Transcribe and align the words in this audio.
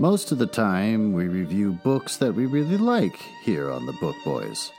Most 0.00 0.32
of 0.32 0.38
the 0.38 0.46
time, 0.46 1.12
we 1.12 1.28
review 1.28 1.70
books 1.70 2.16
that 2.16 2.34
we 2.34 2.46
really 2.46 2.76
like 2.76 3.14
here 3.44 3.70
on 3.70 3.86
the 3.86 3.92
Book 3.92 4.16
Boys. 4.24 4.72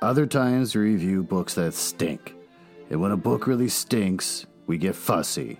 Other 0.00 0.24
times, 0.24 0.76
we 0.76 0.82
review 0.82 1.24
books 1.24 1.54
that 1.54 1.74
stink. 1.74 2.36
And 2.88 3.00
when 3.00 3.10
a 3.10 3.16
book 3.16 3.48
really 3.48 3.68
stinks, 3.68 4.46
we 4.68 4.78
get 4.78 4.94
fussy. 4.94 5.58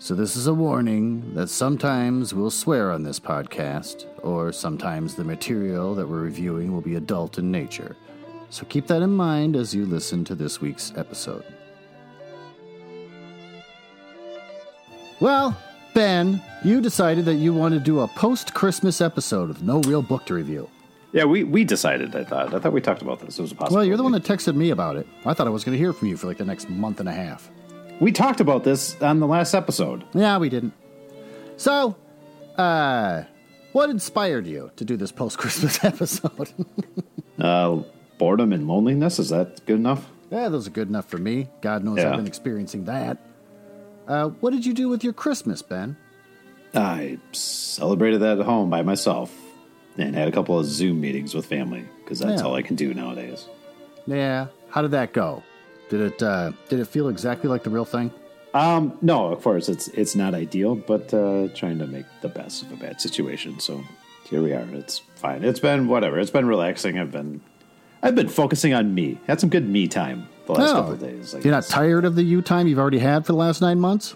So, 0.00 0.16
this 0.16 0.34
is 0.34 0.48
a 0.48 0.54
warning 0.54 1.32
that 1.34 1.46
sometimes 1.46 2.34
we'll 2.34 2.50
swear 2.50 2.90
on 2.90 3.04
this 3.04 3.20
podcast, 3.20 4.06
or 4.24 4.50
sometimes 4.50 5.14
the 5.14 5.22
material 5.22 5.94
that 5.94 6.08
we're 6.08 6.18
reviewing 6.18 6.72
will 6.72 6.80
be 6.80 6.96
adult 6.96 7.38
in 7.38 7.52
nature. 7.52 7.96
So, 8.48 8.64
keep 8.64 8.88
that 8.88 9.02
in 9.02 9.10
mind 9.10 9.54
as 9.54 9.72
you 9.72 9.86
listen 9.86 10.24
to 10.24 10.34
this 10.34 10.60
week's 10.60 10.92
episode. 10.96 11.44
Well, 15.20 15.56
Ben, 16.00 16.40
you 16.64 16.80
decided 16.80 17.26
that 17.26 17.34
you 17.34 17.52
want 17.52 17.74
to 17.74 17.78
do 17.78 18.00
a 18.00 18.08
post 18.08 18.54
Christmas 18.54 19.02
episode 19.02 19.48
with 19.48 19.60
no 19.60 19.80
real 19.82 20.00
book 20.00 20.24
to 20.24 20.32
review. 20.32 20.66
Yeah, 21.12 21.24
we, 21.26 21.44
we 21.44 21.62
decided. 21.62 22.16
I 22.16 22.24
thought. 22.24 22.54
I 22.54 22.58
thought 22.58 22.72
we 22.72 22.80
talked 22.80 23.02
about 23.02 23.20
this. 23.20 23.38
It 23.38 23.42
was 23.42 23.52
a 23.52 23.54
possibility. 23.54 23.74
Well, 23.76 23.84
you're 23.84 23.98
the 23.98 24.02
one 24.02 24.12
that 24.12 24.22
texted 24.22 24.54
me 24.54 24.70
about 24.70 24.96
it. 24.96 25.06
I 25.26 25.34
thought 25.34 25.46
I 25.46 25.50
was 25.50 25.62
going 25.62 25.74
to 25.74 25.78
hear 25.78 25.92
from 25.92 26.08
you 26.08 26.16
for 26.16 26.26
like 26.26 26.38
the 26.38 26.46
next 26.46 26.70
month 26.70 27.00
and 27.00 27.08
a 27.10 27.12
half. 27.12 27.50
We 28.00 28.12
talked 28.12 28.40
about 28.40 28.64
this 28.64 28.98
on 29.02 29.20
the 29.20 29.26
last 29.26 29.52
episode. 29.52 30.02
Yeah, 30.14 30.38
we 30.38 30.48
didn't. 30.48 30.72
So, 31.58 31.94
uh, 32.56 33.24
what 33.72 33.90
inspired 33.90 34.46
you 34.46 34.70
to 34.76 34.86
do 34.86 34.96
this 34.96 35.12
post 35.12 35.36
Christmas 35.36 35.84
episode? 35.84 36.48
Uh, 37.38 37.82
boredom 38.16 38.54
and 38.54 38.66
loneliness. 38.66 39.18
Is 39.18 39.28
that 39.28 39.66
good 39.66 39.76
enough? 39.76 40.08
yeah, 40.30 40.48
those 40.48 40.66
are 40.66 40.70
good 40.70 40.88
enough 40.88 41.10
for 41.10 41.18
me. 41.18 41.50
God 41.60 41.84
knows 41.84 41.98
Yeah. 41.98 42.08
I've 42.12 42.16
been 42.16 42.26
experiencing 42.26 42.86
that. 42.86 43.18
Uh, 44.08 44.28
what 44.40 44.50
did 44.52 44.66
you 44.66 44.74
do 44.74 44.88
with 44.88 45.04
your 45.04 45.12
Christmas, 45.12 45.62
Ben? 45.62 45.96
I 46.74 47.18
celebrated 47.32 48.18
that 48.20 48.38
at 48.38 48.46
home 48.46 48.70
by 48.70 48.82
myself 48.82 49.34
and 49.98 50.14
had 50.14 50.28
a 50.28 50.32
couple 50.32 50.58
of 50.58 50.66
Zoom 50.66 51.00
meetings 51.00 51.34
with 51.34 51.46
family 51.46 51.84
because 52.02 52.18
that's 52.20 52.40
Yeah. 52.42 52.46
all 52.48 52.54
I 52.54 52.62
can 52.62 52.76
do 52.76 52.94
nowadays. 52.94 53.46
Yeah, 54.06 54.46
how 54.70 54.82
did 54.82 54.92
that 54.92 55.12
go? 55.12 55.42
Did 55.88 56.00
it 56.00 56.22
uh, 56.22 56.52
did 56.68 56.78
it 56.78 56.86
feel 56.86 57.08
exactly 57.08 57.50
like 57.50 57.64
the 57.64 57.70
real 57.70 57.84
thing? 57.84 58.12
Um, 58.54 58.96
no, 59.02 59.26
of 59.32 59.42
course 59.42 59.68
it's 59.68 59.88
it's 59.88 60.14
not 60.14 60.34
ideal, 60.34 60.74
but 60.76 61.12
uh, 61.12 61.48
trying 61.54 61.78
to 61.80 61.86
make 61.86 62.06
the 62.20 62.28
best 62.28 62.62
of 62.62 62.72
a 62.72 62.76
bad 62.76 63.00
situation. 63.00 63.58
So 63.60 63.82
here 64.28 64.42
we 64.42 64.52
are. 64.52 64.66
It's 64.72 65.00
fine. 65.16 65.44
It's 65.44 65.60
been 65.60 65.88
whatever. 65.88 66.18
It's 66.18 66.30
been 66.30 66.46
relaxing. 66.46 66.98
I've 66.98 67.10
been 67.12 67.40
I've 68.02 68.14
been 68.14 68.28
focusing 68.28 68.72
on 68.74 68.94
me. 68.94 69.18
Had 69.26 69.40
some 69.40 69.50
good 69.50 69.68
me 69.68 69.86
time 69.88 70.26
the 70.46 70.52
last 70.52 70.70
Oh. 70.70 70.74
couple 70.76 70.92
of 70.92 71.00
days. 71.00 71.34
I 71.34 71.38
You're 71.40 71.52
not 71.52 71.64
tired 71.66 72.04
of 72.04 72.14
the 72.16 72.22
you 72.22 72.40
time 72.42 72.66
you've 72.66 72.78
already 72.78 72.98
had 72.98 73.26
for 73.26 73.32
the 73.32 73.38
last 73.38 73.60
nine 73.60 73.78
months? 73.80 74.14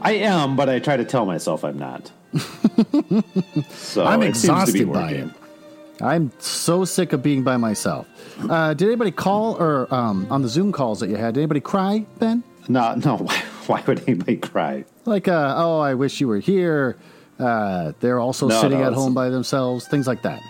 I 0.00 0.12
am, 0.12 0.56
but 0.56 0.68
I 0.68 0.78
try 0.78 0.96
to 0.96 1.04
tell 1.04 1.24
myself 1.24 1.64
I'm 1.64 1.78
not. 1.78 2.10
so 3.70 4.04
I'm 4.04 4.22
it 4.22 4.36
seems 4.36 4.64
to 4.66 4.72
be 4.72 4.80
exhausted 4.80 4.92
by 4.92 5.02
working. 5.02 5.28
it. 5.30 6.02
I'm 6.02 6.30
so 6.38 6.84
sick 6.84 7.12
of 7.14 7.22
being 7.22 7.42
by 7.42 7.56
myself. 7.56 8.06
Uh, 8.50 8.74
did 8.74 8.86
anybody 8.88 9.10
call 9.10 9.54
or 9.56 9.92
um, 9.94 10.26
on 10.30 10.42
the 10.42 10.48
Zoom 10.48 10.70
calls 10.72 11.00
that 11.00 11.08
you 11.08 11.16
had? 11.16 11.34
Did 11.34 11.40
anybody 11.40 11.60
cry, 11.60 12.04
Ben? 12.18 12.42
No, 12.68 12.94
no. 12.96 13.16
Why, 13.20 13.42
why 13.66 13.82
would 13.86 14.00
anybody 14.06 14.36
cry? 14.36 14.84
Like, 15.06 15.26
uh, 15.28 15.54
oh, 15.56 15.80
I 15.80 15.94
wish 15.94 16.20
you 16.20 16.28
were 16.28 16.38
here. 16.38 16.96
Uh, 17.38 17.92
they're 18.00 18.18
also 18.20 18.48
No, 18.48 18.60
sitting 18.60 18.78
no, 18.78 18.84
at 18.84 18.88
it's- 18.88 19.02
home 19.02 19.14
by 19.14 19.28
themselves. 19.30 19.86
Things 19.88 20.06
like 20.06 20.22
that. 20.22 20.42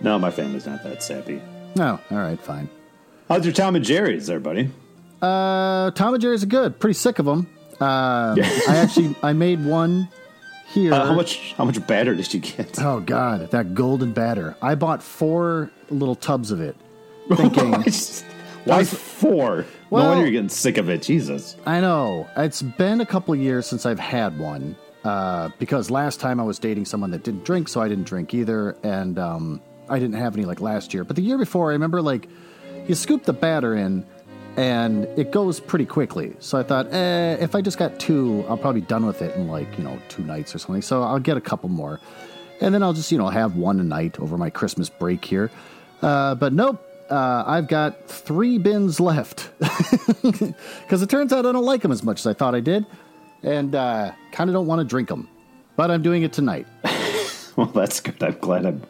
No, 0.00 0.18
my 0.18 0.30
family's 0.30 0.66
not 0.66 0.82
that 0.82 1.02
sappy. 1.02 1.40
No, 1.76 1.98
all 2.10 2.18
right, 2.18 2.40
fine. 2.40 2.68
How's 3.28 3.44
your 3.44 3.54
Tom 3.54 3.74
and 3.76 3.84
Jerry's 3.84 4.26
there, 4.26 4.40
buddy? 4.40 4.70
Uh, 5.20 5.90
Tom 5.92 6.14
and 6.14 6.20
Jerry's 6.22 6.42
are 6.42 6.46
good. 6.46 6.78
Pretty 6.78 6.94
sick 6.94 7.18
of 7.18 7.26
them. 7.26 7.48
Um, 7.80 8.38
I 8.40 8.76
actually 8.76 9.16
I 9.22 9.32
made 9.32 9.64
one 9.64 10.08
here. 10.68 10.92
Uh, 10.92 11.06
how 11.06 11.14
much 11.14 11.54
how 11.54 11.64
much 11.64 11.84
batter 11.86 12.14
did 12.14 12.32
you 12.32 12.40
get? 12.40 12.78
Oh 12.80 13.00
God, 13.00 13.50
that 13.50 13.74
golden 13.74 14.12
batter! 14.12 14.56
I 14.62 14.74
bought 14.76 15.02
four 15.02 15.70
little 15.90 16.14
tubs 16.14 16.50
of 16.50 16.60
it, 16.60 16.76
thinking. 17.34 17.72
Why 18.64 18.84
four? 18.84 19.66
Well- 19.90 20.02
no 20.04 20.08
wonder 20.10 20.24
you're 20.24 20.32
getting 20.32 20.48
sick 20.48 20.78
of 20.78 20.88
it. 20.88 21.02
Jesus. 21.02 21.56
I 21.66 21.80
know 21.80 22.28
it's 22.36 22.62
been 22.62 23.00
a 23.00 23.06
couple 23.06 23.34
of 23.34 23.40
years 23.40 23.66
since 23.66 23.84
I've 23.86 23.98
had 24.00 24.38
one. 24.38 24.76
Uh, 25.04 25.50
because 25.58 25.90
last 25.90 26.18
time 26.18 26.40
I 26.40 26.44
was 26.44 26.58
dating 26.58 26.86
someone 26.86 27.10
that 27.10 27.22
didn't 27.24 27.44
drink, 27.44 27.68
so 27.68 27.82
I 27.82 27.88
didn't 27.88 28.04
drink 28.04 28.32
either, 28.32 28.74
and 28.82 29.18
um, 29.18 29.60
I 29.88 29.98
didn't 29.98 30.16
have 30.16 30.36
any 30.36 30.44
like 30.44 30.60
last 30.60 30.94
year. 30.94 31.04
But 31.04 31.16
the 31.16 31.22
year 31.22 31.38
before, 31.38 31.70
I 31.70 31.74
remember 31.74 32.02
like 32.02 32.28
you 32.88 32.94
scoop 32.94 33.24
the 33.24 33.32
batter 33.32 33.74
in, 33.74 34.04
and 34.56 35.04
it 35.18 35.32
goes 35.32 35.60
pretty 35.60 35.86
quickly. 35.86 36.34
So 36.38 36.58
I 36.58 36.62
thought, 36.62 36.92
eh, 36.92 37.36
if 37.40 37.54
I 37.54 37.60
just 37.60 37.78
got 37.78 37.98
two, 37.98 38.44
I'll 38.48 38.56
probably 38.56 38.80
be 38.80 38.86
done 38.86 39.06
with 39.06 39.22
it 39.22 39.34
in 39.36 39.48
like 39.48 39.78
you 39.78 39.84
know 39.84 39.98
two 40.08 40.22
nights 40.22 40.54
or 40.54 40.58
something. 40.58 40.82
So 40.82 41.02
I'll 41.02 41.18
get 41.18 41.36
a 41.36 41.40
couple 41.40 41.68
more, 41.68 42.00
and 42.60 42.74
then 42.74 42.82
I'll 42.82 42.92
just 42.92 43.10
you 43.12 43.18
know 43.18 43.28
have 43.28 43.56
one 43.56 43.80
a 43.80 43.84
night 43.84 44.18
over 44.20 44.36
my 44.38 44.50
Christmas 44.50 44.88
break 44.88 45.24
here. 45.24 45.50
Uh, 46.02 46.34
but 46.34 46.52
nope. 46.52 46.82
Uh, 47.10 47.44
I've 47.46 47.68
got 47.68 48.08
three 48.08 48.56
bins 48.56 48.98
left 48.98 49.50
because 49.58 51.02
it 51.02 51.10
turns 51.10 51.34
out 51.34 51.44
I 51.44 51.52
don't 51.52 51.64
like 51.64 51.82
them 51.82 51.92
as 51.92 52.02
much 52.02 52.20
as 52.20 52.26
I 52.26 52.32
thought 52.32 52.54
I 52.54 52.60
did, 52.60 52.86
and 53.42 53.74
uh, 53.74 54.12
kind 54.32 54.48
of 54.48 54.54
don't 54.54 54.66
want 54.66 54.80
to 54.80 54.86
drink 54.86 55.10
them. 55.10 55.28
But 55.76 55.90
I'm 55.90 56.02
doing 56.02 56.22
it 56.22 56.32
tonight. 56.32 56.66
Well, 57.56 57.66
that's 57.66 58.00
good. 58.00 58.20
I'm 58.22 58.36
glad 58.40 58.66
I'm 58.66 58.82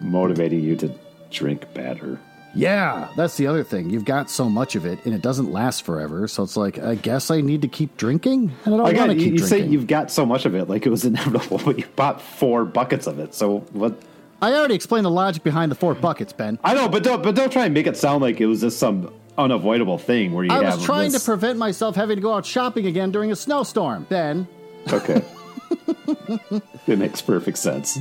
motivating 0.00 0.60
you 0.60 0.76
to 0.76 0.92
drink 1.30 1.72
better. 1.74 2.18
Yeah, 2.54 3.08
that's 3.14 3.36
the 3.36 3.46
other 3.46 3.62
thing. 3.62 3.90
You've 3.90 4.06
got 4.06 4.30
so 4.30 4.48
much 4.48 4.74
of 4.74 4.86
it, 4.86 5.04
and 5.04 5.14
it 5.14 5.22
doesn't 5.22 5.52
last 5.52 5.84
forever. 5.84 6.26
So 6.26 6.42
it's 6.42 6.56
like, 6.56 6.78
I 6.78 6.94
guess 6.94 7.30
I 7.30 7.40
need 7.40 7.62
to 7.62 7.68
keep 7.68 7.96
drinking, 7.96 8.52
I 8.64 8.70
don't 8.70 8.80
want 8.80 8.96
to 8.96 9.14
you, 9.14 9.20
keep 9.20 9.32
you 9.34 9.38
say 9.38 9.64
you've 9.64 9.86
got 9.86 10.10
so 10.10 10.24
much 10.24 10.46
of 10.46 10.54
it, 10.54 10.68
like 10.68 10.86
it 10.86 10.90
was 10.90 11.04
inevitable, 11.04 11.60
but 11.64 11.78
you 11.78 11.84
bought 11.94 12.20
four 12.22 12.64
buckets 12.64 13.06
of 13.06 13.18
it. 13.18 13.34
So 13.34 13.60
what? 13.72 14.00
I 14.40 14.52
already 14.52 14.74
explained 14.74 15.04
the 15.04 15.10
logic 15.10 15.42
behind 15.42 15.70
the 15.70 15.76
four 15.76 15.94
buckets, 15.94 16.32
Ben. 16.32 16.58
I 16.64 16.74
know, 16.74 16.88
but 16.88 17.02
don't 17.02 17.22
but 17.22 17.34
don't 17.34 17.52
try 17.52 17.64
and 17.66 17.74
make 17.74 17.86
it 17.86 17.96
sound 17.96 18.22
like 18.22 18.40
it 18.40 18.46
was 18.46 18.60
just 18.62 18.78
some 18.78 19.12
unavoidable 19.36 19.98
thing 19.98 20.32
where 20.32 20.44
you 20.44 20.50
I 20.50 20.60
was 20.60 20.84
trying 20.84 21.12
this- 21.12 21.22
to 21.24 21.30
prevent 21.30 21.58
myself 21.58 21.96
having 21.96 22.16
to 22.16 22.22
go 22.22 22.34
out 22.34 22.46
shopping 22.46 22.86
again 22.86 23.10
during 23.10 23.30
a 23.30 23.36
snowstorm, 23.36 24.06
Ben. 24.08 24.48
Okay. 24.92 25.22
it 26.86 26.98
makes 26.98 27.20
perfect 27.20 27.58
sense. 27.58 27.98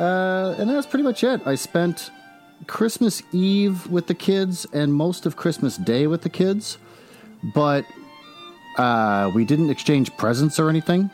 Uh, 0.00 0.54
and 0.58 0.68
that's 0.70 0.86
pretty 0.86 1.02
much 1.04 1.22
it. 1.22 1.40
I 1.46 1.54
spent 1.54 2.10
Christmas 2.66 3.22
Eve 3.32 3.86
with 3.88 4.06
the 4.06 4.14
kids 4.14 4.66
and 4.72 4.92
most 4.94 5.26
of 5.26 5.36
Christmas 5.36 5.76
Day 5.76 6.06
with 6.06 6.22
the 6.22 6.30
kids, 6.30 6.78
but 7.54 7.84
uh, 8.78 9.30
we 9.34 9.44
didn't 9.44 9.70
exchange 9.70 10.16
presents 10.16 10.58
or 10.58 10.68
anything. 10.70 11.10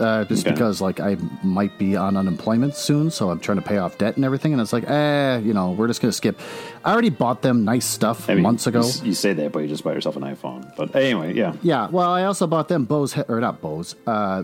Uh, 0.00 0.24
just 0.24 0.44
Okay. 0.44 0.50
because 0.52 0.80
like 0.80 0.98
I 0.98 1.16
might 1.44 1.78
be 1.78 1.94
on 1.94 2.16
unemployment 2.16 2.74
soon, 2.74 3.12
so 3.12 3.30
I'm 3.30 3.38
trying 3.38 3.58
to 3.58 3.62
pay 3.62 3.76
off 3.78 3.96
debt 3.96 4.16
and 4.16 4.24
everything, 4.24 4.52
and 4.52 4.60
it's 4.60 4.72
like, 4.72 4.90
eh, 4.90 5.38
you 5.38 5.54
know, 5.54 5.70
we're 5.70 5.86
just 5.86 6.00
gonna 6.02 6.10
skip. 6.10 6.40
I 6.84 6.90
already 6.92 7.10
bought 7.10 7.42
them 7.42 7.64
nice 7.64 7.86
stuff 7.86 8.28
I 8.28 8.34
mean, 8.34 8.42
months 8.42 8.66
ago. 8.66 8.82
You, 9.04 9.14
say 9.14 9.34
that, 9.34 9.52
but 9.52 9.60
you 9.60 9.68
just 9.68 9.84
buy 9.84 9.92
yourself 9.92 10.16
an 10.16 10.22
iPhone. 10.22 10.74
But 10.76 10.96
anyway, 10.96 11.34
yeah. 11.34 11.54
Yeah, 11.62 11.86
well, 11.90 12.10
I 12.10 12.24
also 12.24 12.48
bought 12.48 12.66
them 12.66 12.86
Bose 12.86 13.12
he- 13.14 13.22
or 13.28 13.38
not 13.38 13.60
Bose, 13.60 13.94
uh, 14.08 14.42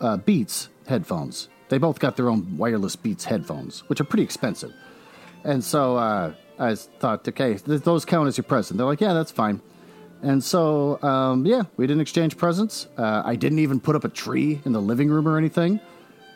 uh, 0.00 0.16
Beats 0.16 0.68
headphones. 0.88 1.48
They 1.72 1.78
both 1.78 2.00
got 2.00 2.18
their 2.18 2.28
own 2.28 2.58
wireless 2.58 2.96
Beats 2.96 3.24
headphones, 3.24 3.80
which 3.88 3.98
are 3.98 4.04
pretty 4.04 4.24
expensive. 4.24 4.74
And 5.42 5.64
so 5.64 5.96
uh, 5.96 6.34
I 6.58 6.74
thought, 6.74 7.26
okay, 7.26 7.54
th- 7.54 7.80
those 7.80 8.04
count 8.04 8.28
as 8.28 8.36
your 8.36 8.44
present. 8.44 8.76
They're 8.76 8.86
like, 8.86 9.00
yeah, 9.00 9.14
that's 9.14 9.30
fine. 9.30 9.62
And 10.20 10.44
so, 10.44 11.02
um, 11.02 11.46
yeah, 11.46 11.62
we 11.78 11.86
didn't 11.86 12.02
exchange 12.02 12.36
presents. 12.36 12.88
Uh, 12.98 13.22
I 13.24 13.36
didn't 13.36 13.60
even 13.60 13.80
put 13.80 13.96
up 13.96 14.04
a 14.04 14.10
tree 14.10 14.60
in 14.66 14.72
the 14.72 14.82
living 14.82 15.08
room 15.08 15.26
or 15.26 15.38
anything. 15.38 15.80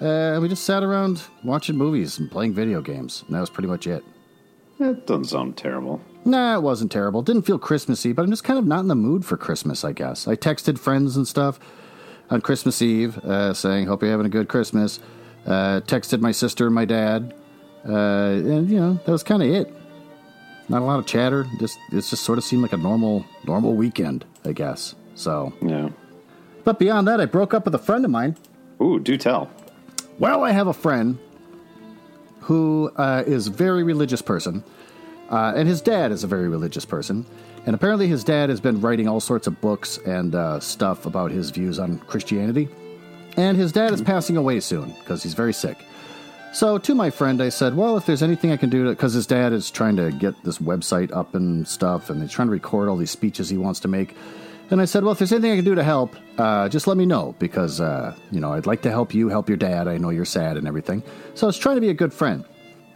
Uh, 0.00 0.38
we 0.40 0.48
just 0.48 0.64
sat 0.64 0.82
around 0.82 1.22
watching 1.44 1.76
movies 1.76 2.18
and 2.18 2.30
playing 2.30 2.54
video 2.54 2.80
games. 2.80 3.22
And 3.26 3.36
that 3.36 3.40
was 3.40 3.50
pretty 3.50 3.68
much 3.68 3.86
it. 3.86 4.02
That 4.78 5.06
doesn't 5.06 5.26
sound 5.26 5.58
terrible. 5.58 6.00
Nah, 6.24 6.56
it 6.56 6.62
wasn't 6.62 6.90
terrible. 6.90 7.20
Didn't 7.20 7.42
feel 7.42 7.58
Christmassy, 7.58 8.14
but 8.14 8.22
I'm 8.22 8.30
just 8.30 8.42
kind 8.42 8.58
of 8.58 8.66
not 8.66 8.80
in 8.80 8.88
the 8.88 8.94
mood 8.94 9.26
for 9.26 9.36
Christmas, 9.36 9.84
I 9.84 9.92
guess. 9.92 10.26
I 10.26 10.34
texted 10.34 10.78
friends 10.78 11.14
and 11.14 11.28
stuff 11.28 11.60
on 12.30 12.40
Christmas 12.40 12.80
Eve 12.80 13.18
uh, 13.18 13.52
saying, 13.52 13.86
Hope 13.86 14.00
you're 14.00 14.10
having 14.10 14.24
a 14.24 14.30
good 14.30 14.48
Christmas. 14.48 14.98
Uh, 15.46 15.80
texted 15.82 16.20
my 16.20 16.32
sister 16.32 16.66
and 16.66 16.74
my 16.74 16.84
dad. 16.84 17.32
Uh, 17.88 17.92
and, 17.92 18.68
you 18.68 18.80
know, 18.80 18.94
that 19.04 19.12
was 19.12 19.22
kind 19.22 19.42
of 19.42 19.48
it. 19.48 19.72
Not 20.68 20.82
a 20.82 20.84
lot 20.84 20.98
of 20.98 21.06
chatter. 21.06 21.46
Just 21.60 21.78
It 21.92 21.96
just 22.02 22.22
sort 22.24 22.38
of 22.38 22.44
seemed 22.44 22.62
like 22.62 22.72
a 22.72 22.76
normal, 22.76 23.24
normal 23.46 23.74
weekend, 23.74 24.24
I 24.44 24.52
guess. 24.52 24.96
So, 25.14 25.52
Yeah. 25.62 25.90
but 26.64 26.78
beyond 26.80 27.06
that, 27.06 27.20
I 27.20 27.26
broke 27.26 27.54
up 27.54 27.64
with 27.64 27.74
a 27.74 27.78
friend 27.78 28.04
of 28.04 28.10
mine. 28.10 28.36
Ooh, 28.82 28.98
do 28.98 29.16
tell. 29.16 29.48
Well, 30.18 30.42
I 30.42 30.50
have 30.50 30.66
a 30.66 30.72
friend 30.72 31.18
who 32.40 32.90
uh, 32.96 33.22
is 33.26 33.46
a 33.46 33.50
very 33.50 33.82
religious 33.84 34.22
person, 34.22 34.64
uh, 35.30 35.52
and 35.56 35.68
his 35.68 35.80
dad 35.80 36.10
is 36.12 36.24
a 36.24 36.26
very 36.26 36.48
religious 36.48 36.84
person. 36.84 37.24
And 37.66 37.74
apparently, 37.74 38.06
his 38.06 38.22
dad 38.24 38.48
has 38.50 38.60
been 38.60 38.80
writing 38.80 39.08
all 39.08 39.18
sorts 39.20 39.46
of 39.46 39.60
books 39.60 39.98
and 39.98 40.34
uh, 40.34 40.60
stuff 40.60 41.06
about 41.06 41.30
his 41.32 41.50
views 41.50 41.78
on 41.78 41.98
Christianity. 41.98 42.68
And 43.36 43.56
his 43.56 43.72
dad 43.72 43.92
is 43.92 44.02
passing 44.02 44.36
away 44.36 44.60
soon 44.60 44.90
because 44.98 45.22
he's 45.22 45.34
very 45.34 45.52
sick. 45.52 45.84
So, 46.52 46.78
to 46.78 46.94
my 46.94 47.10
friend, 47.10 47.42
I 47.42 47.50
said, 47.50 47.76
Well, 47.76 47.98
if 47.98 48.06
there's 48.06 48.22
anything 48.22 48.50
I 48.50 48.56
can 48.56 48.70
do, 48.70 48.88
because 48.88 49.12
his 49.12 49.26
dad 49.26 49.52
is 49.52 49.70
trying 49.70 49.96
to 49.96 50.10
get 50.10 50.42
this 50.42 50.58
website 50.58 51.12
up 51.12 51.34
and 51.34 51.68
stuff, 51.68 52.08
and 52.08 52.22
he's 52.22 52.32
trying 52.32 52.48
to 52.48 52.52
record 52.52 52.88
all 52.88 52.96
these 52.96 53.10
speeches 53.10 53.50
he 53.50 53.58
wants 53.58 53.80
to 53.80 53.88
make. 53.88 54.16
And 54.70 54.80
I 54.80 54.84
said, 54.84 55.04
well, 55.04 55.12
if 55.12 55.18
there's 55.18 55.32
anything 55.32 55.52
I 55.52 55.56
can 55.56 55.64
do 55.64 55.74
to 55.74 55.84
help, 55.84 56.16
uh, 56.38 56.68
just 56.68 56.86
let 56.86 56.96
me 56.96 57.06
know 57.06 57.36
because, 57.38 57.80
uh, 57.80 58.16
you 58.32 58.40
know, 58.40 58.52
I'd 58.52 58.66
like 58.66 58.82
to 58.82 58.90
help 58.90 59.14
you, 59.14 59.28
help 59.28 59.48
your 59.48 59.58
dad. 59.58 59.86
I 59.86 59.96
know 59.96 60.10
you're 60.10 60.24
sad 60.24 60.56
and 60.56 60.66
everything. 60.66 61.04
So 61.34 61.46
I 61.46 61.48
was 61.48 61.58
trying 61.58 61.76
to 61.76 61.80
be 61.80 61.90
a 61.90 61.94
good 61.94 62.12
friend. 62.12 62.44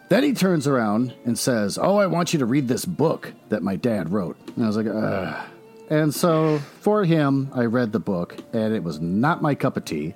Then 0.09 0.25
he 0.25 0.33
turns 0.33 0.67
around 0.67 1.15
and 1.25 1.39
says, 1.39 1.79
oh, 1.81 1.97
I 1.97 2.07
want 2.07 2.33
you 2.33 2.41
to 2.41 2.47
read 2.47 2.67
this 2.67 2.85
book 2.85 3.33
that 3.51 3.63
my 3.63 3.77
dad 3.77 4.11
wrote. 4.11 4.37
And 4.57 4.65
I 4.65 4.67
was 4.67 4.77
like, 4.77 4.89
Ugh. 4.89 5.49
And 5.91 6.15
so 6.15 6.59
for 6.81 7.05
him, 7.05 7.51
I 7.53 7.65
read 7.65 7.93
the 7.93 7.99
book, 7.99 8.37
and 8.53 8.73
it 8.73 8.83
was 8.83 9.01
not 9.01 9.43
my 9.43 9.57
cup 9.57 9.77
of 9.77 9.85
tea. 9.85 10.15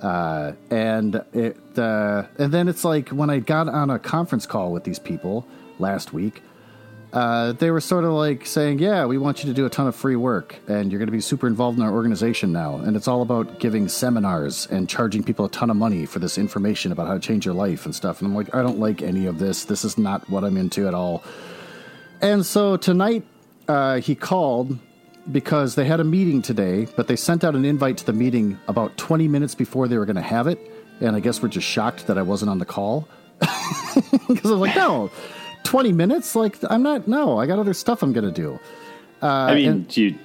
Uh, 0.00 0.52
and 0.70 1.24
it, 1.32 1.56
uh, 1.76 2.24
and 2.38 2.52
then 2.52 2.68
it's 2.68 2.84
like 2.84 3.08
when 3.08 3.30
I 3.30 3.40
got 3.40 3.68
on 3.68 3.90
a 3.90 3.98
conference 3.98 4.46
call 4.46 4.72
with 4.72 4.84
these 4.84 4.98
people 4.98 5.46
last 5.78 6.12
week, 6.12 6.42
uh, 7.12 7.52
they 7.52 7.70
were 7.70 7.80
sort 7.80 8.04
of 8.04 8.12
like 8.12 8.44
saying, 8.44 8.78
"Yeah, 8.78 9.06
we 9.06 9.16
want 9.16 9.42
you 9.42 9.48
to 9.48 9.54
do 9.54 9.64
a 9.64 9.70
ton 9.70 9.86
of 9.86 9.96
free 9.96 10.14
work, 10.14 10.56
and 10.68 10.92
you're 10.92 10.98
going 10.98 11.08
to 11.08 11.12
be 11.12 11.22
super 11.22 11.46
involved 11.46 11.78
in 11.78 11.84
our 11.84 11.92
organization 11.92 12.52
now, 12.52 12.76
and 12.76 12.96
it's 12.96 13.08
all 13.08 13.22
about 13.22 13.58
giving 13.58 13.88
seminars 13.88 14.66
and 14.70 14.88
charging 14.88 15.22
people 15.22 15.46
a 15.46 15.50
ton 15.50 15.70
of 15.70 15.76
money 15.76 16.04
for 16.04 16.18
this 16.18 16.36
information 16.36 16.92
about 16.92 17.06
how 17.06 17.14
to 17.14 17.20
change 17.20 17.46
your 17.46 17.54
life 17.54 17.86
and 17.86 17.94
stuff." 17.94 18.20
And 18.20 18.28
I'm 18.28 18.36
like, 18.36 18.54
I 18.54 18.62
don't 18.62 18.78
like 18.78 19.00
any 19.00 19.24
of 19.26 19.38
this. 19.38 19.64
This 19.64 19.84
is 19.84 19.96
not 19.96 20.28
what 20.28 20.44
I'm 20.44 20.58
into 20.58 20.86
at 20.86 20.94
all. 20.94 21.24
And 22.20 22.44
so 22.44 22.76
tonight, 22.76 23.24
uh, 23.68 24.00
he 24.00 24.14
called 24.14 24.78
because 25.30 25.74
they 25.74 25.84
had 25.84 26.00
a 26.00 26.04
meeting 26.04 26.42
today, 26.42 26.86
but 26.96 27.08
they 27.08 27.16
sent 27.16 27.44
out 27.44 27.54
an 27.54 27.64
invite 27.64 27.98
to 27.98 28.06
the 28.06 28.12
meeting 28.12 28.58
about 28.68 28.96
20 28.96 29.28
minutes 29.28 29.54
before 29.54 29.88
they 29.88 29.98
were 29.98 30.06
going 30.06 30.16
to 30.16 30.22
have 30.22 30.46
it, 30.46 30.58
and 31.00 31.14
I 31.14 31.20
guess 31.20 31.42
we're 31.42 31.48
just 31.48 31.66
shocked 31.66 32.06
that 32.06 32.18
I 32.18 32.22
wasn't 32.22 32.50
on 32.50 32.58
the 32.58 32.64
call 32.64 33.08
because 33.40 34.46
I 34.46 34.50
was 34.50 34.60
like, 34.60 34.76
no. 34.76 35.10
20 35.64 35.92
minutes? 35.92 36.34
Like, 36.34 36.56
I'm 36.70 36.82
not, 36.82 37.06
no, 37.08 37.38
I 37.38 37.46
got 37.46 37.58
other 37.58 37.74
stuff 37.74 38.02
I'm 38.02 38.12
going 38.12 38.24
to 38.24 38.32
do. 38.32 38.58
Uh, 39.22 39.26
I 39.26 39.54
mean, 39.54 39.68
and, 39.68 39.96
you, 39.96 40.18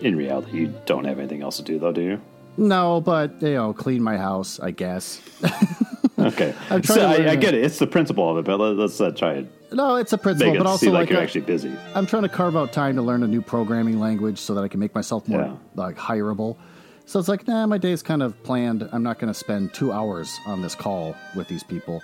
in 0.00 0.16
reality, 0.16 0.56
you 0.56 0.74
don't 0.86 1.04
have 1.04 1.18
anything 1.18 1.42
else 1.42 1.58
to 1.58 1.62
do, 1.62 1.78
though, 1.78 1.92
do 1.92 2.00
you? 2.00 2.20
No, 2.56 3.00
but, 3.00 3.42
you 3.42 3.54
know, 3.54 3.72
clean 3.74 4.02
my 4.02 4.16
house, 4.16 4.58
I 4.60 4.70
guess. 4.70 5.20
okay. 6.28 6.54
I'm 6.70 6.82
trying 6.82 6.98
so 6.98 7.06
I, 7.06 7.30
I, 7.30 7.36
get 7.36 7.54
it. 7.54 7.64
It's 7.64 7.78
the 7.78 7.86
principle 7.86 8.30
of 8.30 8.38
it, 8.38 8.44
but 8.44 8.58
let, 8.58 8.78
us 8.78 9.00
uh, 9.00 9.10
try 9.10 9.34
it. 9.34 9.72
No, 9.72 9.96
it's 9.96 10.12
a 10.12 10.18
principle, 10.18 10.56
but 10.56 10.66
also 10.66 10.86
like, 10.86 10.94
like 10.94 11.10
you're 11.10 11.18
a, 11.18 11.22
actually 11.22 11.42
busy. 11.42 11.74
I'm 11.94 12.06
trying 12.06 12.22
to 12.22 12.28
carve 12.28 12.56
out 12.56 12.72
time 12.72 12.96
to 12.96 13.02
learn 13.02 13.22
a 13.22 13.26
new 13.26 13.42
programming 13.42 14.00
language 14.00 14.38
so 14.38 14.54
that 14.54 14.62
I 14.62 14.68
can 14.68 14.80
make 14.80 14.94
myself 14.94 15.28
more 15.28 15.40
yeah. 15.40 15.56
like 15.74 15.96
hireable. 15.96 16.56
So 17.04 17.18
it's 17.18 17.28
like, 17.28 17.46
nah, 17.46 17.66
my 17.66 17.78
day's 17.78 18.02
kind 18.02 18.22
of 18.22 18.42
planned. 18.42 18.88
I'm 18.92 19.02
not 19.02 19.18
going 19.18 19.32
to 19.32 19.38
spend 19.38 19.72
two 19.72 19.92
hours 19.92 20.38
on 20.46 20.62
this 20.62 20.74
call 20.74 21.16
with 21.34 21.48
these 21.48 21.62
people. 21.62 22.02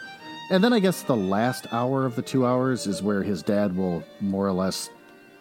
And 0.50 0.62
then 0.62 0.72
I 0.72 0.78
guess 0.78 1.02
the 1.02 1.16
last 1.16 1.66
hour 1.72 2.04
of 2.04 2.16
the 2.16 2.22
two 2.22 2.46
hours 2.46 2.86
is 2.86 3.02
where 3.02 3.22
his 3.22 3.42
dad 3.42 3.76
will 3.76 4.02
more 4.20 4.46
or 4.46 4.52
less 4.52 4.90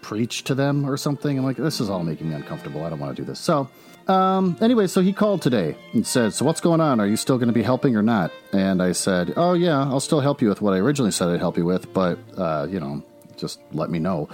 preach 0.03 0.43
to 0.43 0.53
them 0.53 0.87
or 0.87 0.97
something. 0.97 1.37
I'm 1.37 1.43
like, 1.43 1.57
this 1.57 1.79
is 1.79 1.89
all 1.89 2.03
making 2.03 2.29
me 2.29 2.35
uncomfortable. 2.35 2.83
I 2.83 2.89
don't 2.89 2.99
want 2.99 3.15
to 3.15 3.21
do 3.21 3.25
this. 3.25 3.39
So, 3.39 3.69
um, 4.07 4.57
anyway, 4.61 4.87
so 4.87 5.01
he 5.01 5.13
called 5.13 5.41
today 5.41 5.75
and 5.93 6.05
said, 6.05 6.33
So 6.33 6.45
what's 6.45 6.61
going 6.61 6.81
on? 6.81 6.99
Are 6.99 7.07
you 7.07 7.15
still 7.15 7.37
going 7.37 7.47
to 7.47 7.53
be 7.53 7.63
helping 7.63 7.95
or 7.95 8.03
not? 8.03 8.31
And 8.51 8.83
I 8.83 8.91
said, 8.91 9.33
Oh, 9.37 9.53
yeah, 9.53 9.79
I'll 9.79 10.01
still 10.01 10.19
help 10.19 10.41
you 10.41 10.49
with 10.49 10.61
what 10.61 10.73
I 10.73 10.77
originally 10.77 11.11
said 11.11 11.29
I'd 11.29 11.39
help 11.39 11.57
you 11.57 11.65
with, 11.65 11.93
but, 11.93 12.19
uh, 12.37 12.67
you 12.69 12.79
know, 12.79 13.01
just 13.37 13.59
let 13.71 13.89
me 13.89 13.99
know. 13.99 14.29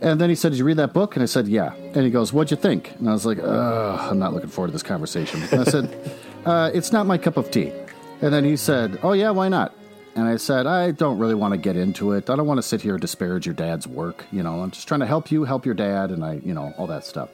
And 0.00 0.20
then 0.20 0.28
he 0.28 0.34
said, 0.36 0.50
Did 0.50 0.58
you 0.58 0.64
read 0.64 0.76
that 0.78 0.92
book? 0.92 1.16
And 1.16 1.22
I 1.22 1.26
said, 1.26 1.48
Yeah. 1.48 1.74
And 1.74 2.04
he 2.04 2.10
goes, 2.10 2.32
What'd 2.32 2.50
you 2.50 2.56
think? 2.56 2.92
And 2.98 3.08
I 3.08 3.12
was 3.12 3.24
like, 3.24 3.38
I'm 3.38 4.18
not 4.18 4.34
looking 4.34 4.50
forward 4.50 4.68
to 4.68 4.72
this 4.72 4.82
conversation. 4.82 5.42
And 5.44 5.60
I 5.60 5.64
said, 5.64 6.16
uh, 6.44 6.70
It's 6.74 6.92
not 6.92 7.06
my 7.06 7.18
cup 7.18 7.36
of 7.36 7.50
tea. 7.50 7.72
And 8.20 8.32
then 8.34 8.44
he 8.44 8.56
said, 8.56 8.98
Oh, 9.02 9.12
yeah, 9.12 9.30
why 9.30 9.48
not? 9.48 9.74
And 10.18 10.26
I 10.26 10.36
said, 10.36 10.66
I 10.66 10.90
don't 10.90 11.16
really 11.16 11.36
want 11.36 11.54
to 11.54 11.58
get 11.58 11.76
into 11.76 12.10
it. 12.10 12.28
I 12.28 12.34
don't 12.34 12.48
want 12.48 12.58
to 12.58 12.62
sit 12.62 12.82
here 12.82 12.94
and 12.94 13.00
disparage 13.00 13.46
your 13.46 13.54
dad's 13.54 13.86
work. 13.86 14.24
You 14.32 14.42
know, 14.42 14.62
I'm 14.62 14.72
just 14.72 14.88
trying 14.88 14.98
to 14.98 15.06
help 15.06 15.30
you, 15.30 15.44
help 15.44 15.64
your 15.64 15.76
dad, 15.76 16.10
and 16.10 16.24
I, 16.24 16.40
you 16.44 16.54
know, 16.54 16.74
all 16.76 16.88
that 16.88 17.06
stuff. 17.06 17.30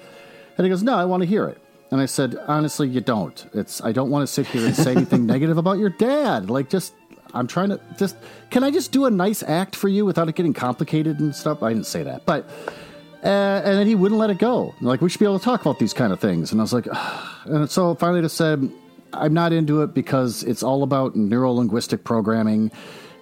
And 0.58 0.66
he 0.66 0.68
goes, 0.68 0.82
No, 0.82 0.94
I 0.94 1.06
want 1.06 1.22
to 1.22 1.26
hear 1.26 1.48
it. 1.48 1.56
And 1.90 1.98
I 1.98 2.04
said, 2.04 2.36
Honestly, 2.46 2.86
you 2.86 3.00
don't. 3.00 3.42
It's 3.54 3.82
I 3.82 3.92
don't 3.92 4.10
want 4.10 4.24
to 4.24 4.26
sit 4.26 4.46
here 4.48 4.66
and 4.66 4.76
say 4.76 4.92
anything 4.92 5.24
negative 5.34 5.56
about 5.56 5.78
your 5.78 5.88
dad. 5.88 6.50
Like, 6.50 6.68
just 6.68 6.92
I'm 7.32 7.46
trying 7.46 7.70
to 7.70 7.80
just 7.96 8.16
can 8.50 8.62
I 8.62 8.70
just 8.70 8.92
do 8.92 9.06
a 9.06 9.10
nice 9.10 9.42
act 9.42 9.76
for 9.76 9.88
you 9.88 10.04
without 10.04 10.28
it 10.28 10.34
getting 10.34 10.52
complicated 10.52 11.20
and 11.20 11.34
stuff? 11.34 11.62
I 11.62 11.72
didn't 11.72 11.86
say 11.86 12.02
that, 12.02 12.26
but. 12.26 12.46
Uh, 13.22 13.62
and 13.64 13.78
then 13.78 13.86
he 13.86 13.94
wouldn't 13.94 14.20
let 14.20 14.28
it 14.28 14.36
go. 14.36 14.74
Like 14.82 15.00
we 15.00 15.08
should 15.08 15.18
be 15.18 15.24
able 15.24 15.38
to 15.38 15.44
talk 15.46 15.62
about 15.62 15.78
these 15.78 15.94
kind 15.94 16.12
of 16.12 16.20
things. 16.20 16.52
And 16.52 16.60
I 16.60 16.64
was 16.64 16.74
like, 16.74 16.86
Ugh. 16.92 17.28
and 17.46 17.70
so 17.70 17.94
finally 17.94 18.20
just 18.20 18.36
said, 18.36 18.70
I'm 19.18 19.34
not 19.34 19.52
into 19.52 19.82
it 19.82 19.94
because 19.94 20.42
it's 20.42 20.62
all 20.62 20.82
about 20.82 21.16
neuro 21.16 21.52
linguistic 21.52 22.04
programming 22.04 22.70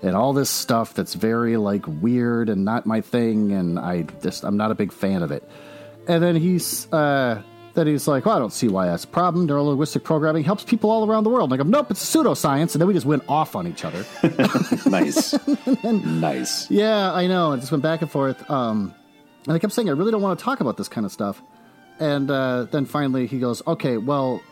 and 0.03 0.17
all 0.17 0.33
this 0.33 0.51
stuff 0.51 0.95
that's 0.95 1.15
very 1.15 1.57
like 1.57 1.87
weird 1.87 2.49
and 2.49 2.65
not 2.65 2.87
my 2.87 3.01
thing 3.01 3.53
and 3.53 3.79
I 3.79 4.03
just 4.23 4.45
I'm 4.45 4.57
not 4.57 4.71
a 4.71 4.75
big 4.75 4.93
fan 4.93 5.23
of 5.23 5.31
it. 5.31 5.49
And 6.09 6.23
then 6.23 6.37
he's 6.37 6.93
uh 6.93 7.43
then 7.75 7.87
he's 7.87 8.07
like, 8.07 8.27
well, 8.27 8.37
I 8.37 8.39
don't 8.39 8.53
see 8.53 8.69
why 8.69 8.87
that's 8.87 9.05
a 9.05 9.09
problem. 9.09 9.47
Neuro 9.47 9.65
linguistic 9.65 10.05
programming 10.05 10.45
helps 10.45 10.65
people 10.65 10.91
all 10.91 11.09
around 11.09 11.25
the 11.25 11.31
world. 11.31 11.53
And 11.53 11.61
I 11.61 11.65
go, 11.65 11.69
nope, 11.69 11.91
it's 11.91 12.05
pseudoscience. 12.05 12.75
And 12.75 12.81
then 12.81 12.87
we 12.87 12.93
just 12.93 13.07
went 13.07 13.23
off 13.29 13.57
on 13.57 13.67
each 13.67 13.85
other. 13.85 14.05
nice. 14.91 15.31
then, 15.83 16.21
nice. 16.21 16.71
Yeah, 16.71 17.13
I 17.13 17.27
know. 17.27 17.53
It 17.53 17.61
just 17.61 17.73
went 17.73 17.83
back 17.83 18.03
and 18.03 18.11
forth. 18.11 18.51
Um, 18.51 18.95
and 19.47 19.55
I 19.55 19.59
kept 19.59 19.73
saying, 19.73 19.89
I 19.89 19.93
really 19.93 20.13
don't 20.13 20.23
want 20.23 20.39
to 20.39 20.45
talk 20.45 20.61
about 20.61 20.77
this 20.77 20.89
kind 20.89 21.07
of 21.07 21.13
stuff. 21.13 21.41
And 21.99 22.31
uh, 22.31 22.65
then 22.65 22.85
finally 22.85 23.27
he 23.27 23.39
goes, 23.39 23.63
okay, 23.67 23.97
well, 23.97 24.43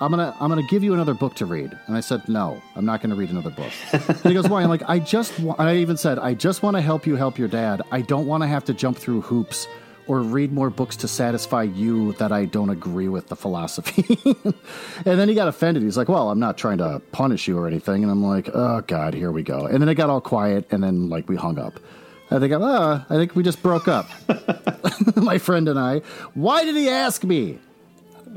I'm 0.00 0.10
gonna 0.10 0.34
I'm 0.40 0.48
gonna 0.48 0.66
give 0.66 0.82
you 0.82 0.94
another 0.94 1.14
book 1.14 1.34
to 1.36 1.46
read. 1.46 1.76
And 1.86 1.96
I 1.96 2.00
said, 2.00 2.28
no, 2.28 2.60
I'm 2.74 2.84
not 2.84 3.00
gonna 3.00 3.14
read 3.14 3.30
another 3.30 3.50
book. 3.50 3.72
and 3.92 4.18
he 4.22 4.34
goes, 4.34 4.48
why? 4.48 4.62
I'm 4.62 4.68
like, 4.68 4.88
I 4.88 4.98
just 4.98 5.38
wa-, 5.40 5.54
I 5.58 5.76
even 5.76 5.96
said, 5.96 6.18
I 6.18 6.34
just 6.34 6.62
want 6.62 6.76
to 6.76 6.80
help 6.80 7.06
you 7.06 7.16
help 7.16 7.38
your 7.38 7.48
dad. 7.48 7.82
I 7.92 8.00
don't 8.00 8.26
want 8.26 8.42
to 8.42 8.46
have 8.46 8.64
to 8.64 8.74
jump 8.74 8.98
through 8.98 9.22
hoops 9.22 9.68
or 10.06 10.20
read 10.20 10.52
more 10.52 10.68
books 10.70 10.96
to 10.96 11.08
satisfy 11.08 11.62
you 11.62 12.12
that 12.14 12.30
I 12.30 12.44
don't 12.44 12.70
agree 12.70 13.08
with 13.08 13.28
the 13.28 13.36
philosophy. 13.36 14.18
and 14.44 15.18
then 15.18 15.28
he 15.28 15.34
got 15.34 15.48
offended. 15.48 15.82
He's 15.82 15.96
like, 15.96 16.08
well, 16.08 16.30
I'm 16.30 16.38
not 16.40 16.58
trying 16.58 16.78
to 16.78 17.00
punish 17.12 17.48
you 17.48 17.58
or 17.58 17.66
anything. 17.66 18.02
And 18.02 18.12
I'm 18.12 18.22
like, 18.22 18.50
oh 18.52 18.82
God, 18.86 19.14
here 19.14 19.32
we 19.32 19.42
go. 19.42 19.66
And 19.66 19.80
then 19.80 19.88
it 19.88 19.94
got 19.94 20.10
all 20.10 20.20
quiet, 20.20 20.66
and 20.70 20.82
then 20.82 21.08
like 21.08 21.28
we 21.28 21.36
hung 21.36 21.58
up. 21.58 21.80
I 22.30 22.38
think, 22.38 22.52
ah, 22.54 23.06
I 23.08 23.14
think 23.16 23.36
we 23.36 23.42
just 23.42 23.62
broke 23.62 23.86
up. 23.86 24.08
My 25.16 25.38
friend 25.38 25.68
and 25.68 25.78
I. 25.78 26.00
Why 26.34 26.64
did 26.64 26.74
he 26.74 26.88
ask 26.88 27.22
me? 27.22 27.58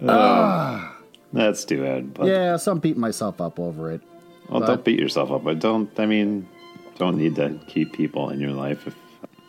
Uh. 0.01 0.11
Uh. 0.11 0.91
That's 1.33 1.65
too 1.65 1.83
bad. 1.83 2.13
But 2.13 2.27
yeah, 2.27 2.57
some 2.57 2.81
I'm 2.83 2.99
myself 2.99 3.41
up 3.41 3.59
over 3.59 3.91
it. 3.91 4.01
Well, 4.49 4.61
but, 4.61 4.67
don't 4.67 4.83
beat 4.83 4.99
yourself 4.99 5.31
up. 5.31 5.43
But 5.43 5.59
don't. 5.59 5.89
I 5.99 6.05
mean, 6.05 6.47
don't 6.97 7.17
need 7.17 7.35
to 7.35 7.59
keep 7.67 7.93
people 7.93 8.29
in 8.29 8.39
your 8.39 8.51
life 8.51 8.87
if 8.87 8.95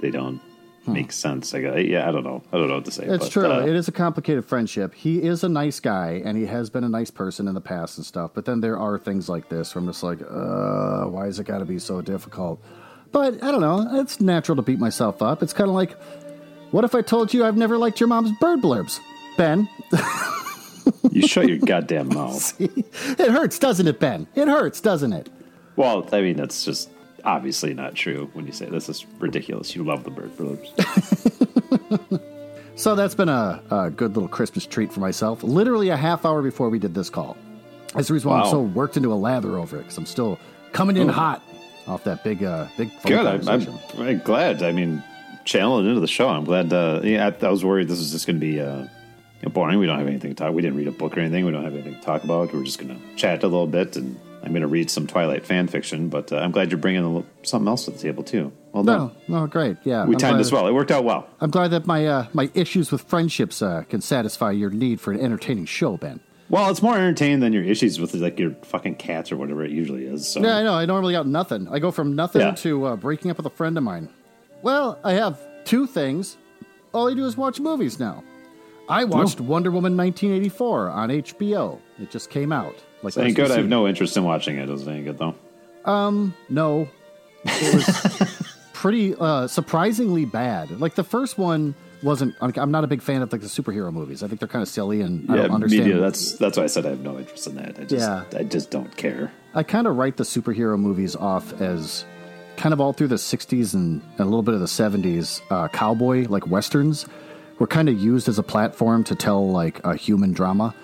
they 0.00 0.10
don't 0.10 0.40
hmm. 0.84 0.92
make 0.92 1.12
sense. 1.12 1.54
I 1.54 1.62
got. 1.62 1.84
Yeah, 1.86 2.08
I 2.08 2.12
don't 2.12 2.25
know. 2.25 2.42
I 2.52 2.58
don't 2.58 2.69
know 2.69 2.76
what 2.76 2.84
to 2.86 2.90
say. 2.90 3.04
It's 3.04 3.25
but, 3.25 3.32
true. 3.32 3.50
Uh, 3.50 3.60
it 3.60 3.76
is 3.76 3.88
a 3.88 3.92
complicated 3.92 4.44
friendship. 4.44 4.94
He 4.94 5.22
is 5.22 5.44
a 5.44 5.48
nice 5.48 5.80
guy, 5.80 6.20
and 6.25 6.37
he 6.37 6.47
has 6.47 6.68
been 6.68 6.85
a 6.85 6.88
nice 6.88 7.11
person 7.11 7.47
in 7.47 7.54
the 7.54 7.61
past 7.61 7.97
and 7.97 8.04
stuff. 8.04 8.32
But 8.35 8.44
then 8.44 8.61
there 8.61 8.78
are 8.78 8.99
things 8.99 9.28
like 9.28 9.49
this 9.49 9.75
where 9.75 9.80
I'm 9.80 9.88
just 9.88 10.02
like, 10.02 10.20
uh, 10.23 11.04
why 11.04 11.26
has 11.26 11.38
it 11.38 11.44
got 11.44 11.58
to 11.58 11.64
be 11.64 11.78
so 11.78 12.00
difficult? 12.00 12.62
But 13.12 13.42
I 13.42 13.50
don't 13.50 13.61
know. 13.61 14.00
It's 14.00 14.20
natural 14.20 14.56
to 14.56 14.62
beat 14.62 14.78
myself 14.78 15.23
up. 15.23 15.42
It's 15.42 15.52
kind 15.52 15.70
of 15.70 15.75
like, 15.75 15.92
what 16.73 16.85
if 16.85 16.94
I 16.94 17.02
told 17.02 17.32
you 17.32 17.44
I've 17.44 17.56
never 17.56 17.78
liked 17.78 18.00
your 18.00 18.08
mom's 18.08 18.32
bird 18.38 18.61
blurbs, 18.61 19.00
Ben? 19.37 19.68
you 21.11 21.26
shut 21.26 21.49
your 21.49 21.59
goddamn 21.59 22.09
mouth. 22.09 22.35
See? 22.37 22.64
It 22.64 23.30
hurts, 23.30 23.59
doesn't 23.59 23.87
it, 23.87 24.00
Ben? 24.00 24.26
It 24.35 24.49
hurts, 24.49 24.80
doesn't 24.80 25.12
it? 25.12 25.28
Well, 25.76 26.09
I 26.12 26.21
mean, 26.21 26.37
that's 26.37 26.64
just 26.64 26.90
obviously 27.25 27.75
not 27.75 27.95
true 27.95 28.30
when 28.33 28.47
you 28.47 28.52
say 28.52 28.66
this 28.66 28.88
is 28.88 29.07
ridiculous. 29.18 29.75
You 29.76 29.85
love 29.85 30.04
the 30.04 30.11
bird 30.11 30.37
blurbs. 30.37 30.71
so 32.76 32.95
that's 32.95 33.14
been 33.14 33.28
a, 33.28 33.62
a, 33.71 33.90
good 33.90 34.14
little 34.14 34.28
Christmas 34.28 34.66
treat 34.66 34.92
for 34.92 35.00
myself. 35.00 35.42
Literally 35.42 35.90
a 35.90 35.97
half 35.97 36.25
hour 36.25 36.42
before 36.42 36.68
we 36.68 36.78
did 36.78 36.95
this 36.95 37.11
call. 37.11 37.37
That's 37.95 38.09
the 38.09 38.14
reason 38.14 38.30
why 38.30 38.38
wow. 38.38 38.45
I'm 38.45 38.50
so 38.50 38.61
worked 38.61 38.97
into 38.97 39.12
a 39.12 39.14
lather 39.14 39.59
over 39.59 39.76
it 39.76 39.80
because 39.83 39.99
I'm 39.99 40.07
still 40.07 40.38
coming 40.73 40.97
in 40.97 41.09
Ooh. 41.09 41.12
hot 41.12 41.42
off 41.87 42.04
that 42.04 42.23
big, 42.23 42.45
uh, 42.45 42.66
big. 42.76 42.90
Good. 43.04 43.26
I'm, 43.26 43.49
I'm, 43.49 43.78
I'm, 43.99 44.18
glad. 44.18 44.62
I 44.62 44.73
mean, 44.73 45.02
channeling 45.45 45.87
into 45.87 46.00
the 46.00 46.07
show. 46.07 46.28
I'm 46.28 46.45
glad. 46.45 46.73
Uh, 46.73 47.00
yeah, 47.02 47.30
I, 47.40 47.47
I 47.47 47.50
was 47.50 47.64
worried 47.64 47.88
this 47.88 47.99
was 47.99 48.12
just 48.12 48.26
going 48.26 48.37
to 48.37 48.40
be. 48.40 48.61
Uh, 48.61 48.87
boring. 49.47 49.78
We 49.78 49.87
don't 49.87 49.99
have 49.99 50.09
anything 50.09 50.30
to 50.30 50.35
talk. 50.35 50.52
We 50.52 50.62
didn't 50.62 50.76
read 50.76 50.88
a 50.88 50.92
book 50.92 51.16
or 51.16 51.21
anything. 51.21 51.45
We 51.45 51.52
don't 51.52 51.64
have 51.64 51.75
anything 51.75 51.95
to 51.95 52.00
talk 52.00 52.25
about. 52.25 52.52
We're 52.52 52.64
just 52.64 52.78
going 52.78 52.99
to 52.99 53.16
chat 53.16 53.42
a 53.42 53.49
little 53.49 53.66
bit, 53.66 53.97
and 53.97 54.18
I'm 54.42 54.50
going 54.50 54.62
to 54.62 54.68
read 54.68 54.90
some 54.90 55.07
Twilight 55.07 55.47
fan 55.47 55.68
fiction. 55.68 56.09
But 56.09 56.33
uh, 56.33 56.38
I'm 56.38 56.50
glad 56.50 56.71
you're 56.71 56.78
bringing 56.78 57.02
little, 57.04 57.26
something 57.42 57.68
else 57.68 57.85
to 57.85 57.92
the 57.92 57.99
table 57.99 58.25
too. 58.25 58.52
Well 58.73 58.85
done. 58.85 59.12
No, 59.28 59.40
no, 59.40 59.47
great. 59.47 59.76
Yeah, 59.85 60.04
we 60.04 60.14
I'm 60.14 60.18
timed 60.18 60.40
this 60.40 60.52
well. 60.52 60.66
It 60.66 60.75
worked 60.75 60.90
out 60.90 61.04
well. 61.04 61.28
I'm 61.40 61.50
glad 61.50 61.68
that 61.68 61.87
my 61.87 62.07
uh, 62.07 62.26
my 62.33 62.50
issues 62.54 62.92
with 62.92 63.02
friendships 63.02 63.62
uh, 63.62 63.85
can 63.88 64.00
satisfy 64.00 64.50
your 64.50 64.71
need 64.71 65.00
for 65.00 65.12
an 65.12 65.21
entertaining 65.21 65.66
show, 65.66 65.97
Ben. 65.97 66.21
Well, 66.50 66.71
it's 66.71 66.80
more 66.80 66.95
entertaining 66.95 67.40
than 67.40 67.52
your 67.52 67.62
issues 67.62 68.00
with 68.00 68.14
like 68.14 68.38
your 68.38 68.52
fucking 68.62 68.95
cats 68.97 69.30
or 69.30 69.37
whatever 69.37 69.64
it 69.64 69.71
usually 69.71 70.07
is. 70.07 70.26
So. 70.26 70.40
Yeah, 70.40 70.57
I 70.57 70.62
know. 70.62 70.75
I 70.75 70.87
normally 70.87 71.12
got 71.12 71.26
nothing. 71.26 71.68
I 71.68 71.78
go 71.78 71.90
from 71.90 72.16
nothing 72.16 72.40
yeah. 72.40 72.52
to 72.52 72.87
uh, 72.87 72.97
breaking 72.97 73.30
up 73.30 73.37
with 73.37 73.47
a 73.47 73.50
friend 73.50 73.76
of 73.76 73.85
mine. 73.85 74.09
Well, 74.62 74.99
I 75.04 75.12
have 75.12 75.38
two 75.64 75.87
things. 75.87 76.38
All 76.92 77.11
I 77.11 77.14
do 77.14 77.26
is 77.26 77.37
watch 77.37 77.61
movies 77.61 78.00
now. 78.00 78.25
I 78.88 79.04
watched 79.04 79.40
Wonder 79.40 79.71
Woman 79.71 79.97
1984 79.97 80.88
on 80.90 81.09
HBO. 81.11 81.78
It 82.00 82.11
just 82.11 82.30
came 82.30 82.52
out. 82.52 82.75
Like 83.02 83.09
it's 83.12 83.18
ain't 83.18 83.37
good. 83.37 83.50
I 83.50 83.57
have 83.57 83.68
no 83.68 83.87
interest 83.87 84.16
in 84.16 84.25
watching 84.25 84.57
it. 84.57 84.68
Is 84.71 84.87
it 84.87 84.90
any 84.90 85.02
good 85.02 85.18
though? 85.18 85.35
Um, 85.85 86.35
no. 86.49 86.88
It 87.45 87.75
was 87.75 88.49
pretty 88.73 89.14
uh, 89.14 89.47
surprisingly 89.47 90.25
bad. 90.25 90.80
Like 90.80 90.95
the 90.95 91.04
first 91.04 91.38
one 91.38 91.75
wasn't. 92.02 92.35
I'm 92.40 92.71
not 92.71 92.85
a 92.85 92.87
big 92.87 93.02
fan 93.02 93.23
of 93.23 93.30
like 93.33 93.40
the 93.40 93.47
superhero 93.47 93.92
movies. 93.92 94.23
I 94.23 94.28
think 94.28 94.40
they're 94.40 94.49
kind 94.49 94.62
of 94.62 94.68
silly, 94.68 95.00
and 95.02 95.30
I 95.30 95.37
Yeah, 95.37 95.42
don't 95.42 95.54
understand. 95.57 95.85
media. 95.87 96.00
That's 96.00 96.33
that's 96.35 96.57
why 96.57 96.64
I 96.64 96.66
said 96.68 96.87
I 96.87 96.90
have 96.90 97.00
no 97.00 97.18
interest 97.18 97.47
in 97.47 97.57
that. 97.57 97.76
I 97.78 97.85
just 97.85 97.92
Yeah. 98.07 98.25
I 98.38 98.42
just 98.45 98.71
don't 98.71 98.97
care. 98.97 99.33
I 99.54 99.62
kind 99.62 99.87
of 99.87 99.97
write 99.97 100.16
the 100.16 100.25
superhero 100.25 100.78
movies 100.78 101.14
off 101.16 101.61
as 101.61 102.04
kind 102.57 102.73
of 102.73 102.80
all 102.80 102.92
through 102.92 103.07
the 103.09 103.14
60s 103.16 103.73
and, 103.75 104.02
and 104.12 104.21
a 104.21 104.25
little 104.25 104.42
bit 104.42 104.52
of 104.54 104.59
the 104.61 104.66
70s 104.66 105.40
uh, 105.50 105.68
cowboy 105.68 106.26
like 106.28 106.45
westerns 106.49 107.07
were 107.58 107.66
kind 107.66 107.88
of 107.88 107.98
used 107.98 108.28
as 108.28 108.38
a 108.38 108.42
platform 108.42 109.04
to 109.04 109.14
tell 109.14 109.50
like 109.50 109.84
a 109.84 109.94
human 109.96 110.32
drama. 110.32 110.74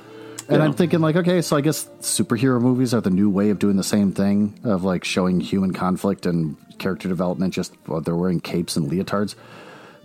And 0.48 0.58
Yeah. 0.58 0.64
i'm 0.64 0.74
thinking 0.74 1.00
like 1.00 1.16
okay 1.16 1.40
so 1.40 1.56
i 1.56 1.62
guess 1.62 1.88
superhero 2.00 2.60
movies 2.60 2.92
are 2.92 3.00
the 3.00 3.08
new 3.08 3.30
way 3.30 3.48
of 3.48 3.58
doing 3.58 3.76
the 3.76 3.82
same 3.96 4.12
thing 4.12 4.60
of 4.62 4.84
like 4.84 5.02
showing 5.02 5.40
human 5.40 5.72
conflict 5.72 6.26
and 6.26 6.56
character 6.78 7.08
development 7.08 7.54
just 7.54 7.72
while 7.86 8.02
they're 8.02 8.14
wearing 8.16 8.40
capes 8.40 8.76
and 8.76 8.90
leotards. 8.90 9.36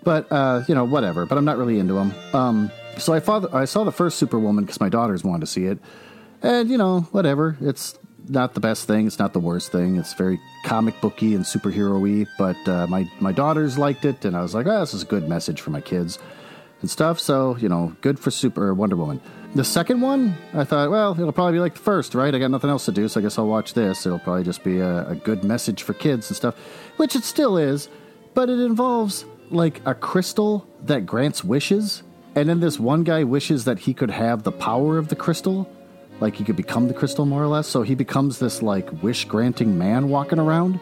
But 0.03 0.31
uh, 0.31 0.63
you 0.67 0.75
know 0.75 0.85
whatever 0.85 1.25
but 1.25 1.37
i'm 1.37 1.43
not 1.43 1.57
really 1.57 1.77
into 1.77 1.93
them 1.95 2.13
um, 2.33 2.71
so 2.97 3.13
I, 3.13 3.19
the, 3.19 3.49
I 3.51 3.65
saw 3.65 3.83
the 3.83 3.91
first 3.91 4.17
superwoman 4.17 4.63
because 4.63 4.79
my 4.79 4.87
daughters 4.89 5.23
wanted 5.25 5.41
to 5.41 5.47
see 5.47 5.65
it. 5.65 5.77
And 6.41 6.69
you 6.69 6.77
know 6.77 7.01
whatever 7.11 7.57
it's 7.59 7.99
not 8.29 8.53
the 8.53 8.61
best 8.61 8.87
thing 8.87 9.07
it's 9.07 9.19
not 9.19 9.33
the 9.33 9.39
worst 9.41 9.73
thing 9.73 9.97
it's 9.97 10.13
very 10.13 10.39
comic 10.63 11.01
booky 11.01 11.35
and 11.35 11.43
superhero-y 11.43 12.25
but 12.37 12.55
uh, 12.69 12.87
my, 12.87 13.09
my 13.19 13.33
daughters 13.33 13.77
liked 13.77 14.05
it 14.05 14.23
and 14.23 14.37
i 14.37 14.41
was 14.41 14.53
like 14.53 14.67
oh 14.67 14.79
this 14.81 14.93
is 14.93 15.01
a 15.03 15.05
good 15.05 15.27
message 15.27 15.59
for 15.61 15.71
my 15.71 15.81
kids 15.81 16.19
and 16.81 16.89
stuff 16.89 17.19
so 17.19 17.55
you 17.57 17.69
know 17.69 17.95
good 18.01 18.19
for 18.19 18.31
super 18.31 18.71
uh, 18.71 18.73
wonder 18.73 18.95
woman. 18.95 19.21
The 19.55 19.63
second 19.63 20.01
one 20.01 20.35
i 20.53 20.63
thought 20.63 20.91
well 20.91 21.13
it'll 21.13 21.31
probably 21.31 21.53
be 21.53 21.59
like 21.59 21.73
the 21.73 21.79
first 21.81 22.13
right? 22.15 22.33
I 22.33 22.39
got 22.39 22.51
nothing 22.51 22.69
else 22.69 22.85
to 22.85 22.91
do 22.91 23.07
so 23.07 23.19
i 23.19 23.23
guess 23.23 23.37
i'll 23.37 23.47
watch 23.47 23.73
this. 23.73 24.05
It'll 24.05 24.19
probably 24.19 24.43
just 24.43 24.63
be 24.63 24.79
a, 24.79 25.07
a 25.09 25.15
good 25.15 25.43
message 25.43 25.83
for 25.83 25.93
kids 25.93 26.29
and 26.29 26.37
stuff 26.37 26.55
which 26.97 27.15
it 27.15 27.23
still 27.23 27.57
is 27.57 27.89
but 28.33 28.49
it 28.49 28.59
involves 28.59 29.25
like 29.49 29.81
a 29.85 29.95
crystal 29.95 30.67
that 30.85 31.05
grants 31.05 31.43
wishes 31.43 32.03
and 32.35 32.47
then 32.47 32.59
this 32.59 32.79
one 32.79 33.03
guy 33.03 33.23
wishes 33.23 33.65
that 33.65 33.79
he 33.79 33.93
could 33.93 34.11
have 34.11 34.43
the 34.43 34.51
power 34.51 34.97
of 34.99 35.07
the 35.07 35.15
crystal 35.15 35.67
like 36.19 36.35
he 36.35 36.43
could 36.43 36.55
become 36.55 36.87
the 36.87 36.93
crystal 36.93 37.25
more 37.25 37.41
or 37.41 37.47
less 37.47 37.67
so 37.67 37.81
he 37.81 37.95
becomes 37.95 38.37
this 38.37 38.61
like 38.61 39.01
wish 39.01 39.25
granting 39.25 39.77
man 39.77 40.09
walking 40.09 40.37
around. 40.37 40.79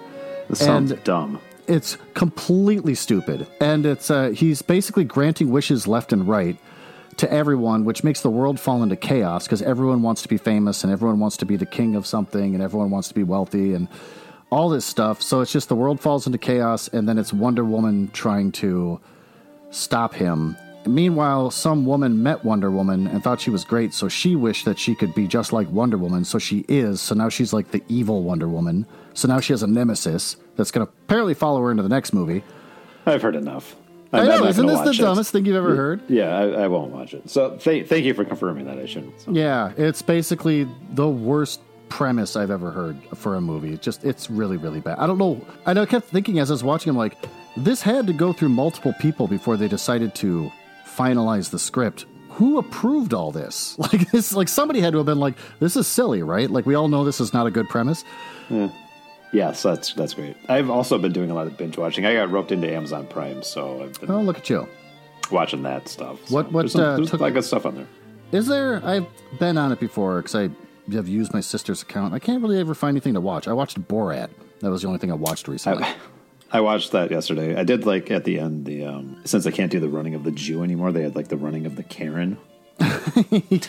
This 0.49 0.59
sounds 0.59 0.91
And- 0.91 1.03
dumb. 1.03 1.39
It's 1.67 1.97
completely 2.13 2.95
stupid. 2.95 3.47
And 3.59 3.85
it's 3.85 4.09
uh, 4.09 4.29
he's 4.29 4.61
basically 4.61 5.03
granting 5.03 5.51
wishes 5.51 5.87
left 5.87 6.13
and 6.13 6.27
right 6.27 6.57
to 7.17 7.31
everyone 7.31 7.83
which 7.83 8.03
makes 8.03 8.21
the 8.21 8.29
world 8.29 8.59
fall 8.59 8.83
into 8.83 8.95
chaos 8.95 9.45
because 9.45 9.61
everyone 9.61 10.03
wants 10.03 10.21
to 10.21 10.27
be 10.27 10.37
famous 10.37 10.83
and 10.83 10.93
everyone 10.93 11.19
wants 11.19 11.37
to 11.37 11.45
be 11.45 11.55
the 11.55 11.65
king 11.65 11.95
of 11.95 12.05
something 12.05 12.53
and 12.53 12.63
everyone 12.63 12.91
wants 12.91 13.07
to 13.07 13.15
be 13.15 13.23
wealthy 13.23 13.73
and 13.73 13.87
all 14.51 14.69
this 14.69 14.85
stuff. 14.85 15.21
So 15.21 15.41
it's 15.41 15.51
just 15.51 15.67
the 15.67 15.75
world 15.75 15.99
falls 15.99 16.25
into 16.25 16.37
chaos 16.37 16.87
and 16.87 17.09
then 17.09 17.17
it's 17.17 17.33
wonder 17.33 17.65
woman 17.65 18.09
trying 18.13 18.51
to 18.53 18.99
stop 19.71 20.13
him 20.13 20.55
meanwhile 20.87 21.49
some 21.51 21.85
woman 21.85 22.21
met 22.23 22.43
wonder 22.45 22.69
woman 22.71 23.07
and 23.07 23.23
thought 23.23 23.39
she 23.41 23.49
was 23.49 23.63
great 23.65 23.93
so 23.93 24.07
she 24.07 24.35
wished 24.35 24.65
that 24.65 24.77
she 24.79 24.93
could 24.95 25.13
be 25.15 25.27
just 25.27 25.51
like 25.53 25.69
wonder 25.69 25.97
woman 25.97 26.23
so 26.25 26.37
she 26.39 26.65
is 26.67 26.99
so 27.01 27.13
now 27.15 27.29
she's 27.29 27.53
like 27.53 27.71
the 27.71 27.83
evil 27.87 28.23
wonder 28.23 28.47
woman 28.47 28.85
so 29.13 29.27
now 29.27 29.39
she 29.39 29.53
has 29.53 29.63
a 29.63 29.67
nemesis 29.67 30.37
that's 30.55 30.71
going 30.71 30.85
to 30.85 30.91
apparently 31.05 31.33
follow 31.33 31.61
her 31.61 31.71
into 31.71 31.83
the 31.83 31.89
next 31.89 32.13
movie 32.13 32.43
I've 33.05 33.21
heard 33.21 33.35
enough. 33.35 33.75
i 34.11 34.17
I'm- 34.19 34.31
I'm 34.31 34.41
know 34.41 34.47
isn't 34.47 34.65
this 34.65 34.81
the 34.81 34.89
it. 34.91 34.97
dumbest 34.97 35.31
thing 35.31 35.45
you've 35.45 35.55
ever 35.55 35.75
heard 35.75 36.01
Yeah, 36.09 36.37
I, 36.37 36.63
I 36.63 36.67
won't 36.67 36.91
watch 36.91 37.13
it. 37.13 37.29
So 37.29 37.55
th- 37.57 37.87
thank 37.87 38.05
you 38.05 38.13
for 38.13 38.25
confirming 38.25 38.65
that 38.65 38.77
I 38.77 38.85
shouldn't. 38.85 39.19
So. 39.21 39.31
yeah 39.31 39.71
it's 39.77 40.01
basically 40.01 40.67
the 40.91 41.07
worst 41.09 41.61
premise 41.89 42.35
i've 42.35 42.51
ever 42.51 42.69
heard 42.69 42.97
for 43.15 43.35
a 43.35 43.41
movie 43.41 43.71
It's 43.73 43.81
just 43.85 44.03
it's 44.03 44.29
really 44.29 44.57
really 44.57 44.81
bad 44.81 44.97
i 44.99 45.07
don't 45.07 45.17
know 45.17 45.39
i 45.65 45.71
know 45.71 45.83
i 45.83 45.85
kept 45.85 46.09
thinking 46.09 46.37
as 46.37 46.51
i 46.51 46.53
was 46.53 46.61
watching 46.61 46.89
i'm 46.89 46.97
like 46.97 47.15
this 47.55 47.81
had 47.81 48.05
to 48.07 48.13
go 48.13 48.33
through 48.33 48.49
multiple 48.49 48.93
people 48.99 49.25
before 49.25 49.55
they 49.55 49.69
decided 49.69 50.13
to 50.15 50.51
finalize 50.97 51.51
the 51.51 51.59
script 51.59 52.05
who 52.29 52.57
approved 52.57 53.13
all 53.13 53.31
this 53.31 53.77
like 53.85 54.09
this 54.11 54.33
like 54.33 54.47
somebody 54.49 54.79
had 54.81 54.91
to 54.93 54.97
have 54.97 55.05
been 55.05 55.19
like 55.19 55.35
this 55.59 55.75
is 55.75 55.85
silly 55.87 56.23
right 56.23 56.49
like 56.49 56.65
we 56.65 56.75
all 56.75 56.87
know 56.87 57.03
this 57.03 57.19
is 57.21 57.33
not 57.33 57.45
a 57.47 57.51
good 57.51 57.67
premise 57.69 58.03
Yeah. 58.49 58.69
Yes, 59.33 59.61
that's 59.61 59.93
that's 59.93 60.13
great. 60.13 60.37
I've 60.47 60.69
also 60.69 60.97
been 60.97 61.11
doing 61.11 61.29
a 61.31 61.33
lot 61.33 61.47
of 61.47 61.57
binge 61.57 61.77
watching. 61.77 62.05
I 62.05 62.13
got 62.13 62.31
roped 62.31 62.53
into 62.53 62.71
Amazon 62.73 63.05
Prime, 63.07 63.43
so 63.43 63.83
I've 63.83 63.99
been 63.99 64.09
oh 64.09 64.21
look 64.21 64.37
at 64.37 64.49
you 64.49 64.65
watching 65.31 65.63
that 65.63 65.89
stuff. 65.89 66.25
So 66.27 66.33
What- 66.35 66.51
what, 66.53 66.61
There's, 66.61 66.71
some, 66.71 66.81
uh, 66.81 66.95
there's 66.95 67.11
took- 67.11 67.19
a 67.19 67.23
lot 67.23 67.27
of 67.27 67.33
good 67.33 67.43
stuff 67.43 67.65
on 67.65 67.75
there. 67.75 67.87
Is 68.31 68.47
there? 68.47 68.81
I've 68.85 69.05
been 69.37 69.57
on 69.57 69.73
it 69.73 69.81
before 69.81 70.21
because 70.21 70.33
I 70.33 70.49
have 70.93 71.09
used 71.09 71.33
my 71.33 71.41
sister's 71.41 71.81
account. 71.81 72.13
I 72.13 72.19
can't 72.19 72.41
really 72.41 72.57
ever 72.57 72.73
find 72.73 72.93
anything 72.95 73.15
to 73.15 73.21
watch. 73.21 73.49
I 73.49 73.53
watched 73.53 73.77
Borat. 73.89 74.29
That 74.61 74.71
was 74.71 74.81
the 74.83 74.87
only 74.87 74.99
thing 74.99 75.11
I 75.11 75.15
watched 75.15 75.49
recently. 75.49 75.83
I, 75.83 75.95
I 76.51 76.61
watched 76.61 76.91
that 76.93 77.11
yesterday. 77.11 77.55
I 77.55 77.63
did 77.63 77.85
like 77.85 78.09
at 78.11 78.23
the 78.23 78.39
end 78.39 78.65
the 78.65 78.85
um, 78.85 79.21
since 79.25 79.45
I 79.45 79.51
can't 79.51 79.71
do 79.71 79.79
the 79.79 79.89
running 79.89 80.15
of 80.15 80.23
the 80.23 80.31
Jew 80.31 80.63
anymore. 80.63 80.91
They 80.91 81.03
had 81.03 81.15
like 81.15 81.27
the 81.27 81.37
running 81.37 81.65
of 81.65 81.75
the 81.75 81.83
Karen. 81.83 82.37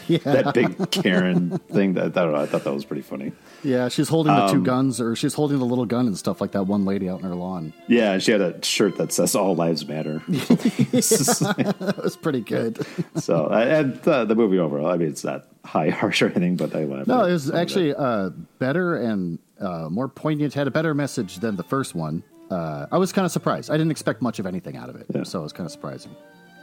yeah. 0.06 0.18
That 0.22 0.50
big 0.52 0.90
Karen 0.90 1.58
thing. 1.72 1.94
That, 1.94 2.04
I 2.16 2.24
don't 2.24 2.32
know. 2.32 2.40
I 2.40 2.44
thought 2.46 2.64
that 2.64 2.74
was 2.74 2.84
pretty 2.84 3.00
funny. 3.00 3.32
yeah, 3.64 3.88
she's 3.88 4.08
holding 4.10 4.34
the 4.34 4.44
Um, 4.44 4.50
two 4.52 4.62
guns, 4.62 5.00
or 5.00 5.16
she's 5.16 5.32
holding 5.32 5.58
the 5.58 5.64
little 5.64 5.86
gun 5.86 6.06
and 6.06 6.16
stuff 6.18 6.42
like 6.42 6.52
that 6.52 6.64
one 6.64 6.84
lady 6.84 7.08
out 7.08 7.20
in 7.20 7.24
her 7.26 7.34
lawn. 7.34 7.72
Yeah, 7.86 8.12
and 8.12 8.22
she 8.22 8.32
had 8.32 8.42
a 8.42 8.62
shirt 8.62 8.98
that 8.98 9.10
says 9.12 9.34
"All 9.34 9.54
Lives 9.56 9.86
Matter." 9.88 10.22
That 10.28 12.00
was 12.02 12.16
pretty 12.16 12.40
good. 12.42 12.84
so, 13.16 13.48
and 13.48 13.94
the, 14.02 14.24
the 14.24 14.34
movie 14.34 14.58
overall. 14.58 14.88
I 14.90 14.96
mean, 14.96 15.08
it's 15.08 15.24
not 15.24 15.46
high 15.64 15.88
harsh 16.00 16.22
or 16.22 16.26
anything, 16.26 16.56
but 16.56 16.74
I 16.74 16.84
laughed. 16.84 17.08
No, 17.08 17.24
it 17.24 17.32
was 17.32 17.50
actually 17.50 17.94
uh, 17.94 18.30
better 18.58 18.96
and 18.96 19.38
uh, 19.60 19.88
more 19.90 20.08
poignant. 20.08 20.54
Had 20.54 20.66
a 20.66 20.70
better 20.70 20.94
message 20.94 21.36
than 21.38 21.56
the 21.56 21.64
first 21.64 21.94
one. 21.94 22.22
Uh, 22.50 22.86
I 22.90 22.98
was 22.98 23.12
kind 23.12 23.24
of 23.26 23.32
surprised. 23.32 23.70
I 23.70 23.74
didn't 23.76 23.90
expect 23.90 24.22
much 24.22 24.38
of 24.38 24.46
anything 24.46 24.76
out 24.76 24.88
of 24.88 24.96
it, 24.96 25.26
so 25.26 25.40
it 25.40 25.42
was 25.42 25.52
kind 25.52 25.66
of 25.66 25.72
surprising. 25.72 26.14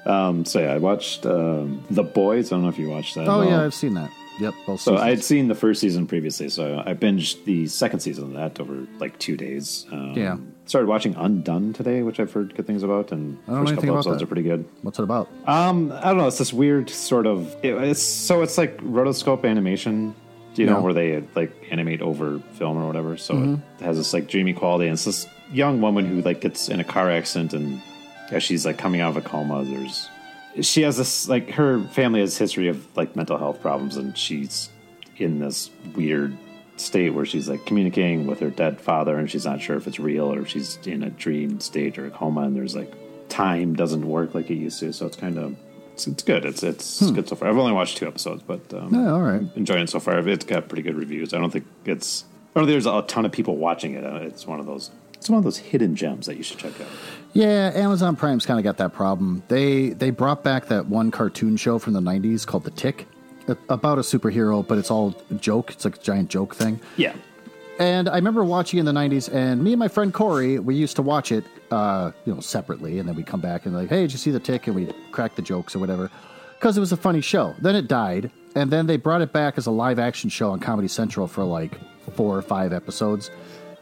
Um, 0.05 0.45
so 0.45 0.59
yeah, 0.59 0.73
I 0.73 0.77
watched 0.77 1.25
um, 1.25 1.83
The 1.89 2.03
Boys. 2.03 2.51
I 2.51 2.55
don't 2.55 2.63
know 2.63 2.69
if 2.69 2.77
you 2.77 2.89
watched 2.89 3.15
that. 3.15 3.27
Oh 3.27 3.41
yeah, 3.41 3.63
I've 3.63 3.73
seen 3.73 3.93
that. 3.95 4.11
Yep, 4.37 4.53
So 4.79 4.97
I 4.97 5.11
had 5.11 5.23
seen 5.23 5.47
the 5.47 5.55
first 5.55 5.79
season 5.79 6.07
previously, 6.07 6.49
so 6.49 6.83
I 6.85 6.93
binged 6.93 7.45
the 7.45 7.67
second 7.67 8.01
season 8.01 8.25
of 8.25 8.33
that 8.33 8.59
over 8.59 8.85
like 8.99 9.17
two 9.17 9.37
days. 9.37 9.85
Um, 9.93 10.13
Yeah. 10.13 10.37
Started 10.65 10.87
watching 10.87 11.15
Undone 11.15 11.71
today, 11.73 12.01
which 12.01 12.19
I've 12.19 12.33
heard 12.33 12.53
good 12.55 12.67
things 12.67 12.83
about, 12.83 13.11
and 13.13 13.37
I 13.47 13.51
don't 13.51 13.61
first 13.67 13.75
couple 13.75 13.93
episodes 13.95 14.17
that. 14.17 14.23
are 14.23 14.27
pretty 14.27 14.41
good. 14.41 14.65
What's 14.81 14.99
it 14.99 15.03
about? 15.03 15.29
Um, 15.47 15.91
I 15.93 16.05
don't 16.09 16.17
know. 16.17 16.27
It's 16.27 16.39
this 16.39 16.51
weird 16.51 16.89
sort 16.89 17.27
of. 17.27 17.55
It, 17.63 17.75
it's 17.75 18.01
so 18.01 18.41
it's 18.41 18.57
like 18.57 18.75
rotoscope 18.79 19.45
animation. 19.45 20.13
You 20.55 20.65
know 20.65 20.77
Yeah. 20.77 20.83
where 20.83 20.93
they 20.93 21.23
like 21.35 21.51
animate 21.71 22.01
over 22.01 22.39
film 22.55 22.77
or 22.77 22.87
whatever? 22.87 23.15
So 23.17 23.35
Mm-hmm. 23.35 23.53
it 23.79 23.85
has 23.85 23.95
this 23.97 24.11
like 24.13 24.27
dreamy 24.27 24.53
quality. 24.53 24.85
And 24.87 24.93
it's 24.93 25.05
this 25.05 25.27
young 25.51 25.81
woman 25.81 26.05
who 26.05 26.21
like 26.21 26.41
gets 26.41 26.69
in 26.69 26.79
a 26.79 26.83
car 26.83 27.09
accident 27.11 27.53
and 27.53 27.81
as 28.31 28.41
she's 28.43 28.65
like 28.65 28.77
coming 28.77 29.01
out 29.01 29.09
of 29.09 29.17
a 29.17 29.21
coma, 29.21 29.63
there's 29.63 30.09
she 30.61 30.81
has 30.83 30.97
this 30.97 31.27
like 31.27 31.51
her 31.51 31.83
family 31.89 32.21
has 32.21 32.37
history 32.37 32.67
of 32.69 32.85
like 32.97 33.15
mental 33.15 33.37
health 33.37 33.61
problems 33.61 33.97
and 33.97 34.17
she's 34.17 34.69
in 35.17 35.39
this 35.39 35.69
weird 35.95 36.35
state 36.77 37.11
where 37.11 37.25
she's 37.25 37.47
like 37.47 37.65
communicating 37.65 38.25
with 38.27 38.39
her 38.39 38.49
dead 38.49 38.79
father 38.81 39.17
and 39.17 39.29
she's 39.29 39.45
not 39.45 39.61
sure 39.61 39.77
if 39.77 39.87
it's 39.87 39.99
real 39.99 40.33
or 40.33 40.41
if 40.41 40.47
she's 40.49 40.77
in 40.85 41.03
a 41.03 41.09
dream 41.09 41.59
state 41.59 41.97
or 41.97 42.05
a 42.07 42.09
coma 42.11 42.41
and 42.41 42.55
there's 42.55 42.75
like 42.75 42.91
time 43.29 43.75
doesn't 43.75 44.07
work 44.07 44.33
like 44.33 44.49
it 44.49 44.55
used 44.55 44.79
to. 44.79 44.91
So 44.93 45.05
it's 45.05 45.17
kind 45.17 45.37
of 45.37 45.55
it's, 45.93 46.07
it's 46.07 46.23
good. 46.23 46.43
It's 46.45 46.63
it's 46.63 47.09
good 47.11 47.27
so 47.29 47.35
far. 47.35 47.47
I've 47.49 47.57
only 47.57 47.71
watched 47.73 47.97
two 47.97 48.07
episodes 48.07 48.41
but 48.43 48.61
um, 48.73 48.89
Hmm. 48.89 48.95
Yeah, 48.95 49.11
all 49.11 49.21
right. 49.21 49.41
enjoying 49.55 49.83
it 49.83 49.89
so 49.89 49.99
far. 49.99 50.17
It's 50.27 50.45
got 50.45 50.67
pretty 50.67 50.81
good 50.83 50.95
reviews. 50.95 51.33
I 51.33 51.37
don't 51.37 51.51
think 51.51 51.65
it's 51.85 52.25
i 52.55 52.59
don't 52.59 52.67
think 52.67 52.73
there's 52.73 52.85
a 52.85 53.01
ton 53.03 53.25
of 53.25 53.31
people 53.33 53.57
watching 53.57 53.93
it. 53.95 54.05
Uh, 54.05 54.15
it's 54.21 54.47
one 54.47 54.59
of 54.61 54.65
those 54.65 54.89
it's 55.25 55.29
one 55.31 55.39
of 55.39 55.43
those 55.43 55.57
hidden 55.57 55.95
gems 55.95 56.27
that 56.27 56.37
you 56.37 56.43
should 56.43 56.59
check 56.59 56.79
out 56.79 56.87
Yeah, 57.33 57.71
Amazon 57.73 58.15
Prime's 58.15 58.45
kind 58.45 58.59
of 58.59 58.63
got 58.63 58.77
that 58.77 58.93
problem. 58.93 59.41
They 59.47 59.89
they 59.89 60.11
brought 60.11 60.43
back 60.43 60.67
that 60.67 60.85
one 60.85 61.09
cartoon 61.09 61.57
show 61.57 61.79
from 61.79 61.93
the 61.93 61.99
'90s 61.99 62.45
called 62.45 62.63
The 62.63 62.69
Tick, 62.69 63.07
about 63.69 63.97
a 63.97 64.01
superhero, 64.01 64.65
but 64.65 64.77
it's 64.77 64.91
all 64.91 65.15
joke. 65.39 65.71
It's 65.71 65.83
like 65.83 65.95
a 65.95 65.99
giant 65.99 66.29
joke 66.29 66.53
thing. 66.53 66.79
yeah 66.97 67.15
And 67.79 68.07
I 68.07 68.17
remember 68.17 68.43
watching 68.43 68.77
in 68.77 68.85
the 68.85 68.91
'90s, 68.91 69.33
and 69.33 69.63
me 69.63 69.73
and 69.73 69.79
my 69.79 69.87
friend 69.87 70.13
Corey, 70.13 70.59
we 70.59 70.75
used 70.75 70.95
to 70.97 71.01
watch 71.01 71.31
it, 71.31 71.43
uh, 71.71 72.11
you 72.25 72.33
know, 72.35 72.39
separately, 72.39 72.99
and 72.99 73.09
then 73.09 73.15
we'd 73.15 73.25
come 73.25 73.41
back 73.41 73.65
and 73.65 73.75
like, 73.75 73.89
hey, 73.89 74.01
did 74.01 74.11
you 74.11 74.19
see 74.19 74.29
The 74.29 74.39
Tick? 74.39 74.67
And 74.67 74.75
we 74.75 74.93
crack 75.11 75.35
the 75.35 75.41
jokes 75.41 75.75
or 75.75 75.79
whatever, 75.79 76.11
because 76.59 76.77
it 76.77 76.81
was 76.81 76.91
a 76.91 76.97
funny 76.97 77.21
show. 77.21 77.55
Then 77.59 77.75
it 77.75 77.87
died, 77.87 78.29
and 78.55 78.69
then 78.69 78.85
they 78.85 78.97
brought 78.97 79.21
it 79.21 79.33
back 79.33 79.57
as 79.57 79.65
a 79.65 79.71
live 79.71 79.97
action 79.97 80.29
show 80.29 80.51
on 80.51 80.59
Comedy 80.59 80.87
Central 80.87 81.27
for 81.27 81.43
like 81.43 81.79
four 82.13 82.37
or 82.37 82.43
five 82.43 82.71
episodes, 82.71 83.31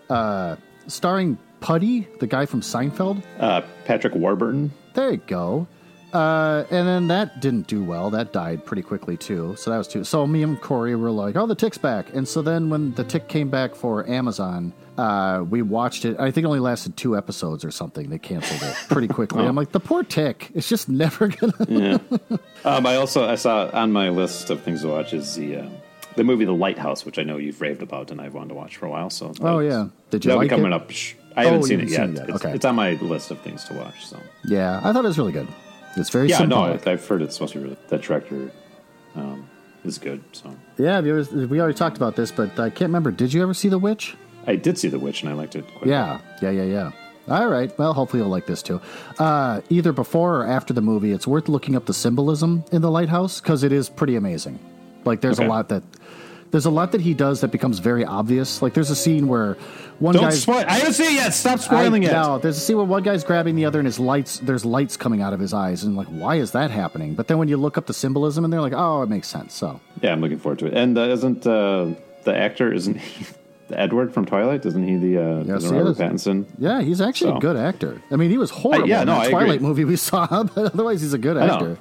uh, 0.10 0.56
starring 0.88 1.38
Puddy, 1.60 2.08
the 2.20 2.28
guy 2.28 2.46
from 2.46 2.62
Seinfeld. 2.62 3.22
uh, 3.40 3.62
patrick 3.86 4.14
warburton 4.16 4.72
There 4.94 5.12
you 5.12 5.18
go. 5.28 5.68
Uh, 6.12 6.64
and 6.70 6.88
then 6.88 7.08
that 7.08 7.42
didn't 7.42 7.66
do 7.66 7.84
well. 7.84 8.12
That 8.12 8.32
died 8.32 8.64
pretty 8.66 8.84
quickly 8.84 9.18
too. 9.18 9.56
So 9.58 9.72
that 9.72 9.78
was 9.80 9.88
too. 9.88 10.04
So 10.04 10.28
me 10.28 10.44
and 10.44 10.62
Corey 10.62 10.96
were 10.96 11.10
like, 11.10 11.36
"Oh, 11.36 11.48
the 11.48 11.56
tick's 11.56 11.80
back!" 11.80 12.14
And 12.14 12.28
so 12.28 12.44
then 12.44 12.70
when 12.70 12.94
the 12.94 13.04
tick 13.04 13.28
came 13.28 13.50
back 13.50 13.74
for 13.74 14.08
Amazon, 14.08 14.74
uh, 15.00 15.44
we 15.50 15.64
watched 15.64 16.06
it. 16.06 16.16
I 16.20 16.30
think 16.30 16.44
it 16.44 16.48
only 16.48 16.60
lasted 16.60 16.96
two 16.98 17.18
episodes 17.18 17.66
or 17.66 17.72
something. 17.72 18.12
They 18.12 18.20
canceled 18.20 18.62
it 18.62 18.76
pretty 18.90 19.08
quickly. 19.08 19.44
I'm 19.48 19.56
like, 19.56 19.72
the 19.72 19.80
poor 19.80 20.04
tick. 20.04 20.52
It's 20.54 20.70
just 20.70 20.88
never 21.04 21.30
gonna. 21.30 22.00
Um, 22.64 22.86
I 22.86 22.96
also 22.98 23.28
I 23.28 23.34
saw 23.34 23.72
on 23.74 23.92
my 23.92 24.10
list 24.10 24.52
of 24.52 24.62
things 24.62 24.82
to 24.82 24.90
watch 24.90 25.14
is 25.16 25.34
the 25.34 25.58
uh, 25.62 25.70
the 26.16 26.24
movie 26.24 26.46
The 26.46 26.52
Lighthouse, 26.54 27.06
which 27.06 27.18
I 27.20 27.24
know 27.24 27.38
you've 27.38 27.60
raved 27.62 27.82
about 27.82 28.12
and 28.12 28.20
I've 28.22 28.34
wanted 28.34 28.50
to 28.50 28.56
watch 28.56 28.78
for 28.78 28.86
a 28.86 28.90
while. 28.90 29.10
So 29.10 29.34
Oh, 29.42 29.60
yeah. 29.60 29.88
Did 30.10 30.24
you 30.26 30.30
that'll 30.30 30.38
like 30.42 30.50
be 30.50 30.56
coming 30.56 30.72
it? 30.72 30.74
up? 30.74 30.92
I 31.36 31.46
haven't 31.46 31.60
Oh, 31.62 31.66
seen 31.66 31.80
it 31.82 31.90
yet. 31.90 32.08
seen 32.08 32.18
it. 32.18 32.30
It's, 32.30 32.44
Okay. 32.46 32.54
it's 32.54 32.66
on 32.66 32.76
my 32.76 32.94
list 32.94 33.32
of 33.32 33.40
things 33.42 33.64
to 33.66 33.74
watch. 33.74 34.06
So 34.06 34.18
yeah, 34.46 34.80
I 34.84 34.94
thought 34.94 35.04
it 35.04 35.08
was 35.08 35.18
really 35.18 35.32
good. 35.32 35.48
It's 35.98 36.10
very 36.10 36.28
Yeah, 36.30 36.38
symbolic. 36.38 36.86
no, 36.86 36.92
I've 36.92 37.08
heard 37.08 37.22
it's 37.22 37.36
supposed 37.36 37.54
to 37.54 37.60
be 37.60 37.64
really, 37.66 37.78
that 37.90 38.02
director 38.02 38.52
um, 39.16 39.48
is 39.86 39.98
good. 39.98 40.24
So 40.32 40.56
yeah, 40.78 40.98
ever- 40.98 41.24
we 41.48 41.60
already 41.60 41.78
talked 41.78 41.98
about 41.98 42.16
this, 42.16 42.32
but 42.32 42.60
I 42.60 42.70
can't 42.70 42.90
remember. 42.90 43.12
Did 43.12 43.34
you 43.34 43.42
ever 43.44 43.54
see 43.54 43.70
The 43.70 43.80
Witch? 43.80 44.16
I 44.46 44.56
did 44.56 44.78
see 44.78 44.90
The 44.90 45.00
Witch 45.00 45.22
and 45.24 45.30
I 45.32 45.34
liked 45.34 45.56
it. 45.56 45.66
Quite 45.76 45.88
Yeah, 45.88 46.20
yeah, 46.42 46.50
yeah, 46.52 46.64
yeah. 46.64 46.92
All 47.30 47.48
right. 47.48 47.72
Well, 47.80 47.94
hopefully 47.94 48.22
you'll 48.22 48.30
like 48.30 48.46
this 48.48 48.62
too. 48.62 48.82
Uh, 49.18 49.62
either 49.70 49.94
before 49.94 50.42
or 50.42 50.46
after 50.46 50.74
the 50.74 50.82
movie, 50.82 51.14
it's 51.14 51.26
worth 51.26 51.48
looking 51.48 51.76
up 51.76 51.86
the 51.86 51.94
symbolism 51.94 52.66
in 52.74 52.82
the 52.82 52.92
lighthouse 52.92 53.40
because 53.40 53.64
it 53.64 53.72
is 53.72 53.88
pretty 53.88 54.18
amazing. 54.18 54.60
Like, 55.06 55.22
there's 55.22 55.40
Okay. 55.40 55.46
a 55.48 55.50
lot 55.50 55.70
that 55.70 55.84
there's 56.54 56.66
a 56.68 56.70
lot 56.70 56.92
that 56.92 57.02
he 57.02 57.16
does 57.16 57.42
that 57.42 57.48
becomes 57.48 57.80
very 57.80 58.06
obvious. 58.06 58.62
Like, 58.62 58.76
there's 58.76 58.92
a 58.92 58.96
scene 58.96 59.28
where 59.28 59.56
one 59.98 60.14
Don't 60.14 60.26
guy's 60.26 60.44
spoil. 60.44 60.64
I 60.68 60.74
haven't 60.78 60.94
seen 60.94 61.08
it 61.08 61.14
yet. 61.16 61.34
Stop 61.34 61.60
spoiling 61.60 62.06
I, 62.06 62.10
it. 62.10 62.12
No, 62.12 62.38
there's 62.38 62.58
a 62.58 62.60
scene 62.60 62.78
where 62.78 62.86
one 62.86 63.02
guy's 63.02 63.24
grabbing 63.24 63.56
the 63.56 63.66
other, 63.66 63.80
and 63.80 63.88
his 63.88 64.00
lights. 64.00 64.38
There's 64.38 64.64
lights 64.64 64.96
coming 64.96 65.20
out 65.24 65.34
of 65.34 65.40
his 65.40 65.52
eyes, 65.52 65.84
and 65.84 65.98
like, 65.98 66.06
why 66.08 66.36
is 66.36 66.52
that 66.52 66.70
happening? 66.70 67.16
But 67.16 67.28
then 67.28 67.40
when 67.40 67.48
you 67.48 67.58
look 67.58 67.76
up 67.80 67.88
the 67.88 67.94
symbolism, 67.94 68.44
and 68.44 68.54
they're 68.54 68.62
like, 68.62 68.74
oh, 68.76 69.02
it 69.02 69.10
makes 69.10 69.28
sense. 69.28 69.56
So 69.56 69.82
Yeah, 70.04 70.12
I'm 70.12 70.22
looking 70.22 70.38
forward 70.38 70.60
to 70.60 70.68
it. 70.68 70.76
And 70.76 70.96
uh, 70.96 71.02
isn't 71.02 71.48
uh, 71.48 71.88
the 72.24 72.38
actor 72.38 72.72
isn't 72.72 73.00
he 73.00 73.26
Edward 73.72 74.14
from 74.14 74.28
Twilight? 74.28 74.64
Isn't 74.64 74.88
he 74.88 74.98
the 74.98 75.18
uh, 75.18 75.44
Yes, 75.46 75.64
he 75.64 75.70
Robert 75.70 75.90
is. 75.90 75.98
Pattinson? 75.98 76.46
yeah, 76.60 76.84
he's 76.84 77.02
actually 77.02 77.36
a 77.36 77.40
good 77.40 77.58
actor. 77.58 78.00
I 78.12 78.16
mean, 78.16 78.30
he 78.30 78.38
was 78.38 78.52
horrible 78.52 78.88
yeah, 78.88 79.04
no, 79.06 79.14
that 79.16 79.22
I 79.22 79.30
Twilight 79.32 79.56
agree. 79.56 79.68
movie 79.68 79.86
we 79.86 79.96
saw, 79.96 80.28
but 80.44 80.72
otherwise, 80.76 81.02
he's 81.02 81.14
a 81.14 81.18
good 81.18 81.36
I 81.38 81.48
know. 81.48 81.54
actor. 81.56 81.78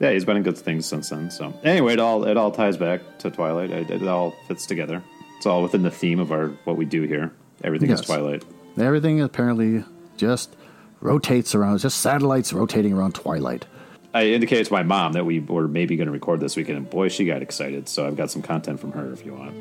Yeah, 0.00 0.12
he's 0.12 0.24
been 0.24 0.36
in 0.38 0.42
good 0.42 0.56
things 0.58 0.86
since 0.86 1.10
then. 1.10 1.30
So 1.30 1.52
anyway, 1.62 1.92
it 1.92 2.00
all 2.00 2.24
it 2.26 2.36
all 2.36 2.50
ties 2.50 2.76
back 2.76 3.00
to 3.18 3.30
Twilight. 3.30 3.70
It, 3.70 3.90
it 3.90 4.08
all 4.08 4.34
fits 4.48 4.66
together. 4.66 5.02
It's 5.36 5.46
all 5.46 5.62
within 5.62 5.82
the 5.82 5.90
theme 5.90 6.18
of 6.20 6.32
our 6.32 6.48
what 6.64 6.76
we 6.76 6.84
do 6.86 7.02
here. 7.02 7.32
Everything 7.62 7.90
Yes. 7.90 8.00
is 8.00 8.06
Twilight. 8.06 8.42
Everything 8.78 9.20
apparently 9.20 9.84
just 10.16 10.56
rotates 11.00 11.54
around. 11.54 11.74
It's 11.74 11.82
just 11.82 12.00
satellites 12.00 12.52
rotating 12.52 12.92
around 12.94 13.14
Twilight. 13.14 13.66
I 14.12 14.26
indicated 14.28 14.66
to 14.66 14.72
my 14.72 14.82
mom 14.82 15.12
that 15.12 15.24
we 15.24 15.38
were 15.40 15.68
maybe 15.68 15.96
going 15.96 16.06
to 16.06 16.12
record 16.12 16.40
this 16.40 16.56
weekend, 16.56 16.78
and 16.78 16.90
boy, 16.90 17.08
she 17.08 17.24
got 17.26 17.42
excited. 17.42 17.88
So 17.88 18.06
I've 18.06 18.16
got 18.16 18.30
some 18.30 18.42
content 18.42 18.80
from 18.80 18.92
her 18.92 19.12
if 19.12 19.24
you 19.24 19.34
want. 19.34 19.54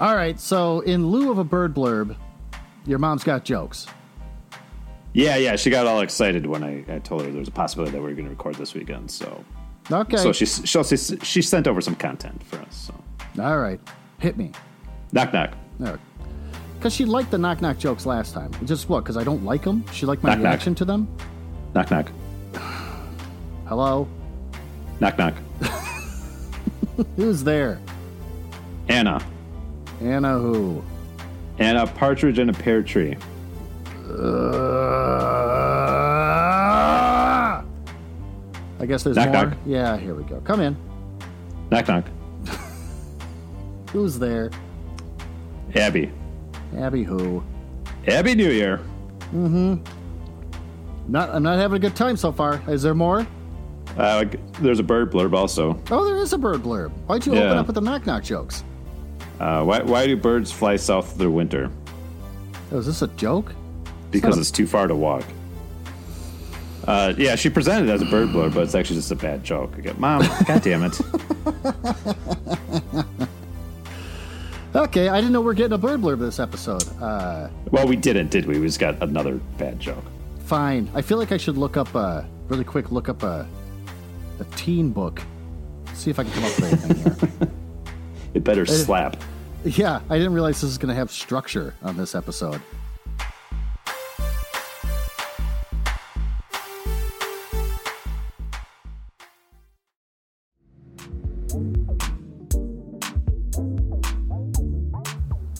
All 0.00 0.16
right, 0.16 0.40
so 0.40 0.80
in 0.80 1.06
lieu 1.08 1.30
of 1.30 1.38
a 1.38 1.44
bird 1.44 1.74
blurb, 1.74 2.16
your 2.86 2.98
mom's 2.98 3.22
got 3.22 3.44
jokes. 3.44 3.86
Yeah, 5.12 5.36
yeah, 5.36 5.56
she 5.56 5.68
got 5.70 5.86
all 5.86 6.00
excited 6.00 6.46
when 6.46 6.64
I, 6.64 6.84
I 6.88 6.98
told 7.00 7.22
her 7.24 7.30
there 7.30 7.40
was 7.40 7.48
a 7.48 7.52
possibility 7.52 7.92
that 7.92 7.98
we 8.00 8.08
were 8.08 8.14
going 8.14 8.24
to 8.24 8.30
record 8.30 8.54
this 8.54 8.72
weekend. 8.74 9.10
So, 9.10 9.44
Okay. 9.90 10.16
so 10.16 10.32
she 10.32 10.46
she 10.46 10.96
she 10.96 11.42
sent 11.42 11.66
over 11.66 11.80
some 11.80 11.96
content 11.96 12.42
for 12.44 12.56
us. 12.60 12.90
So, 13.36 13.42
All 13.42 13.58
right, 13.58 13.80
hit 14.20 14.36
me. 14.36 14.52
knock 15.12 15.32
knock. 15.32 15.52
Because 16.78 16.94
she 16.94 17.04
liked 17.04 17.30
the 17.30 17.36
knock 17.38 17.60
knock 17.60 17.76
jokes 17.78 18.06
last 18.06 18.32
time. 18.32 18.52
Just 18.64 18.88
what? 18.88 19.00
Because 19.00 19.16
I 19.18 19.24
don't 19.24 19.44
like 19.44 19.64
them? 19.64 19.84
She 19.92 20.06
liked 20.06 20.22
my 20.22 20.30
Knock, 20.30 20.38
knock. 20.38 20.44
reaction 20.52 20.74
to 20.76 20.84
them? 20.86 21.08
Knock 21.74 21.90
knock. 21.90 22.10
Hello? 23.66 24.08
Knock 25.00 25.18
knock. 25.18 25.34
Who's 27.16 27.42
there? 27.44 27.78
Anna. 28.88 29.22
Anna 30.00 30.38
who? 30.38 30.82
Anna 31.58 31.86
partridge 31.86 32.38
in 32.38 32.48
a 32.48 32.52
pear 32.52 32.82
tree. 32.82 33.16
Uh, 36.30 37.62
I 38.78 38.86
guess 38.86 39.02
there's 39.02 39.16
Knock, 39.16 39.32
more. 39.32 39.44
knock. 39.46 39.58
Yeah, 39.66 39.96
here 39.96 40.14
we 40.14 40.22
go. 40.24 40.40
Come 40.40 40.60
in. 40.60 40.76
Knock 41.70 41.88
knock. 41.88 42.04
Who's 43.92 44.18
there? 44.18 44.50
Abby. 45.74 46.10
Abby 46.78 47.02
who? 47.04 47.42
Abby 48.08 48.34
New 48.34 48.50
Year. 48.50 48.78
Mm-hmm. 49.34 49.76
Not, 51.08 51.30
I'm 51.30 51.42
not 51.42 51.58
having 51.58 51.76
a 51.76 51.80
good 51.80 51.96
time 51.96 52.16
so 52.16 52.32
far. 52.32 52.62
Is 52.68 52.82
there 52.82 52.94
more? 52.94 53.26
Uh, 53.98 54.24
there's 54.60 54.78
a 54.78 54.82
bird 54.84 55.12
blurb 55.12 55.34
also. 55.34 55.80
Oh, 55.90 56.04
there 56.04 56.16
is 56.18 56.32
a 56.32 56.38
bird 56.38 56.62
blurb. 56.62 56.90
Why'd 57.06 57.26
you 57.26 57.34
Yeah. 57.34 57.40
open 57.46 57.58
up 57.58 57.66
with 57.66 57.74
the 57.74 57.80
knock 57.80 58.06
knock 58.06 58.22
jokes? 58.22 58.64
Uh, 59.40 59.64
why, 59.64 59.80
why 59.82 60.06
do 60.06 60.16
birds 60.16 60.52
fly 60.52 60.76
south 60.76 61.16
through 61.16 61.30
winter? 61.32 61.70
Oh, 62.70 62.78
is 62.78 62.86
this 62.86 63.02
a 63.02 63.08
joke? 63.08 63.52
Because 64.10 64.36
not 64.36 64.38
a- 64.38 64.40
it's 64.42 64.50
too 64.50 64.66
far 64.66 64.86
to 64.86 64.94
walk. 64.94 65.24
Uh, 66.86 67.12
yeah, 67.16 67.36
she 67.36 67.48
presented 67.50 67.88
it 67.88 67.92
as 67.92 68.02
a 68.02 68.06
bird 68.06 68.28
blurb, 68.28 68.54
but 68.54 68.62
it's 68.64 68.74
actually 68.74 68.96
just 68.96 69.10
a 69.12 69.16
bad 69.16 69.42
joke. 69.44 69.72
I 69.76 69.80
go, 69.80 69.94
Mom, 69.98 70.22
God 70.46 70.62
damn 70.62 70.82
it. 70.84 71.00
Okay, 74.72 75.08
I 75.08 75.16
didn't 75.20 75.32
know 75.32 75.40
we 75.40 75.50
are 75.50 75.54
getting 75.54 75.72
a 75.72 75.78
bird 75.78 76.00
blurb 76.00 76.20
this 76.20 76.38
episode. 76.38 76.84
Uh, 77.02 77.48
Well, 77.72 77.88
we 77.88 77.96
didn't, 77.96 78.30
did 78.30 78.46
we? 78.46 78.60
We 78.60 78.66
just 78.66 78.78
got 78.78 79.02
another 79.02 79.34
bad 79.58 79.80
joke. 79.80 80.04
fine. 80.44 80.88
I 80.94 81.02
feel 81.02 81.18
like 81.18 81.32
I 81.32 81.38
should 81.38 81.58
look 81.58 81.76
up 81.76 81.92
a 81.96 82.24
really 82.48 82.62
quick. 82.62 82.92
Look 82.92 83.08
up 83.08 83.24
a 83.24 83.48
a 84.38 84.44
teen 84.56 84.90
book. 84.90 85.20
See 85.94 86.08
if 86.10 86.20
I 86.20 86.24
can 86.24 86.32
come 86.32 86.44
up 86.44 86.60
with 86.60 86.84
anything 86.86 87.28
here. 87.38 87.48
It 88.34 88.44
better 88.44 88.64
slap. 88.64 89.16
Yeah, 89.64 90.00
I 90.08 90.16
didn't 90.16 90.32
realize 90.32 90.62
this 90.62 90.70
is 90.70 90.78
going 90.78 90.88
to 90.88 90.94
have 90.94 91.10
structure 91.10 91.74
on 91.82 91.96
this 91.96 92.14
episode. 92.14 92.62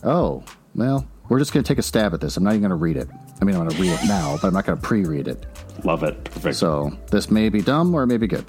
Oh, 0.02 0.42
well, 0.74 1.06
we're 1.28 1.38
just 1.38 1.52
going 1.52 1.62
to 1.62 1.68
take 1.68 1.76
a 1.76 1.82
stab 1.82 2.14
at 2.14 2.22
this. 2.22 2.38
I'm 2.38 2.44
not 2.44 2.54
even 2.54 2.62
going 2.62 2.70
to 2.70 2.76
read 2.76 2.96
it. 2.96 3.06
I 3.40 3.44
mean, 3.44 3.54
I'm 3.54 3.66
going 3.66 3.76
to 3.76 3.82
read 3.82 3.92
it 3.92 4.08
now, 4.08 4.38
but 4.40 4.48
I'm 4.48 4.54
not 4.54 4.64
going 4.64 4.78
to 4.78 4.82
pre 4.82 5.04
read 5.04 5.28
it. 5.28 5.44
Love 5.84 6.04
it. 6.04 6.24
Perfect. 6.24 6.56
So 6.56 6.90
this 7.10 7.30
may 7.30 7.50
be 7.50 7.60
dumb 7.60 7.94
or 7.94 8.04
it 8.04 8.06
may 8.06 8.16
be 8.16 8.26
good. 8.26 8.46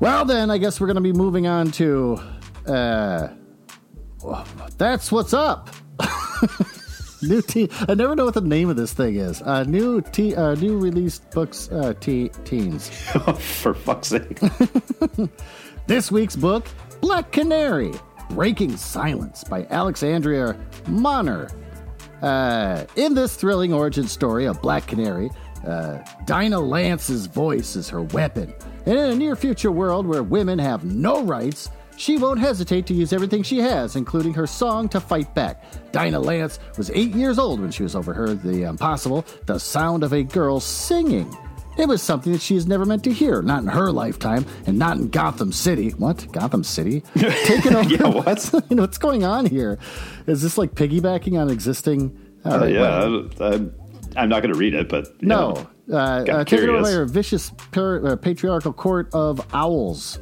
Well, 0.00 0.24
then, 0.24 0.50
I 0.50 0.56
guess 0.56 0.80
we're 0.80 0.86
going 0.86 0.94
to 0.94 1.02
be 1.02 1.12
moving 1.12 1.46
on 1.46 1.70
to. 1.72 2.18
Uh, 2.66 3.28
that's 4.78 5.10
what's 5.12 5.32
up. 5.34 5.70
new 7.22 7.42
teen. 7.42 7.68
I 7.88 7.94
never 7.94 8.14
know 8.16 8.24
what 8.24 8.34
the 8.34 8.40
name 8.40 8.68
of 8.70 8.76
this 8.76 8.92
thing 8.92 9.16
is. 9.16 9.42
Uh, 9.42 9.64
new 9.64 10.00
te- 10.00 10.34
uh, 10.34 10.54
new 10.54 10.78
released 10.78 11.30
books. 11.30 11.70
Uh, 11.70 11.94
te- 12.00 12.30
teens. 12.44 12.88
For 13.38 13.74
fuck's 13.74 14.08
sake. 14.08 14.40
This 15.86 16.12
week's 16.12 16.36
book, 16.36 16.68
Black 17.00 17.32
Canary: 17.32 17.92
Breaking 18.30 18.76
Silence 18.76 19.42
by 19.42 19.66
Alexandria 19.70 20.56
Monir. 20.86 21.50
Uh, 22.22 22.84
in 22.94 23.14
this 23.14 23.34
thrilling 23.34 23.72
origin 23.72 24.06
story 24.06 24.44
of 24.44 24.62
Black 24.62 24.86
Canary, 24.86 25.30
uh, 25.66 25.98
Dinah 26.26 26.60
Lance's 26.60 27.26
voice 27.26 27.74
is 27.74 27.88
her 27.88 28.02
weapon. 28.02 28.54
And 28.86 28.98
in 28.98 29.10
a 29.10 29.16
near 29.16 29.34
future 29.34 29.72
world 29.72 30.06
where 30.06 30.22
women 30.22 30.60
have 30.60 30.84
no 30.84 31.24
rights, 31.24 31.70
she 32.00 32.16
won't 32.16 32.40
hesitate 32.40 32.86
to 32.86 32.94
use 32.94 33.12
everything 33.12 33.42
she 33.42 33.58
has, 33.58 33.94
including 33.94 34.32
her 34.32 34.46
song, 34.46 34.88
to 34.88 34.98
fight 34.98 35.34
back. 35.34 35.62
Dinah 35.92 36.18
Lance 36.18 36.58
was 36.78 36.90
eight 36.94 37.14
years 37.14 37.38
old 37.38 37.60
when 37.60 37.70
she 37.70 37.82
was 37.82 37.94
overheard 37.94 38.42
the 38.42 38.62
impossible, 38.62 39.26
the 39.44 39.60
sound 39.60 40.02
of 40.02 40.14
a 40.14 40.22
girl 40.22 40.60
singing. 40.60 41.36
It 41.76 41.86
was 41.88 42.00
something 42.00 42.32
that 42.32 42.40
she 42.40 42.54
has 42.54 42.66
never 42.66 42.86
meant 42.86 43.04
to 43.04 43.12
hear, 43.12 43.42
not 43.42 43.62
in 43.62 43.68
her 43.68 43.92
lifetime, 43.92 44.46
and 44.66 44.78
not 44.78 44.96
in 44.96 45.08
Gotham 45.08 45.52
City. 45.52 45.90
What? 45.90 46.26
Gotham 46.32 46.64
City? 46.64 47.02
Taking 47.16 47.76
over. 47.76 47.90
yeah, 47.90 48.08
what? 48.08 48.50
you 48.70 48.76
know, 48.76 48.82
what's 48.82 48.98
going 48.98 49.24
on 49.24 49.44
here? 49.44 49.78
Is 50.26 50.40
this 50.40 50.56
like 50.56 50.74
piggybacking 50.74 51.38
on 51.38 51.50
existing? 51.50 52.18
Uh, 52.46 52.60
right, 52.60 52.72
yeah, 52.72 53.04
whatever. 53.04 53.44
I, 53.44 53.54
I'm, 53.54 53.74
I'm 54.16 54.28
not 54.30 54.40
going 54.42 54.54
to 54.54 54.58
read 54.58 54.72
it, 54.72 54.88
but. 54.88 55.22
No. 55.22 55.52
know. 55.52 55.98
Uh, 55.98 56.24
uh, 56.24 56.44
taken 56.44 56.70
over 56.70 56.82
by 56.82 56.92
her 56.92 57.04
vicious 57.04 57.50
par- 57.72 58.06
uh, 58.06 58.16
patriarchal 58.16 58.72
court 58.72 59.10
of 59.12 59.46
owls. 59.52 60.18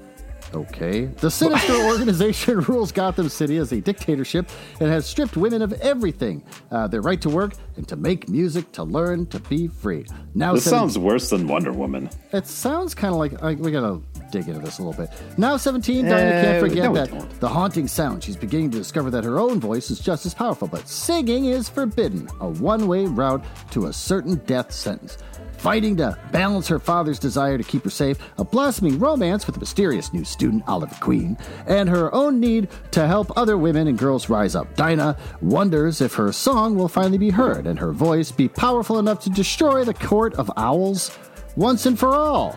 Okay. 0.54 1.06
The 1.06 1.30
sinister 1.30 1.74
organization 1.86 2.60
rules 2.68 2.90
Gotham 2.92 3.28
City 3.28 3.58
as 3.58 3.72
a 3.72 3.80
dictatorship 3.80 4.48
and 4.80 4.88
has 4.88 5.06
stripped 5.06 5.36
women 5.36 5.62
of 5.62 5.72
everything 5.74 6.42
uh, 6.70 6.86
their 6.88 7.02
right 7.02 7.20
to 7.20 7.28
work 7.28 7.52
and 7.76 7.86
to 7.88 7.96
make 7.96 8.28
music, 8.28 8.72
to 8.72 8.82
learn, 8.82 9.26
to 9.26 9.40
be 9.40 9.68
free. 9.68 10.06
Now, 10.34 10.54
This 10.54 10.64
sounds 10.64 10.98
worse 10.98 11.30
than 11.30 11.46
Wonder 11.48 11.72
Woman. 11.72 12.08
it 12.32 12.46
sounds 12.46 12.94
kind 12.94 13.12
of 13.12 13.18
like 13.20 13.58
we 13.58 13.70
gotta 13.70 14.00
dig 14.30 14.48
into 14.48 14.60
this 14.60 14.78
a 14.78 14.82
little 14.82 15.00
bit. 15.06 15.10
Now, 15.38 15.56
17, 15.56 16.04
Dinah 16.04 16.14
Eh, 16.16 16.42
can't 16.42 16.60
forget 16.68 16.84
no, 16.84 16.94
that 16.94 17.40
the 17.40 17.48
haunting 17.48 17.86
sound. 17.88 18.22
She's 18.24 18.36
beginning 18.36 18.70
to 18.72 18.78
discover 18.78 19.10
that 19.10 19.24
her 19.24 19.38
own 19.38 19.60
voice 19.60 19.90
is 19.90 20.00
just 20.00 20.26
as 20.26 20.34
powerful, 20.34 20.68
but 20.68 20.88
singing 20.88 21.46
is 21.46 21.68
forbidden, 21.68 22.28
a 22.40 22.48
one 22.48 22.86
way 22.88 23.06
route 23.06 23.44
to 23.72 23.86
a 23.86 23.92
certain 23.92 24.36
death 24.46 24.72
sentence. 24.72 25.18
Fighting 25.58 25.96
to 25.96 26.16
balance 26.30 26.68
her 26.68 26.78
father's 26.78 27.18
desire 27.18 27.58
to 27.58 27.64
keep 27.64 27.82
her 27.84 27.90
safe, 27.90 28.16
a 28.38 28.44
blossoming 28.44 28.98
romance 28.98 29.46
with 29.46 29.56
a 29.56 29.60
mysterious 29.60 30.12
new 30.12 30.24
student, 30.24 30.62
Oliver 30.68 30.94
Queen, 31.00 31.36
and 31.66 31.88
her 31.88 32.14
own 32.14 32.38
need 32.38 32.68
to 32.92 33.06
help 33.06 33.36
other 33.36 33.58
women 33.58 33.88
and 33.88 33.98
girls 33.98 34.28
rise 34.30 34.54
up. 34.54 34.74
Dinah 34.76 35.16
wonders 35.42 36.00
if 36.00 36.14
her 36.14 36.30
song 36.32 36.76
will 36.76 36.88
finally 36.88 37.18
be 37.18 37.30
heard 37.30 37.66
and 37.66 37.76
her 37.78 37.92
voice 37.92 38.30
be 38.30 38.48
powerful 38.48 38.98
enough 39.00 39.20
to 39.24 39.30
destroy 39.30 39.84
the 39.84 39.94
court 39.94 40.34
of 40.34 40.48
owls 40.56 41.16
once 41.56 41.86
and 41.86 41.98
for 41.98 42.14
all. 42.14 42.56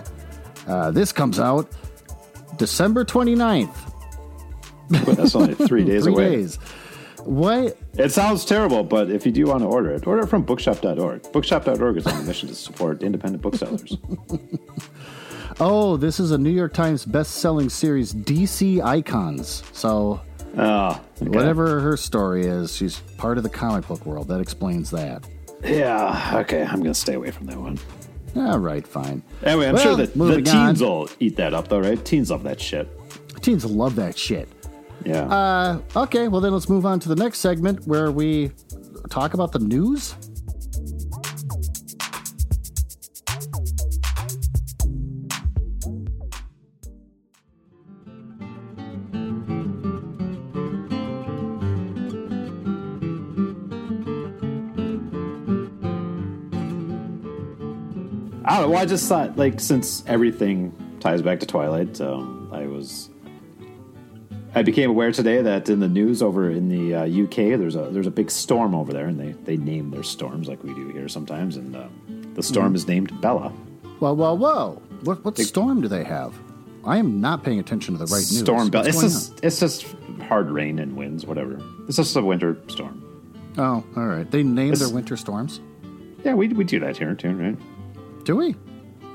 Uh, 0.67 0.91
this 0.91 1.11
comes 1.11 1.39
out 1.39 1.67
December 2.57 3.03
29th. 3.03 3.75
But 4.91 5.15
that's 5.17 5.35
only 5.35 5.55
three 5.55 5.83
days 5.85 6.03
Three 6.03 6.13
away. 6.13 6.29
days. 6.35 6.59
What? 7.25 7.77
It 7.97 8.11
sounds 8.11 8.45
terrible, 8.45 8.83
but 8.83 9.09
if 9.11 9.25
you 9.25 9.31
do 9.31 9.45
want 9.45 9.61
to 9.61 9.67
order 9.67 9.91
it, 9.91 10.07
order 10.07 10.23
it 10.23 10.27
from 10.27 10.43
bookshop.org. 10.43 11.31
Bookshop.org 11.31 11.97
is 11.97 12.07
on 12.07 12.19
a 12.21 12.23
mission 12.23 12.49
to 12.49 12.55
support 12.55 13.03
independent 13.03 13.41
booksellers. 13.41 13.97
Oh, 15.59 15.95
this 15.97 16.19
is 16.19 16.31
a 16.31 16.37
New 16.37 16.49
York 16.49 16.73
Times 16.73 17.05
best-selling 17.05 17.69
series, 17.69 18.13
DC 18.13 18.81
Icons. 18.83 19.61
So 19.73 20.21
Oh, 20.57 20.99
okay. 21.21 21.29
whatever 21.29 21.79
her 21.81 21.95
story 21.97 22.45
is, 22.47 22.75
she's 22.75 22.99
part 23.17 23.37
of 23.37 23.43
the 23.43 23.49
comic 23.49 23.87
book 23.87 24.03
world. 24.05 24.27
That 24.29 24.39
explains 24.41 24.89
that. 24.91 25.23
Yeah, 25.63 26.39
okay. 26.41 26.63
I'm 26.63 26.77
going 26.79 26.85
to 26.93 26.99
stay 26.99 27.13
away 27.13 27.29
from 27.31 27.45
that 27.47 27.57
one. 27.57 27.77
All 28.35 28.57
right, 28.59 28.87
fine. 28.87 29.21
Anyway, 29.43 29.67
I'm 29.67 29.75
Well, 29.75 29.83
sure 29.83 29.95
that 29.97 30.13
the 30.17 30.41
teens 30.41 30.81
on. 30.81 30.87
will 30.87 31.09
eat 31.19 31.35
that 31.35 31.53
up, 31.53 31.67
though, 31.67 31.81
right? 31.81 32.03
Teens 32.03 32.31
love 32.31 32.43
that 32.43 32.59
shit. 32.59 32.87
Teens 33.41 33.63
love 33.65 33.95
that 33.97 34.17
shit. 34.17 34.49
Yeah. 35.05 35.23
Uh, 35.23 35.81
okay, 35.95 36.27
well 36.27 36.41
then 36.41 36.53
let's 36.53 36.69
move 36.69 36.85
on 36.85 36.99
to 37.01 37.09
the 37.09 37.15
next 37.15 37.39
segment 37.39 37.87
where 37.87 38.11
we 38.11 38.51
talk 39.09 39.33
about 39.33 39.51
the 39.51 39.59
news. 39.59 40.15
I 58.43 58.55
don't 58.55 58.63
know. 58.63 58.69
Well, 58.69 58.81
I 58.81 58.85
just 58.85 59.07
thought, 59.07 59.37
like, 59.37 59.59
since 59.59 60.03
everything 60.07 60.73
ties 60.99 61.21
back 61.21 61.39
to 61.41 61.45
Twilight, 61.45 62.01
um, 62.01 62.49
I 62.51 62.65
was. 62.67 63.10
I 64.53 64.63
became 64.63 64.89
aware 64.89 65.11
today 65.11 65.41
that 65.41 65.69
in 65.69 65.79
the 65.79 65.87
news 65.87 66.21
over 66.21 66.49
in 66.49 66.67
the 66.67 66.93
uh, 66.95 67.23
UK, 67.23 67.57
there's 67.57 67.75
a 67.75 67.83
there's 67.89 68.07
a 68.07 68.11
big 68.11 68.29
storm 68.29 68.75
over 68.75 68.91
there, 68.91 69.05
and 69.05 69.19
they 69.19 69.31
they 69.31 69.55
name 69.57 69.91
their 69.91 70.03
storms 70.03 70.47
like 70.49 70.61
we 70.63 70.73
do 70.73 70.89
here 70.89 71.07
sometimes, 71.07 71.55
and 71.55 71.75
uh, 71.75 71.87
the 72.33 72.43
storm 72.43 72.75
is 72.75 72.87
named 72.87 73.19
Bella. 73.21 73.49
Whoa, 73.99 74.13
whoa, 74.13 74.33
whoa! 74.33 74.81
What 75.03 75.23
what 75.23 75.37
storm 75.37 75.81
do 75.81 75.87
they 75.87 76.03
have? 76.03 76.37
I 76.83 76.97
am 76.97 77.21
not 77.21 77.43
paying 77.43 77.59
attention 77.59 77.93
to 77.93 77.99
the 77.99 78.05
right 78.11 78.17
news. 78.19 78.39
Storm 78.39 78.69
Bella. 78.69 78.87
It's 78.89 78.99
just 79.01 79.39
it's 79.43 79.59
just 79.59 79.85
hard 80.27 80.49
rain 80.51 80.79
and 80.79 80.97
winds, 80.97 81.25
whatever. 81.25 81.61
It's 81.87 81.97
just 81.97 82.15
a 82.17 82.21
winter 82.21 82.57
storm. 82.67 83.01
Oh, 83.57 83.83
all 83.95 84.05
right. 84.05 84.29
They 84.29 84.43
name 84.43 84.73
It's- 84.73 84.79
their 84.79 84.93
winter 84.93 85.15
storms. 85.15 85.61
Yeah, 86.25 86.33
we 86.33 86.49
we 86.49 86.63
do 86.65 86.79
that 86.81 86.97
here 86.97 87.15
too, 87.15 87.33
right? 87.35 87.57
Do 88.25 88.35
we? 88.35 88.55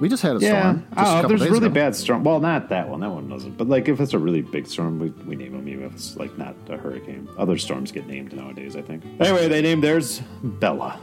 We 0.01 0.09
just 0.09 0.23
had 0.23 0.37
a 0.37 0.41
Yeah, 0.41 0.61
storm. 0.61 0.87
Just 0.91 0.93
a 0.97 1.01
I 1.01 1.05
don't 1.05 1.15
know, 1.17 1.23
couple 1.23 1.29
there's 1.39 1.51
really 1.51 1.67
ago. 1.67 1.75
bad 1.75 1.97
storm. 1.97 2.25
Well, 2.25 2.41
not 2.41 2.69
that 2.69 2.89
one. 2.89 3.01
That 3.01 3.11
one 3.11 3.29
doesn't. 3.29 3.57
But 3.57 3.69
like, 3.69 3.89
if 3.89 3.99
it's 4.01 4.13
a 4.13 4.19
really 4.19 4.43
big 4.43 4.67
storm, 4.67 4.99
we, 4.99 5.09
we 5.27 5.37
name 5.37 5.53
them. 5.53 5.69
Even 5.69 5.85
if 5.85 5.95
it's 5.95 6.17
like 6.17 6.37
not 6.37 6.55
a 6.69 6.77
hurricane. 6.77 7.29
Other 7.39 7.57
storms 7.57 7.93
get 7.93 8.07
named 8.07 8.33
nowadays. 8.35 8.77
I 8.77 8.83
think. 8.83 9.05
Anyway, 9.21 9.49
they 9.49 9.63
named 9.63 9.83
theirs 9.83 10.21
Bella. 10.43 10.99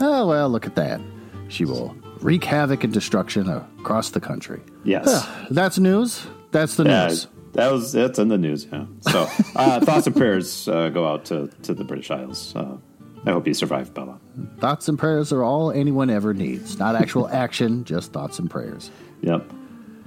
Oh 0.00 0.26
well, 0.28 0.48
look 0.48 0.66
at 0.66 0.76
that. 0.76 1.00
She 1.48 1.64
will 1.64 1.96
wreak 2.20 2.44
havoc 2.44 2.84
and 2.84 2.92
destruction 2.92 3.48
across 3.48 4.10
the 4.10 4.20
country. 4.20 4.60
Yes. 4.84 5.26
That's 5.50 5.78
news. 5.78 6.26
That's 6.52 6.76
the 6.76 6.84
Yeah, 6.84 7.06
news. 7.08 7.26
that 7.54 7.72
was 7.72 7.92
that's 7.92 8.18
in 8.18 8.28
the 8.28 8.38
news. 8.38 8.66
Yeah. 8.72 8.84
So 9.00 9.26
uh, 9.56 9.80
thoughts 9.80 10.06
and 10.06 10.14
prayers 10.14 10.68
uh, 10.68 10.90
go 10.90 11.08
out 11.08 11.24
to 11.26 11.48
to 11.64 11.74
the 11.74 11.84
British 11.84 12.10
Isles. 12.10 12.54
I 13.28 13.32
hope 13.32 13.46
you 13.46 13.52
survive, 13.52 13.92
Bella. 13.92 14.18
Thoughts 14.58 14.88
and 14.88 14.98
prayers 14.98 15.32
are 15.32 15.42
all 15.42 15.70
anyone 15.70 16.08
ever 16.08 16.32
needs. 16.32 16.78
Not 16.78 16.96
actual 16.96 17.28
action, 17.32 17.84
just 17.84 18.12
thoughts 18.12 18.38
and 18.38 18.50
prayers. 18.50 18.90
Yep. 19.20 19.52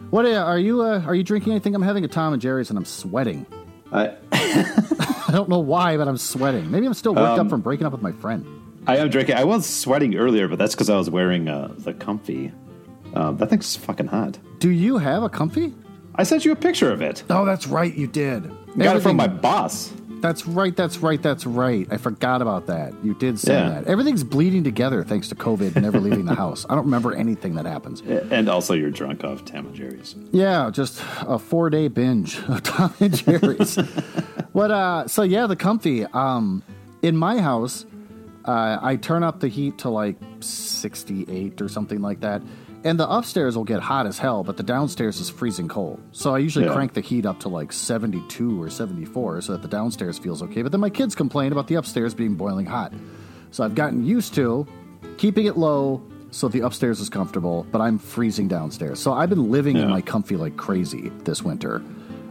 What 0.09 0.25
uh, 0.25 0.29
are 0.39 0.57
you? 0.57 0.81
Uh, 0.81 1.01
are 1.05 1.13
you 1.13 1.23
drinking 1.23 1.51
anything? 1.53 1.75
I'm 1.75 1.83
having 1.83 2.03
a 2.03 2.07
Tom 2.07 2.33
and 2.33 2.41
Jerry's 2.41 2.69
and 2.69 2.79
I'm 2.79 2.85
sweating. 2.85 3.45
I 3.93 4.15
I 4.31 5.29
don't 5.31 5.49
know 5.49 5.59
why, 5.59 5.97
but 5.97 6.07
I'm 6.07 6.17
sweating. 6.17 6.71
Maybe 6.71 6.85
I'm 6.87 6.93
still 6.95 7.13
worked 7.13 7.39
Um, 7.39 7.45
up 7.45 7.49
from 7.49 7.61
breaking 7.61 7.85
up 7.85 7.91
with 7.93 8.01
my 8.01 8.11
friend. 8.11 8.45
I 8.87 8.97
am 8.97 9.09
drinking. 9.09 9.35
I 9.35 9.43
was 9.43 9.65
sweating 9.67 10.15
earlier, 10.15 10.47
but 10.47 10.57
that's 10.57 10.73
because 10.73 10.89
I 10.89 10.97
was 10.97 11.09
wearing 11.09 11.47
uh, 11.47 11.73
the 11.77 11.93
comfy. 11.93 12.51
Um, 13.13 13.37
that 13.37 13.49
thing's 13.51 13.75
fucking 13.75 14.07
hot. 14.07 14.39
Do 14.59 14.69
you 14.71 14.97
have 14.97 15.21
a 15.21 15.29
comfy? 15.29 15.73
I 16.15 16.23
sent 16.23 16.43
you 16.43 16.51
a 16.51 16.55
picture 16.55 16.91
of 16.91 17.01
it. 17.01 17.23
Oh, 17.29 17.45
that's 17.45 17.67
right, 17.67 17.93
you 17.95 18.07
did. 18.07 18.51
Got 18.77 18.95
it 18.97 19.01
from 19.01 19.15
my 19.17 19.27
boss. 19.27 19.93
That's 20.21 20.45
right. 20.47 20.75
That's 20.75 20.99
right. 20.99 21.21
That's 21.21 21.45
right. 21.45 21.87
I 21.91 21.97
forgot 21.97 22.41
about 22.41 22.67
that. 22.67 22.93
You 23.03 23.13
did 23.15 23.39
say 23.39 23.53
Yeah. 23.53 23.69
that. 23.69 23.87
Everything's 23.87 24.23
bleeding 24.23 24.63
together 24.63 25.03
thanks 25.03 25.27
to 25.29 25.35
COVID. 25.35 25.81
Never 25.81 25.99
leaving 25.99 26.25
the 26.25 26.35
house. 26.35 26.65
I 26.69 26.75
don't 26.75 26.85
remember 26.85 27.13
anything 27.13 27.55
that 27.55 27.65
happens. 27.65 28.01
And 28.31 28.47
also, 28.47 28.73
you're 28.73 28.91
drunk 28.91 29.23
off 29.23 29.43
Tom 29.45 29.65
and 29.67 29.75
Jerry's. 29.75 30.15
Yeah, 30.31 30.69
just 30.71 31.01
a 31.21 31.37
four 31.39 31.69
day 31.69 31.87
binge 31.87 32.39
of 32.47 32.63
Tom 32.71 32.93
and 32.99 33.13
Jerry's. 33.15 33.75
what? 34.53 34.71
Uh, 34.71 35.07
so 35.07 35.23
yeah, 35.23 35.47
the 35.47 35.55
comfy. 35.55 36.05
Um, 36.05 36.63
in 37.01 37.17
my 37.17 37.39
house, 37.39 37.85
uh, 38.45 38.77
I 38.81 38.95
turn 38.95 39.23
up 39.23 39.39
the 39.39 39.47
heat 39.47 39.79
to 39.79 39.89
like 39.89 40.15
sixty 40.39 41.25
eight 41.29 41.61
or 41.61 41.67
something 41.67 42.01
like 42.01 42.19
that, 42.21 42.41
and 42.83 42.99
the 42.99 43.09
upstairs 43.09 43.55
will 43.55 43.63
get 43.63 43.79
hot 43.81 44.05
as 44.07 44.17
hell, 44.17 44.43
but 44.43 44.57
the 44.57 44.63
downstairs 44.63 45.19
is 45.19 45.29
freezing 45.29 45.67
cold. 45.67 45.99
So 46.11 46.33
I 46.33 46.39
usually 46.39 46.65
Yeah. 46.65 46.73
crank 46.73 46.93
the 46.93 47.01
heat 47.01 47.25
up 47.25 47.39
to 47.41 47.49
like 47.49 47.71
seventy 47.71 48.21
two 48.27 48.61
or 48.61 48.69
seventy 48.69 49.05
four, 49.05 49.41
so 49.41 49.53
that 49.53 49.61
the 49.61 49.67
downstairs 49.67 50.17
feels 50.17 50.41
okay. 50.43 50.61
But 50.61 50.71
then 50.71 50.81
my 50.81 50.89
kids 50.89 51.15
complain 51.15 51.51
about 51.51 51.67
the 51.67 51.75
upstairs 51.75 52.13
being 52.13 52.35
boiling 52.35 52.65
hot. 52.65 52.93
So 53.51 53.63
I've 53.63 53.75
gotten 53.75 54.05
used 54.05 54.33
to 54.35 54.65
keeping 55.17 55.45
it 55.45 55.57
low 55.57 56.01
so 56.31 56.47
the 56.47 56.61
upstairs 56.61 56.99
is 57.01 57.09
comfortable, 57.09 57.65
but 57.71 57.81
I'm 57.81 57.99
freezing 57.99 58.47
downstairs. 58.47 58.99
So 58.99 59.11
I've 59.11 59.29
been 59.29 59.51
living 59.51 59.75
in 59.77 59.89
my 59.89 59.99
comfy 60.01 60.37
like 60.37 60.55
crazy 60.55 61.11
this 61.25 61.43
winter. 61.43 61.81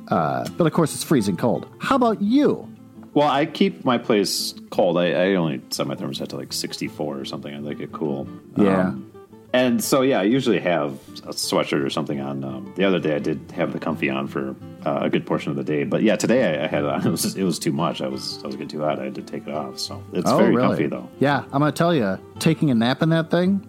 Uh, 0.08 0.48
but 0.56 0.66
of 0.66 0.72
course, 0.72 0.94
it's 0.94 1.04
freezing 1.04 1.36
cold. 1.36 1.68
How 1.78 1.96
about 1.96 2.22
you? 2.22 2.66
Well, 3.12 3.28
I 3.28 3.44
keep 3.44 3.84
my 3.84 3.98
place 3.98 4.54
cold. 4.70 4.96
I, 4.96 5.10
I 5.12 5.34
only 5.34 5.60
set 5.70 5.86
my 5.86 5.94
thermostat 5.96 6.28
to 6.28 6.36
like 6.36 6.52
64 6.52 7.18
or 7.18 7.24
something. 7.24 7.52
I 7.54 7.58
like 7.58 7.80
it 7.80 7.92
cool. 7.92 8.26
Yeah. 8.56 8.88
Um, 8.88 9.09
and 9.52 9.82
so, 9.82 10.02
yeah, 10.02 10.20
I 10.20 10.24
usually 10.24 10.60
have 10.60 10.92
a 11.24 11.32
sweatshirt 11.32 11.84
or 11.84 11.90
something 11.90 12.20
on. 12.20 12.44
Um, 12.44 12.72
the 12.76 12.84
other 12.84 12.98
day, 13.00 13.16
I 13.16 13.18
did 13.18 13.40
have 13.54 13.72
the 13.72 13.78
comfy 13.80 14.08
on 14.08 14.26
for 14.28 14.54
uh, 14.86 15.00
a 15.02 15.10
good 15.10 15.26
portion 15.26 15.50
of 15.50 15.56
the 15.56 15.64
day. 15.64 15.84
But 15.84 16.02
yeah, 16.02 16.16
today 16.16 16.58
I, 16.60 16.64
I 16.64 16.66
had 16.68 16.84
it 16.84 16.90
on. 16.90 17.00
It 17.06 17.10
was 17.10 17.34
it 17.36 17.44
was 17.44 17.58
too 17.58 17.72
much. 17.72 18.00
I 18.00 18.08
was 18.08 18.38
I 18.44 18.46
was 18.46 18.54
getting 18.56 18.68
too 18.68 18.80
hot. 18.80 18.98
I 19.00 19.04
had 19.04 19.14
to 19.16 19.22
take 19.22 19.46
it 19.46 19.52
off. 19.54 19.78
So 19.78 20.02
it's 20.12 20.30
very 20.30 20.54
comfy 20.56 20.86
though. 20.86 21.08
Yeah, 21.18 21.38
I'm 21.52 21.60
gonna 21.60 21.72
tell 21.72 21.94
you, 21.94 22.18
taking 22.38 22.70
a 22.70 22.74
nap 22.74 23.02
in 23.02 23.08
that 23.10 23.30
thing, 23.30 23.60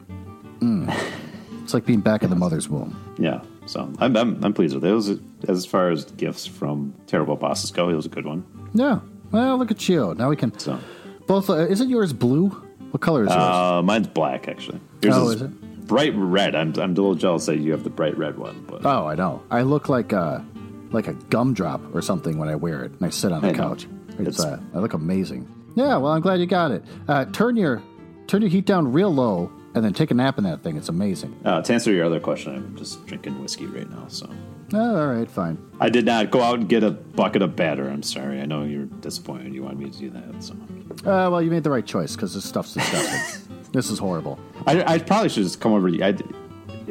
mm, 0.59 0.87
it's 1.63 1.73
like 1.73 1.85
being 1.85 2.01
back 2.01 2.23
in 2.23 2.29
the 2.29 2.35
mother's 2.35 2.69
womb. 2.69 2.95
Yeah. 3.17 3.41
So 3.65 3.91
I'm 3.99 4.15
I'm, 4.17 4.43
I'm 4.43 4.53
pleased 4.53 4.73
with 4.75 4.83
it. 4.85 4.89
It 4.89 4.93
was 4.93 5.09
as 5.47 5.65
far 5.65 5.89
as 5.89 6.05
gifts 6.05 6.45
from 6.45 6.93
terrible 7.07 7.35
bosses 7.35 7.71
go. 7.71 7.89
It 7.89 7.95
was 7.95 8.05
a 8.05 8.09
good 8.09 8.25
one. 8.25 8.43
Yeah. 8.73 8.99
Well, 9.31 9.57
look 9.57 9.71
at 9.71 9.87
you. 9.89 10.13
Now 10.15 10.29
we 10.29 10.35
can 10.35 10.57
So 10.59 10.79
both. 11.27 11.49
Uh, 11.49 11.67
isn't 11.67 11.89
yours 11.89 12.11
blue? 12.13 12.49
What 12.91 12.99
color 12.99 13.23
is 13.23 13.29
yours? 13.29 13.39
uh, 13.41 13.81
mine's 13.81 14.07
black 14.07 14.47
actually. 14.49 14.79
Yours 15.01 15.15
Oh, 15.17 15.29
is 15.29 15.41
it? 15.41 15.51
Bright 15.91 16.13
red. 16.15 16.55
I'm 16.55 16.69
I'm 16.79 16.91
a 16.91 16.95
little 16.95 17.15
jealous 17.15 17.47
that 17.47 17.57
you 17.57 17.73
have 17.73 17.83
the 17.83 17.89
bright 17.89 18.17
red 18.17 18.37
one, 18.37 18.63
but 18.65 18.85
oh, 18.85 19.07
I 19.07 19.15
know. 19.15 19.43
I 19.51 19.63
look 19.63 19.89
like 19.89 20.13
a 20.13 20.45
like 20.91 21.07
a 21.07 21.13
gumdrop 21.13 21.81
or 21.93 22.01
something 22.01 22.37
when 22.37 22.47
I 22.47 22.55
wear 22.55 22.83
it 22.85 22.91
and 22.93 23.05
I 23.05 23.09
sit 23.09 23.33
on 23.33 23.41
the 23.41 23.49
I 23.49 23.51
know. 23.51 23.57
couch. 23.57 23.87
It's, 24.17 24.39
It's- 24.39 24.39
uh, 24.39 24.57
I 24.73 24.79
look 24.79 24.93
amazing. 24.93 25.49
Yeah. 25.75 25.97
Well, 25.97 26.13
I'm 26.13 26.21
glad 26.21 26.39
you 26.39 26.45
got 26.45 26.71
it. 26.71 26.83
Uh, 27.09 27.25
turn 27.25 27.57
your 27.57 27.81
turn 28.27 28.41
your 28.41 28.49
heat 28.49 28.65
down 28.65 28.91
real 28.93 29.13
low 29.13 29.51
and 29.75 29.83
then 29.83 29.91
take 29.93 30.11
a 30.11 30.13
nap 30.13 30.37
in 30.37 30.45
that 30.45 30.63
thing. 30.63 30.77
It's 30.77 30.87
amazing. 30.89 31.37
Uh, 31.43 31.61
to 31.61 31.73
answer 31.73 31.91
your 31.91 32.05
other 32.05 32.21
question, 32.21 32.55
I'm 32.55 32.77
just 32.77 33.05
drinking 33.05 33.41
whiskey 33.41 33.65
right 33.65 33.89
now. 33.89 34.05
So 34.07 34.29
Oh, 34.73 34.95
all 34.97 35.07
right, 35.13 35.29
fine. 35.29 35.57
I 35.81 35.89
did 35.89 36.05
not 36.05 36.31
go 36.31 36.41
out 36.41 36.57
and 36.59 36.69
get 36.69 36.83
a 36.83 36.91
bucket 36.91 37.41
of 37.41 37.57
batter. 37.57 37.89
I'm 37.89 38.03
sorry. 38.03 38.39
I 38.39 38.45
know 38.45 38.63
you're 38.63 38.85
disappointed. 38.85 39.53
You 39.53 39.63
wanted 39.63 39.79
me 39.79 39.89
to 39.89 39.97
do 39.99 40.09
that. 40.11 40.41
So 40.41 40.53
Uh, 40.53 41.27
well, 41.29 41.41
you 41.41 41.51
made 41.51 41.63
the 41.65 41.69
right 41.71 41.85
choice 41.85 42.15
because 42.15 42.33
this 42.33 42.45
stuff's 42.45 42.73
disgusting. 42.75 43.57
this 43.71 43.89
is 43.89 43.99
horrible. 43.99 44.39
I, 44.67 44.83
I 44.95 44.97
probably 44.99 45.29
should 45.29 45.43
just 45.43 45.59
come 45.61 45.73
over. 45.73 45.89
To, 45.89 46.03
I, 46.05 46.15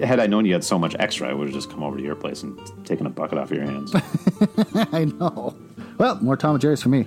had 0.04 0.18
I 0.20 0.26
known 0.26 0.46
you 0.46 0.52
had 0.52 0.64
so 0.64 0.78
much 0.78 0.96
extra, 0.98 1.28
I 1.28 1.34
would 1.34 1.46
have 1.48 1.54
just 1.54 1.70
come 1.70 1.82
over 1.82 1.96
to 1.96 2.02
your 2.02 2.14
place 2.14 2.42
and 2.42 2.58
taken 2.86 3.06
a 3.06 3.10
bucket 3.10 3.38
off 3.38 3.50
your 3.50 3.64
hands. 3.64 3.94
I 4.92 5.04
know. 5.04 5.54
Well, 5.98 6.16
more 6.22 6.36
Tom 6.36 6.52
and 6.54 6.60
Jerry's 6.60 6.82
for 6.82 6.88
me. 6.88 7.06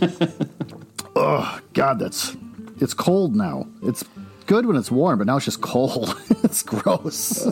oh 1.16 1.60
God, 1.74 1.98
that's 1.98 2.36
it's 2.80 2.94
cold 2.94 3.36
now. 3.36 3.66
It's 3.82 4.04
good 4.46 4.66
when 4.66 4.76
it's 4.76 4.90
warm, 4.90 5.18
but 5.18 5.26
now 5.26 5.36
it's 5.36 5.44
just 5.44 5.60
cold. 5.60 6.20
it's 6.42 6.62
gross. 6.62 7.44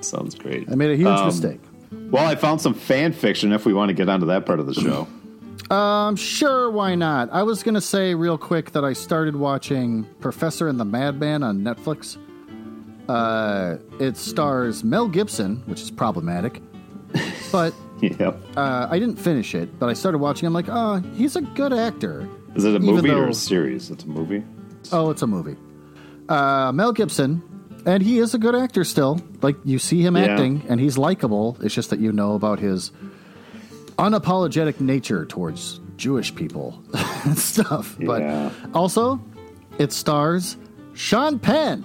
Sounds 0.00 0.34
great. 0.34 0.70
I 0.70 0.74
made 0.74 0.90
a 0.90 0.96
huge 0.96 1.08
Um, 1.08 1.26
mistake. 1.26 1.60
Well, 2.10 2.26
I 2.26 2.34
found 2.36 2.60
some 2.60 2.74
fan 2.74 3.12
fiction. 3.12 3.52
If 3.52 3.64
we 3.66 3.72
want 3.72 3.88
to 3.88 3.94
get 3.94 4.08
onto 4.08 4.26
that 4.26 4.46
part 4.46 4.60
of 4.60 4.66
the 4.66 4.74
show, 4.74 5.08
Um, 5.70 6.16
sure, 6.16 6.70
why 6.70 6.94
not? 6.94 7.28
I 7.32 7.42
was 7.42 7.62
gonna 7.62 7.80
say 7.80 8.14
real 8.14 8.38
quick 8.38 8.72
that 8.72 8.84
I 8.84 8.92
started 8.94 9.36
watching 9.36 10.04
Professor 10.20 10.68
and 10.68 10.80
the 10.80 10.84
Madman 10.84 11.42
on 11.42 11.60
Netflix. 11.60 12.16
Uh, 13.08 13.76
it 14.00 14.16
stars 14.16 14.84
Mel 14.84 15.08
Gibson, 15.08 15.62
which 15.66 15.80
is 15.80 15.90
problematic, 15.90 16.62
but 17.52 17.74
yeah. 18.00 18.32
uh, 18.56 18.86
I 18.90 18.98
didn't 18.98 19.16
finish 19.16 19.54
it. 19.54 19.78
But 19.78 19.88
I 19.88 19.92
started 19.94 20.18
watching. 20.18 20.46
I'm 20.46 20.52
like, 20.54 20.68
oh, 20.68 20.96
he's 21.14 21.36
a 21.36 21.42
good 21.42 21.72
actor. 21.72 22.28
Is 22.54 22.64
it 22.64 22.74
a 22.74 22.78
movie 22.80 23.10
or 23.10 23.28
a 23.28 23.34
series? 23.34 23.90
It's 23.90 24.04
a 24.04 24.08
movie. 24.08 24.42
Oh, 24.92 25.10
it's 25.10 25.22
a 25.22 25.26
movie. 25.26 25.56
Uh, 26.28 26.72
Mel 26.72 26.92
Gibson 26.92 27.42
and 27.86 28.02
he 28.02 28.18
is 28.18 28.34
a 28.34 28.38
good 28.38 28.54
actor 28.54 28.84
still. 28.84 29.20
Like 29.42 29.56
you 29.64 29.78
see 29.78 30.02
him 30.02 30.16
Yeah. 30.16 30.24
acting, 30.24 30.62
and 30.68 30.80
he's 30.80 30.98
likable. 30.98 31.56
It's 31.62 31.74
just 31.74 31.90
that 31.90 32.00
you 32.00 32.12
know 32.12 32.34
about 32.34 32.58
his 32.58 32.90
unapologetic 33.98 34.80
nature 34.80 35.26
towards 35.26 35.80
Jewish 35.96 36.34
people 36.34 36.80
and 37.24 37.38
stuff. 37.38 37.96
Yeah. 37.98 38.06
But 38.06 38.74
also, 38.74 39.20
it 39.78 39.92
stars 39.92 40.56
Sean 40.94 41.38
Penn, 41.38 41.84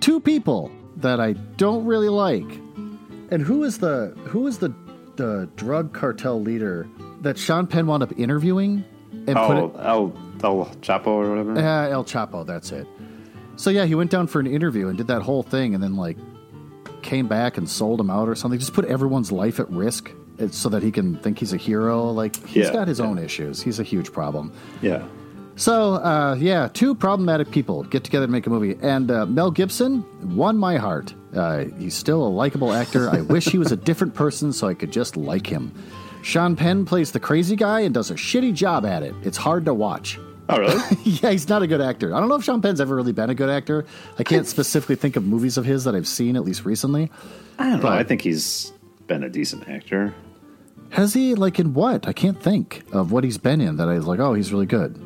two 0.00 0.20
people 0.20 0.70
that 0.96 1.20
I 1.20 1.32
don't 1.32 1.84
really 1.84 2.08
like. 2.08 2.46
And 3.30 3.42
who 3.42 3.64
is 3.64 3.78
the 3.78 4.14
who 4.26 4.46
is 4.46 4.58
the 4.58 4.74
the 5.16 5.48
drug 5.56 5.92
cartel 5.92 6.40
leader 6.40 6.88
that 7.20 7.36
Sean 7.38 7.66
Penn 7.66 7.86
wound 7.86 8.02
up 8.02 8.16
interviewing 8.18 8.84
and 9.12 9.36
put 9.36 9.58
it 9.58 9.72
Oh, 9.76 10.12
El 10.42 10.60
El 10.60 10.66
Chapo 10.76 11.06
or 11.08 11.28
whatever. 11.30 11.56
uh, 11.58 11.88
El 11.88 12.04
Chapo, 12.04 12.46
that's 12.46 12.70
it. 12.72 12.86
So 13.56 13.70
yeah, 13.70 13.84
he 13.86 13.94
went 13.96 14.10
down 14.10 14.28
for 14.28 14.38
an 14.40 14.46
interview 14.46 14.86
and 14.88 14.96
did 14.96 15.08
that 15.08 15.22
whole 15.22 15.42
thing, 15.42 15.74
and 15.74 15.82
then 15.82 15.96
like 15.96 16.16
came 17.02 17.26
back 17.28 17.56
and 17.58 17.68
sold 17.68 18.00
him 18.00 18.08
out 18.10 18.28
or 18.28 18.34
something. 18.34 18.58
Just 18.58 18.72
put 18.72 18.84
everyone's 18.86 19.30
life 19.32 19.58
at 19.60 19.68
risk 19.70 20.10
so 20.50 20.68
that 20.68 20.82
he 20.82 20.90
can 20.90 21.16
think 21.16 21.38
he's 21.38 21.52
a 21.52 21.56
hero. 21.56 22.10
Like 22.10 22.36
he's 22.46 22.66
Yeah, 22.66 22.72
got 22.72 22.88
his 22.88 22.98
yeah. 22.98 23.06
own 23.06 23.18
issues. 23.18 23.60
He's 23.62 23.78
a 23.80 23.82
huge 23.84 24.12
problem. 24.12 24.52
Yeah. 24.82 25.02
So 25.56 25.94
uh, 25.94 26.36
yeah, 26.38 26.68
two 26.72 26.94
problematic 26.94 27.50
people 27.50 27.82
get 27.84 28.04
together 28.04 28.26
to 28.26 28.32
make 28.32 28.46
a 28.46 28.50
movie, 28.50 28.76
and 28.80 29.10
uh, 29.10 29.26
Mel 29.26 29.50
Gibson 29.50 30.04
won 30.36 30.56
my 30.56 30.76
heart. 30.76 31.12
Uh, 31.34 31.64
he's 31.78 31.94
still 31.94 32.24
a 32.26 32.28
likable 32.30 32.72
actor. 32.72 33.10
I 33.10 33.22
wish 33.22 33.46
he 33.46 33.58
was 33.58 33.72
a 33.72 33.76
different 33.76 34.14
person 34.14 34.52
so 34.52 34.68
I 34.68 34.74
could 34.74 34.92
just 34.92 35.16
like 35.16 35.46
him. 35.46 35.72
Sean 36.22 36.56
Penn 36.56 36.84
plays 36.84 37.12
the 37.12 37.20
crazy 37.20 37.56
guy 37.56 37.80
and 37.80 37.92
does 37.92 38.10
a 38.10 38.14
shitty 38.14 38.54
job 38.54 38.86
at 38.86 39.02
it. 39.02 39.14
It's 39.22 39.36
hard 39.36 39.64
to 39.66 39.74
watch. 39.74 40.18
Oh, 40.48 40.58
really? 40.58 40.80
Yeah, 41.04 41.30
he's 41.32 41.48
not 41.48 41.62
a 41.62 41.66
good 41.66 41.80
actor. 41.80 42.14
I 42.14 42.20
don't 42.20 42.28
know 42.28 42.36
if 42.36 42.44
Sean 42.44 42.62
Penn's 42.62 42.80
ever 42.80 42.94
really 42.96 43.12
been 43.12 43.28
a 43.30 43.34
good 43.34 43.50
actor. 43.50 43.84
I 44.18 44.22
can't 44.22 44.46
specifically 44.46 44.96
think 44.96 45.16
of 45.16 45.24
movies 45.24 45.58
of 45.58 45.64
his 45.64 45.84
that 45.84 45.94
I've 45.94 46.08
seen, 46.08 46.36
at 46.36 46.44
least 46.44 46.64
recently. 46.64 47.10
I 47.58 47.68
don't 47.70 47.82
know. 47.82 47.88
I 47.88 48.02
think 48.04 48.22
he's 48.22 48.72
been 49.08 49.22
a 49.24 49.28
decent 49.28 49.68
actor. 49.68 50.14
Has 50.90 51.12
he, 51.14 51.34
like, 51.34 51.58
in 51.58 51.74
what? 51.74 52.08
I 52.08 52.12
can't 52.12 52.40
think 52.40 52.82
of 52.92 53.12
what 53.12 53.24
he's 53.24 53.38
been 53.38 53.60
in 53.60 53.76
that 53.76 53.88
I 53.88 53.94
was 53.94 54.06
like, 54.06 54.18
oh, 54.20 54.34
he's 54.34 54.52
really 54.52 54.66
good. 54.66 54.98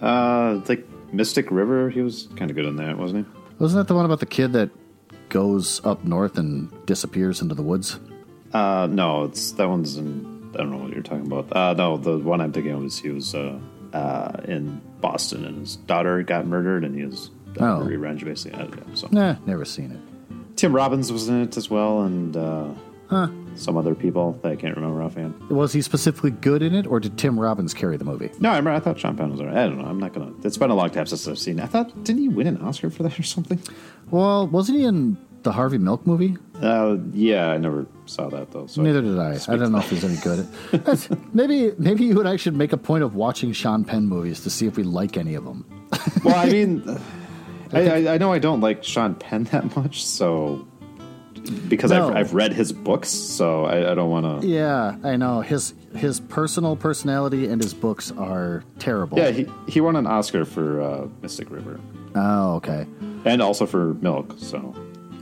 Uh, 0.00 0.60
like 0.68 0.86
Mystic 1.12 1.50
River, 1.50 1.90
he 1.90 2.00
was 2.02 2.28
kind 2.36 2.50
of 2.50 2.56
good 2.56 2.64
in 2.66 2.76
that, 2.76 2.96
wasn't 2.98 3.26
he? 3.26 3.32
Wasn't 3.58 3.78
that 3.80 3.88
the 3.88 3.94
one 3.94 4.04
about 4.04 4.20
the 4.20 4.26
kid 4.26 4.52
that 4.54 4.70
goes 5.28 5.84
up 5.84 6.04
north 6.04 6.38
and 6.38 6.70
disappears 6.86 7.40
into 7.42 7.54
the 7.54 7.62
woods? 7.62 7.98
Uh, 8.52 8.86
no, 8.90 9.24
it's 9.24 9.52
that 9.52 9.68
one's 9.68 9.96
in. 9.96 10.50
I 10.54 10.58
don't 10.58 10.70
know 10.70 10.78
what 10.78 10.92
you're 10.92 11.02
talking 11.02 11.26
about. 11.26 11.54
Uh, 11.54 11.74
no, 11.74 11.96
the 11.96 12.16
one 12.18 12.40
I'm 12.40 12.52
thinking 12.52 12.72
of 12.72 12.82
was 12.82 12.98
he 12.98 13.10
was 13.10 13.34
uh, 13.34 13.58
uh, 13.92 14.40
in 14.44 14.80
Boston 15.00 15.44
and 15.44 15.58
his 15.60 15.76
daughter 15.76 16.22
got 16.22 16.46
murdered 16.46 16.84
and 16.84 16.94
he 16.96 17.04
was 17.04 17.30
uh, 17.60 17.76
Oh. 17.78 17.80
revenge 17.82 18.24
basically. 18.24 18.58
Uh, 18.60 18.66
yeah, 18.68 18.94
so 18.94 19.08
Nah, 19.10 19.36
never 19.46 19.64
seen 19.64 19.90
it. 19.92 20.56
Tim 20.56 20.74
Robbins 20.74 21.12
was 21.12 21.28
in 21.28 21.42
it 21.42 21.56
as 21.58 21.68
well, 21.68 22.02
and 22.02 22.34
uh, 22.36 22.68
some 23.54 23.76
other 23.76 23.94
people 23.94 24.38
that 24.42 24.52
I 24.52 24.56
can't 24.56 24.74
remember 24.76 25.02
offhand. 25.02 25.48
Was 25.50 25.72
he 25.72 25.80
specifically 25.82 26.30
good 26.30 26.62
in 26.62 26.74
it, 26.74 26.86
or 26.86 27.00
did 27.00 27.16
Tim 27.18 27.38
Robbins 27.38 27.72
carry 27.74 27.96
the 27.96 28.04
movie? 28.04 28.30
No, 28.40 28.50
I 28.50 28.56
remember. 28.56 28.72
I 28.76 28.80
thought 28.80 28.98
Sean 28.98 29.16
Penn 29.16 29.30
was 29.30 29.40
alright. 29.40 29.56
I 29.56 29.66
don't 29.66 29.78
know. 29.78 29.84
I'm 29.88 29.98
not 30.00 30.12
gonna. 30.12 30.32
It's 30.44 30.56
been 30.58 30.70
a 30.70 30.74
long 30.74 30.90
time 30.90 31.06
since 31.06 31.26
I've 31.26 31.38
seen. 31.38 31.58
it. 31.58 31.62
I 31.62 31.66
thought 31.66 32.04
didn't 32.04 32.22
he 32.22 32.28
win 32.28 32.46
an 32.46 32.58
Oscar 32.62 32.90
for 32.90 33.02
that 33.04 33.18
or 33.18 33.22
something? 33.22 33.60
Well, 34.10 34.46
wasn't 34.48 34.78
he 34.78 34.84
in 34.84 35.16
the 35.42 35.52
Harvey 35.52 35.78
Milk 35.78 36.06
movie? 36.06 36.36
Uh, 36.60 36.96
yeah, 37.12 37.50
I 37.50 37.58
never 37.58 37.86
saw 38.06 38.28
that 38.30 38.50
though. 38.50 38.66
So 38.66 38.82
Neither 38.82 39.00
did 39.02 39.18
I. 39.18 39.38
I 39.48 39.56
don't 39.56 39.72
know 39.72 39.78
if 39.78 39.90
he's 39.90 40.04
any 40.04 40.16
good. 40.16 40.46
That's- 40.72 41.08
maybe 41.32 41.72
maybe 41.78 42.04
you 42.04 42.18
and 42.18 42.28
I 42.28 42.36
should 42.36 42.56
make 42.56 42.72
a 42.72 42.76
point 42.78 43.04
of 43.04 43.14
watching 43.14 43.52
Sean 43.52 43.84
Penn 43.84 44.06
movies 44.06 44.40
to 44.40 44.50
see 44.50 44.66
if 44.66 44.76
we 44.76 44.82
like 44.82 45.16
any 45.16 45.34
of 45.34 45.44
them. 45.44 45.64
Well, 46.24 46.34
I 46.36 46.46
mean, 46.50 46.82
I, 47.72 47.88
I, 47.88 48.14
I 48.14 48.18
know 48.18 48.32
I 48.32 48.38
don't 48.38 48.60
like 48.60 48.82
Sean 48.84 49.14
Penn 49.14 49.44
that 49.44 49.76
much, 49.76 50.04
so 50.04 50.66
because 51.50 51.90
No. 51.90 52.08
I've, 52.10 52.16
I've 52.16 52.34
read 52.34 52.52
his 52.52 52.72
books, 52.72 53.08
so 53.08 53.64
I, 53.64 53.92
I 53.92 53.94
don't 53.94 54.10
want 54.10 54.42
to. 54.42 54.46
Yeah, 54.46 54.96
I 55.04 55.16
know 55.16 55.40
his 55.40 55.74
his 55.94 56.20
personal 56.20 56.76
personality 56.76 57.48
and 57.48 57.62
his 57.62 57.72
books 57.74 58.12
are 58.18 58.64
terrible. 58.78 59.18
Yeah, 59.18 59.30
he 59.30 59.46
he 59.68 59.80
won 59.80 59.96
an 59.96 60.06
Oscar 60.06 60.44
for 60.44 60.80
uh, 60.80 61.08
Mystic 61.22 61.50
River 61.50 61.80
Oh, 62.14 62.54
okay. 62.56 62.86
and 63.24 63.40
also 63.42 63.66
for 63.66 63.94
Milk. 63.94 64.34
So 64.38 64.74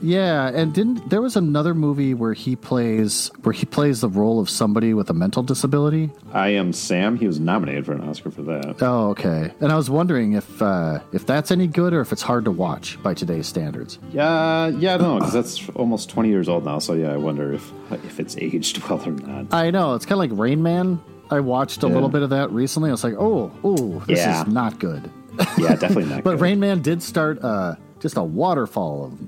Yeah, 0.04 0.48
and 0.48 0.74
didn't 0.74 1.08
there 1.08 1.22
was 1.22 1.34
another 1.34 1.72
movie 1.74 2.12
where 2.12 2.34
he 2.34 2.56
plays 2.56 3.30
where 3.42 3.52
he 3.54 3.64
plays 3.64 4.02
the 4.02 4.08
role 4.08 4.38
of 4.38 4.50
somebody 4.50 4.92
with 4.92 5.08
a 5.08 5.14
mental 5.14 5.42
disability? 5.42 6.10
I 6.32 6.48
am 6.48 6.72
Sam. 6.74 7.16
He 7.16 7.26
was 7.26 7.40
nominated 7.40 7.86
for 7.86 7.92
an 7.92 8.02
Oscar 8.02 8.30
for 8.30 8.42
that. 8.42 8.82
Oh, 8.82 9.08
okay. 9.10 9.52
And 9.60 9.72
I 9.72 9.76
was 9.76 9.88
wondering 9.88 10.34
if 10.34 10.60
uh, 10.60 11.00
if 11.12 11.24
that's 11.24 11.50
any 11.50 11.66
good 11.66 11.94
or 11.94 12.00
if 12.02 12.12
it's 12.12 12.20
hard 12.22 12.44
to 12.44 12.50
watch 12.50 13.02
by 13.02 13.14
today's 13.14 13.46
standards. 13.46 13.98
Yeah, 14.12 14.68
yeah, 14.68 14.94
I 14.94 14.98
because 14.98 15.32
that's 15.32 15.68
almost 15.70 16.10
twenty 16.10 16.28
years 16.28 16.48
old 16.50 16.66
now. 16.66 16.78
So 16.80 16.92
yeah, 16.92 17.12
I 17.12 17.16
wonder 17.16 17.52
if 17.54 17.72
if 17.90 18.20
it's 18.20 18.36
aged 18.36 18.78
well 18.88 19.02
or 19.08 19.12
not. 19.12 19.54
I 19.54 19.70
know 19.70 19.94
it's 19.94 20.04
kind 20.04 20.22
of 20.22 20.30
like 20.30 20.38
Rain 20.38 20.62
Man. 20.62 21.00
I 21.30 21.40
watched 21.40 21.82
a 21.82 21.86
Yeah. 21.88 21.94
little 21.94 22.10
bit 22.10 22.20
of 22.20 22.28
that 22.30 22.50
recently. 22.50 22.90
I 22.90 22.92
was 22.92 23.02
like, 23.02 23.14
oh, 23.18 23.50
oh, 23.64 24.00
this 24.06 24.18
Yeah. 24.18 24.42
is 24.42 24.46
not 24.46 24.78
good. 24.78 25.10
Yeah, 25.56 25.74
definitely 25.76 26.04
not. 26.06 26.22
But 26.24 26.32
good. 26.32 26.40
Rain 26.42 26.60
Man 26.60 26.82
did 26.82 27.02
start 27.02 27.42
uh, 27.42 27.76
just 28.00 28.18
a 28.18 28.22
waterfall 28.22 29.04
of 29.06 29.18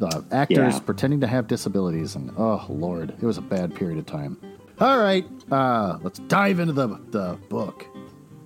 uh, 0.00 0.22
actors 0.30 0.74
Yeah. 0.74 0.80
pretending 0.80 1.20
to 1.20 1.26
have 1.26 1.46
disabilities, 1.46 2.14
and 2.16 2.30
oh 2.38 2.64
lord, 2.68 3.10
it 3.10 3.22
was 3.26 3.38
a 3.38 3.42
bad 3.42 3.74
period 3.74 3.98
of 3.98 4.06
time. 4.06 4.36
All 4.80 4.98
right, 4.98 5.24
uh, 5.50 5.98
let's 6.02 6.18
dive 6.20 6.58
into 6.60 6.72
the 6.72 6.88
the 7.10 7.38
book 7.48 7.86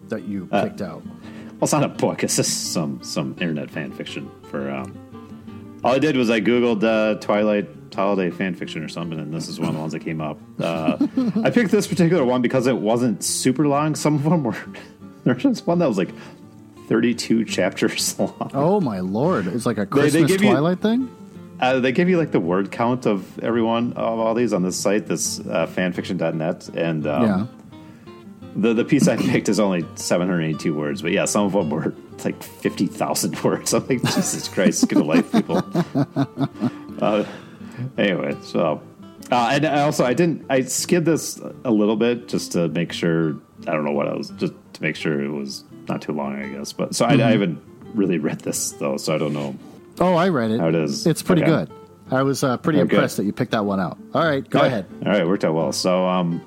that 0.09 0.24
you 0.26 0.48
Uh, 0.52 0.64
picked 0.64 0.82
out. 0.82 1.02
Well, 1.04 1.62
it's 1.62 1.72
not 1.72 1.85
a 1.85 1.88
book. 1.88 2.22
It's 2.24 2.37
just 2.37 2.72
some 2.72 3.02
some 3.02 3.35
internet 3.40 3.70
fan 3.70 3.92
fiction. 3.92 4.30
For 4.50 4.70
um, 4.70 4.94
all 5.85 5.92
I 5.94 5.98
did 5.98 6.16
was 6.16 6.28
I 6.30 6.40
googled 6.40 6.82
uh, 6.85 7.18
Twilight 7.20 7.68
holiday 7.94 8.30
fan 8.30 8.54
fiction 8.54 8.82
or 8.82 8.88
something, 8.88 9.18
and 9.18 9.32
this 9.32 9.48
is 9.48 9.59
one 9.59 9.70
of 9.70 9.74
the 9.74 9.80
ones 9.80 9.92
that 9.94 10.00
came 10.00 10.20
up. 10.20 10.38
Uh, 10.61 10.98
I 11.42 11.48
picked 11.50 11.70
this 11.70 11.87
particular 11.87 12.24
one 12.26 12.42
because 12.42 12.66
it 12.66 12.76
wasn't 12.76 13.24
super 13.24 13.66
long. 13.66 13.94
Some 13.94 14.16
of 14.16 14.24
them 14.24 14.44
were. 14.44 14.56
There's 15.24 15.42
just 15.42 15.66
one 15.66 15.78
that 15.78 15.88
was 15.88 15.96
like 15.96 16.11
32 16.88 17.44
chapters 17.46 18.16
long. 18.18 18.50
Oh 18.54 18.80
my 18.80 19.00
lord, 19.00 19.46
it's 19.46 19.64
like 19.66 19.78
a 19.78 19.80
they 19.80 19.87
Christmas 19.87 20.30
give 20.30 20.42
you- 20.42 20.50
Twilight 20.50 20.80
thing. 20.80 21.09
Uh, 21.61 21.81
they 21.81 21.92
give 21.92 22.09
you 22.09 22.19
like 22.19 22.33
the 22.33 22.40
word 22.40 22.71
count 22.71 23.07
of 23.07 23.38
everyone 23.38 23.92
of 23.95 24.19
all 24.19 24.35
these 24.35 24.53
on 24.53 24.62
this 24.62 24.77
site, 24.77 25.07
this 25.07 25.40
uh, 25.40 25.66
fanfiction.net, 25.66 26.69
and 26.71 27.07
um, 27.07 27.23
yeah. 27.23 27.47
The 28.57 28.73
the 28.73 28.85
piece 28.85 29.07
I 29.07 29.16
picked 29.16 29.51
is 29.51 29.61
only 29.61 29.85
782 29.97 30.75
words, 30.75 31.03
but 31.03 31.12
yeah, 31.12 31.27
some 31.27 31.45
of 31.45 31.53
them 31.53 31.69
were 31.69 31.95
like 32.25 32.42
50,000 32.42 33.42
words. 33.45 33.75
I'm 33.75 33.87
like, 33.87 34.01
Jesus 34.01 34.49
Christ, 34.49 34.88
get 34.88 34.99
a 34.99 35.05
life, 35.05 35.31
people. 35.33 35.62
Uh, 36.99 37.27
anyway, 37.99 38.35
so 38.40 38.81
uh, 39.31 39.51
and 39.53 39.66
I 39.66 39.83
also 39.83 40.05
I 40.05 40.14
didn't 40.14 40.47
I 40.49 40.62
skid 40.62 41.05
this 41.05 41.40
a 41.64 41.71
little 41.71 41.97
bit 41.97 42.29
just 42.29 42.53
to 42.53 42.69
make 42.69 42.92
sure 42.92 43.37
I 43.66 43.73
don't 43.73 43.85
know 43.85 43.92
what 43.92 44.09
I 44.09 44.14
was 44.14 44.31
just 44.31 44.55
to 44.75 44.83
make 44.83 44.97
sure 44.97 45.21
it 45.23 45.31
was 45.31 45.64
not 45.88 46.03
too 46.03 46.12
long, 46.12 46.37
I 46.37 46.49
guess. 46.49 46.73
But 46.73 46.95
so 46.95 47.05
I, 47.05 47.12
I 47.12 47.31
haven't 47.33 47.61
really 47.95 48.19
read 48.19 48.40
this 48.40 48.73
though, 48.73 48.97
so 48.97 49.14
I 49.14 49.19
don't 49.19 49.33
know. 49.33 49.57
Oh, 50.00 50.14
I 50.14 50.28
read 50.28 50.50
it. 50.50 50.61
How 50.61 50.68
it 50.68 50.74
is. 50.74 51.06
It's 51.06 51.22
pretty 51.22 51.42
Okay. 51.42 51.50
good. 51.50 51.70
I 52.11 52.22
was 52.22 52.44
uh, 52.44 52.56
pretty 52.59 52.78
Okay. 52.80 52.94
impressed 52.94 53.16
that 53.16 53.24
you 53.24 53.32
picked 53.32 53.52
that 53.52 53.64
one 53.64 53.80
out. 53.80 53.98
All 54.14 54.22
right, 54.24 54.48
go 54.48 54.61
Yeah. 54.61 54.66
ahead. 54.66 54.87
All 55.04 55.11
right, 55.12 55.26
worked 55.26 55.44
out 55.44 55.54
well. 55.54 55.72
So, 55.72 56.06
um, 56.06 56.40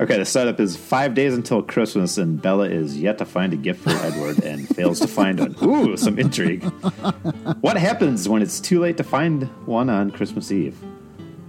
okay, 0.00 0.16
the 0.18 0.24
setup 0.24 0.58
is 0.60 0.74
five 0.76 1.12
days 1.14 1.34
until 1.34 1.62
Christmas, 1.62 2.16
and 2.16 2.40
Bella 2.40 2.68
is 2.68 2.96
yet 2.98 3.18
to 3.18 3.24
find 3.26 3.52
a 3.52 3.56
gift 3.56 3.82
for 3.82 3.90
Edward 3.90 4.42
and 4.44 4.66
fails 4.76 5.00
to 5.00 5.06
find 5.08 5.38
one. 5.40 5.54
Ooh, 5.62 5.96
some 5.96 6.18
intrigue. 6.18 6.62
what 7.60 7.76
happens 7.76 8.28
when 8.28 8.40
it's 8.40 8.58
too 8.60 8.80
late 8.80 8.96
to 8.96 9.04
find 9.04 9.44
one 9.66 9.90
on 9.90 10.10
Christmas 10.10 10.50
Eve? 10.50 10.76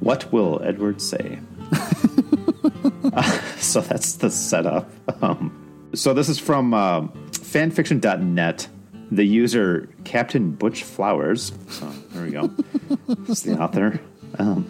What 0.01 0.31
will 0.33 0.61
Edward 0.63 1.01
say? 1.01 1.39
Uh, 3.13 3.21
so 3.57 3.79
that's 3.81 4.15
the 4.17 4.29
setup. 4.29 4.89
Um, 5.23 5.51
so 5.93 6.13
this 6.13 6.27
is 6.29 6.37
from 6.37 6.73
um, 6.73 7.09
fanfiction.net. 7.31 8.67
The 9.11 9.25
user 9.25 9.89
Captain 10.03 10.51
Butch 10.51 10.83
Flowers. 10.83 11.53
So 11.69 11.89
there 12.11 12.25
we 12.25 12.31
go. 12.31 12.47
That's 13.07 13.41
the 13.41 13.59
author. 13.59 13.99
Um, 14.37 14.69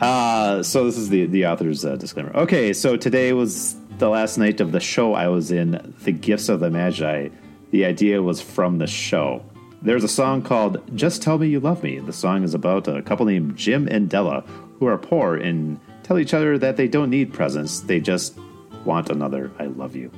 uh, 0.00 0.62
so 0.62 0.84
this 0.84 0.96
is 0.96 1.08
the 1.08 1.26
the 1.26 1.46
author's 1.46 1.84
uh, 1.84 1.96
disclaimer. 1.96 2.34
Okay, 2.36 2.72
so 2.72 2.96
today 2.96 3.32
was 3.32 3.76
the 3.98 4.08
last 4.08 4.38
night 4.38 4.60
of 4.60 4.72
the 4.72 4.80
show 4.80 5.14
I 5.14 5.28
was 5.28 5.50
in, 5.50 5.94
The 6.04 6.12
Gifts 6.12 6.48
of 6.48 6.60
the 6.60 6.70
Magi. 6.70 7.28
The 7.70 7.84
idea 7.84 8.22
was 8.22 8.40
from 8.40 8.78
the 8.78 8.86
show. 8.86 9.44
There's 9.82 10.04
a 10.04 10.08
song 10.08 10.42
called 10.42 10.82
Just 10.96 11.22
Tell 11.22 11.38
Me 11.38 11.48
You 11.48 11.60
Love 11.60 11.82
Me. 11.82 11.98
The 11.98 12.12
song 12.12 12.42
is 12.42 12.54
about 12.54 12.88
a 12.88 13.02
couple 13.02 13.26
named 13.26 13.56
Jim 13.56 13.88
and 13.88 14.08
Della 14.08 14.42
who 14.78 14.86
are 14.86 14.98
poor 14.98 15.36
and 15.36 15.78
tell 16.02 16.18
each 16.18 16.34
other 16.34 16.58
that 16.58 16.76
they 16.76 16.88
don't 16.88 17.10
need 17.10 17.32
presents. 17.32 17.80
They 17.80 18.00
just 18.00 18.38
want 18.84 19.10
another 19.10 19.50
I 19.58 19.66
love 19.66 19.94
you. 19.94 20.10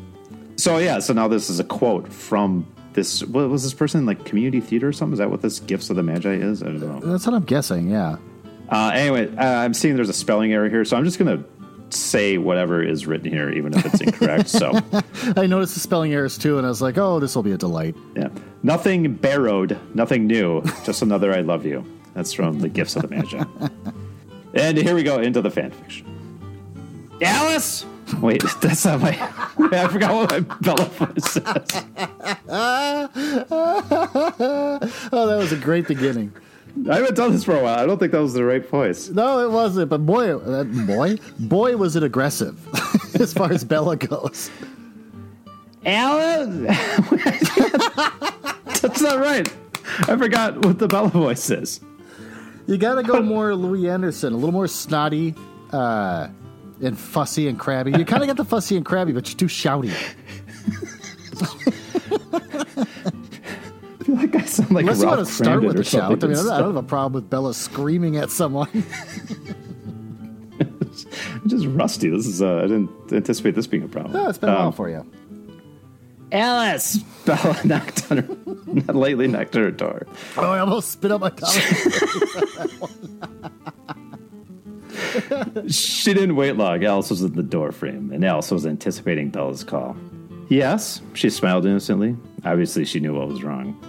So 0.57 0.79
yeah, 0.79 1.01
so 1.01 1.13
now 1.13 1.29
this 1.29 1.51
is 1.51 1.59
a 1.59 1.65
quote 1.65 2.13
from 2.13 2.67
this 2.95 3.25
what 3.25 3.49
was 3.49 3.63
this 3.63 3.75
person 3.75 4.07
like 4.07 4.25
community 4.25 4.61
theater 4.61 4.89
or 4.89 4.93
something? 4.93 5.15
Is 5.15 5.19
that 5.19 5.31
what 5.31 5.43
this 5.43 5.61
Gifts 5.61 5.91
of 5.91 5.97
the 5.97 6.03
Magi 6.03 6.33
is? 6.33 6.63
I 6.63 6.67
don't 6.67 6.81
know. 6.81 7.01
That's 7.01 7.27
what 7.27 7.35
I'm 7.35 7.45
guessing. 7.45 7.91
Yeah. 7.91 8.17
Uh, 8.69 8.91
anyway, 8.95 9.35
uh, 9.37 9.45
I'm 9.45 9.75
seeing 9.75 9.97
there's 9.97 10.09
a 10.09 10.15
spelling 10.15 10.53
error 10.53 10.69
here, 10.69 10.85
so 10.85 10.97
I'm 10.97 11.05
just 11.05 11.19
to 11.19 11.45
say 11.91 12.39
whatever 12.39 12.83
is 12.83 13.07
written 13.07 13.31
here, 13.31 13.51
even 13.51 13.75
if 13.75 13.85
it's 13.85 14.01
incorrect. 14.01 14.49
so, 14.49 14.73
I 15.37 15.47
noticed 15.47 15.75
the 15.75 15.81
spelling 15.81 16.13
errors 16.13 16.39
too, 16.39 16.57
and 16.57 16.67
I 16.67 16.71
was 16.71 16.81
like, 16.81 16.97
oh, 16.97 17.21
this 17.21 17.37
will 17.37 17.43
be 17.43 17.53
a 17.53 17.59
delight. 17.59 17.95
yeah. 18.17 18.29
Nothing 18.63 19.15
borrowed, 19.15 19.79
nothing 19.95 20.27
new, 20.27 20.63
just 20.85 21.03
another 21.03 21.35
I 21.35 21.41
love 21.41 21.67
you. 21.67 21.85
That's 22.15 22.33
from 22.33 22.61
the 22.61 22.69
Gifts 22.69 22.97
of 22.97 23.03
the 23.03 23.09
Magi. 23.09 23.45
and 24.55 24.79
here 24.79 24.95
we 24.95 25.03
go 25.03 25.19
into 25.19 25.41
the 25.41 25.51
fan 25.51 25.71
fiction. 25.71 26.07
Alice. 27.21 27.85
Wait, 28.21 28.43
that's 28.61 28.85
not 28.85 29.01
my. 29.01 29.11
Wait, 29.59 29.73
I 29.73 29.89
forgot 29.89 30.15
what 30.15 30.31
my 30.31 30.41
Bella 30.61 30.85
voice 30.87 31.31
says. 31.33 31.85
Oh, 35.15 35.27
that 35.27 35.37
was 35.37 35.53
a 35.53 35.57
great 35.57 35.89
beginning. 35.89 36.33
I 36.91 36.97
haven't 36.97 37.15
done 37.15 37.33
this 37.33 37.45
for 37.45 37.57
a 37.57 37.63
while. 37.63 37.79
I 37.79 37.87
don't 37.87 37.99
think 37.99 38.13
that 38.13 38.23
was 38.23 38.33
the 38.35 38.45
right 38.45 38.67
voice. 38.67 39.09
No, 39.11 39.41
it 39.45 39.51
wasn't. 39.51 39.91
But 39.91 40.07
boy, 40.07 40.37
uh, 40.37 40.65
boy, 40.65 41.17
boy, 41.39 41.77
was 41.77 41.97
it 41.97 42.03
aggressive 42.03 42.59
as 43.21 43.33
far 43.33 43.53
as 43.53 43.65
Bella 43.65 43.97
goes. 43.97 44.51
Alice. 45.85 46.79
that's 48.81 49.01
not 49.03 49.19
right. 49.19 49.53
I 50.03 50.17
forgot 50.17 50.65
what 50.65 50.79
the 50.79 50.89
Bella 50.89 51.09
voice 51.09 51.51
is. 51.51 51.81
You 52.67 52.79
got 52.79 52.95
to 52.95 53.03
go 53.03 53.21
more 53.21 53.55
Louie 53.55 53.89
Anderson, 53.89 54.33
a 54.33 54.37
little 54.37 54.53
more 54.53 54.69
snotty 54.69 55.35
uh, 55.73 56.29
and 56.83 56.99
fussy 56.99 57.49
and 57.49 57.59
crabby. 57.59 57.93
You 57.93 58.05
kind 58.05 58.23
of 58.23 58.27
get 58.29 58.37
the 58.37 58.45
fussy 58.45 58.77
and 58.77 58.85
crabby, 58.85 59.13
but 59.13 59.27
you're 59.29 59.39
too 59.39 59.47
shouty. 59.47 59.93
I 64.01 64.05
feel 64.05 64.17
like 64.17 64.35
I 64.37 64.45
sound 64.45 64.71
like 64.73 64.83
Unless 64.83 64.99
you 64.99 65.05
Ralph 65.05 65.17
want 65.17 65.27
to 65.29 65.33
start 65.33 65.63
with 65.63 65.79
a 65.79 65.85
shout. 65.85 66.05
I 66.05 66.09
mean, 66.09 66.17
I 66.17 66.21
don't, 66.21 66.25
I 66.25 66.29
don't 66.37 66.41
instead. 66.41 66.65
have 66.65 66.77
a 66.77 66.83
problem 66.83 67.13
with 67.15 67.31
Bella 67.31 67.55
screaming 67.55 68.17
at 68.17 68.31
someone. 68.31 68.69
I'm 70.61 71.43
just 71.49 71.67
rusty. 71.67 72.09
This 72.11 72.27
is. 72.27 72.43
Uh, 72.43 72.59
I 72.59 72.63
didn't 72.63 72.91
anticipate 73.13 73.55
this 73.55 73.67
being 73.67 73.85
a 73.85 73.89
problem. 73.89 74.13
No, 74.15 74.29
it's 74.29 74.39
been 74.39 74.51
a 74.51 74.55
while 74.55 74.67
Um, 74.69 74.73
for 74.73 74.89
you. 74.91 75.07
Alice. 76.33 76.97
Bella 77.27 77.57
knocked 77.65 78.11
on 78.11 78.19
her, 78.19 78.37
not 78.67 78.97
lightly 78.97 79.29
knocked 79.29 79.55
on 79.55 79.63
her 79.63 79.71
door. 79.71 80.07
Oh, 80.37 80.51
I 80.51 80.59
almost 80.61 80.91
spit 80.91 81.13
out 81.13 81.21
my 81.21 81.31
comic. 81.31 81.63
She 85.69 86.15
didn't 86.15 86.37
wait 86.37 86.57
long. 86.57 86.85
Alice 86.85 87.11
was 87.11 87.23
in 87.23 87.33
the 87.35 87.43
door 87.43 87.73
frame, 87.73 88.11
and 88.13 88.25
Alice 88.25 88.51
was 88.51 88.67
anticipating 88.67 89.31
Bella's 89.31 89.65
call. 89.65 89.97
Yes, 90.49 91.01
she 91.15 91.31
smiled 91.31 91.65
innocently. 91.67 92.17
Obviously, 92.45 92.85
she 92.85 93.01
knew 93.01 93.15
what 93.15 93.29
was 93.29 93.43
wrong. 93.43 93.81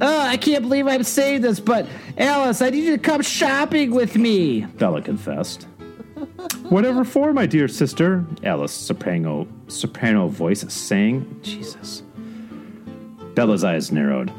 Oh, 0.00 0.20
I 0.20 0.36
can't 0.36 0.62
believe 0.62 0.86
I'm 0.86 1.04
saying 1.04 1.42
this, 1.42 1.60
but 1.60 1.86
Alice, 2.18 2.60
I 2.60 2.70
need 2.70 2.84
you 2.84 2.96
to 2.96 3.02
come 3.02 3.22
shopping 3.22 3.92
with 3.92 4.16
me. 4.16 4.62
Bella 4.62 5.02
confessed. 5.02 5.66
Whatever 6.68 7.04
for, 7.04 7.32
my 7.32 7.46
dear 7.46 7.68
sister, 7.68 8.24
Alice 8.42 8.72
soprano 8.72 9.46
soprano 9.68 10.28
voice 10.28 10.60
sang. 10.72 11.38
Jesus. 11.42 12.02
Bella's 13.34 13.64
eyes 13.64 13.90
narrowed. 13.92 14.32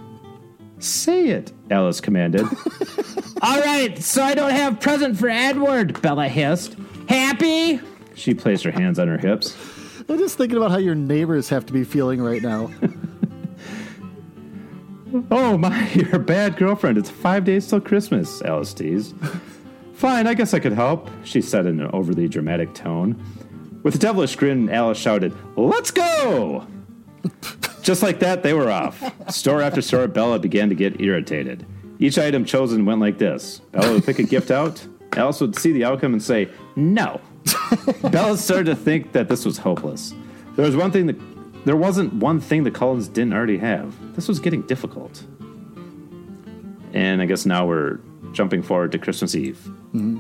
Say 0.86 1.30
it, 1.30 1.52
Alice 1.72 2.00
commanded. 2.00 2.44
All 3.42 3.60
right, 3.62 3.98
so 4.02 4.24
I 4.24 4.36
don't 4.36 4.52
have 4.52 4.80
present 4.80 5.18
for 5.18 5.30
Edward, 5.30 6.00
Bella 6.02 6.28
hissed. 6.28 6.76
Happy? 7.10 7.80
she 8.14 8.34
placed 8.34 8.64
her 8.64 8.72
hands 8.72 8.98
on 9.00 9.08
her 9.08 9.18
hips. 9.18 9.58
I'm 10.08 10.18
just 10.18 10.38
thinking 10.38 10.58
about 10.58 10.72
how 10.72 10.78
your 10.78 10.96
neighbors 10.96 11.50
have 11.50 11.66
to 11.66 11.74
be 11.74 11.84
feeling 11.84 12.22
right 12.22 12.42
now. 12.42 12.72
Oh 15.32 15.58
my, 15.58 15.90
you're 15.94 16.18
a 16.18 16.20
bad 16.20 16.58
girlfriend. 16.58 16.98
It's 16.98 17.10
five 17.10 17.46
days 17.46 17.68
till 17.68 17.80
Christmas, 17.80 18.42
Alice 18.42 18.74
teased. 18.74 19.16
Fine, 19.94 20.28
I 20.28 20.34
guess 20.34 20.54
I 20.54 20.60
could 20.60 20.74
help, 20.74 21.10
she 21.24 21.42
said 21.42 21.66
in 21.66 21.80
an 21.80 21.90
overly 21.94 22.28
dramatic 22.28 22.74
tone. 22.74 23.24
With 23.84 23.96
a 23.96 23.98
devilish 23.98 24.36
grin, 24.36 24.70
Alice 24.70 24.98
shouted, 24.98 25.34
Let's 25.56 25.92
go! 25.92 26.68
Just 27.86 28.02
like 28.02 28.18
that, 28.20 28.42
they 28.42 28.54
were 28.54 28.72
off. 28.72 29.04
Store 29.32 29.62
after 29.62 29.80
store, 29.80 30.08
Bella 30.08 30.40
began 30.40 30.70
to 30.70 30.76
get 30.76 31.00
irritated. 31.00 31.68
Each 32.00 32.18
item 32.18 32.44
chosen 32.44 32.84
went 32.84 33.00
like 33.00 33.20
this 33.20 33.62
Bella 33.72 33.94
would 33.94 34.04
pick 34.04 34.18
a 34.18 34.24
gift 34.24 34.50
out, 34.50 34.84
Alice 35.16 35.40
would 35.40 35.56
see 35.56 35.72
the 35.72 35.86
outcome 35.86 36.14
and 36.14 36.22
say, 36.22 36.50
No. 36.76 37.22
Bella 38.02 38.38
started 38.38 38.66
to 38.66 38.76
think 38.76 39.12
that 39.12 39.30
this 39.30 39.46
was 39.46 39.60
hopeless. 39.60 40.16
There 40.56 40.66
was 40.66 40.76
one 40.76 40.92
thing 40.92 41.06
that 41.06 41.66
there 41.66 41.76
wasn't 41.76 42.12
one 42.14 42.40
thing 42.40 42.64
the 42.64 42.72
Cullens 42.72 43.08
didn't 43.08 43.34
already 43.34 43.60
have. 43.60 43.94
This 44.16 44.28
was 44.28 44.40
getting 44.40 44.64
difficult. 44.64 45.24
And 46.92 47.22
I 47.22 47.28
guess 47.28 47.46
now 47.46 47.68
we're 47.68 48.00
jumping 48.32 48.64
forward 48.64 48.94
to 48.94 48.98
Christmas 48.98 49.36
Eve. 49.36 49.60
Mm-hmm. 49.94 50.18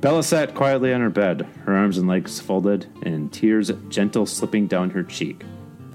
Bella 0.00 0.24
sat 0.24 0.56
quietly 0.56 0.92
on 0.92 1.00
her 1.02 1.10
bed, 1.10 1.46
her 1.66 1.76
arms 1.76 1.98
and 1.98 2.08
legs 2.08 2.40
folded, 2.40 2.86
and 3.02 3.32
tears 3.32 3.70
gentle 3.88 4.26
slipping 4.26 4.66
down 4.66 4.90
her 4.90 5.04
cheek. 5.04 5.44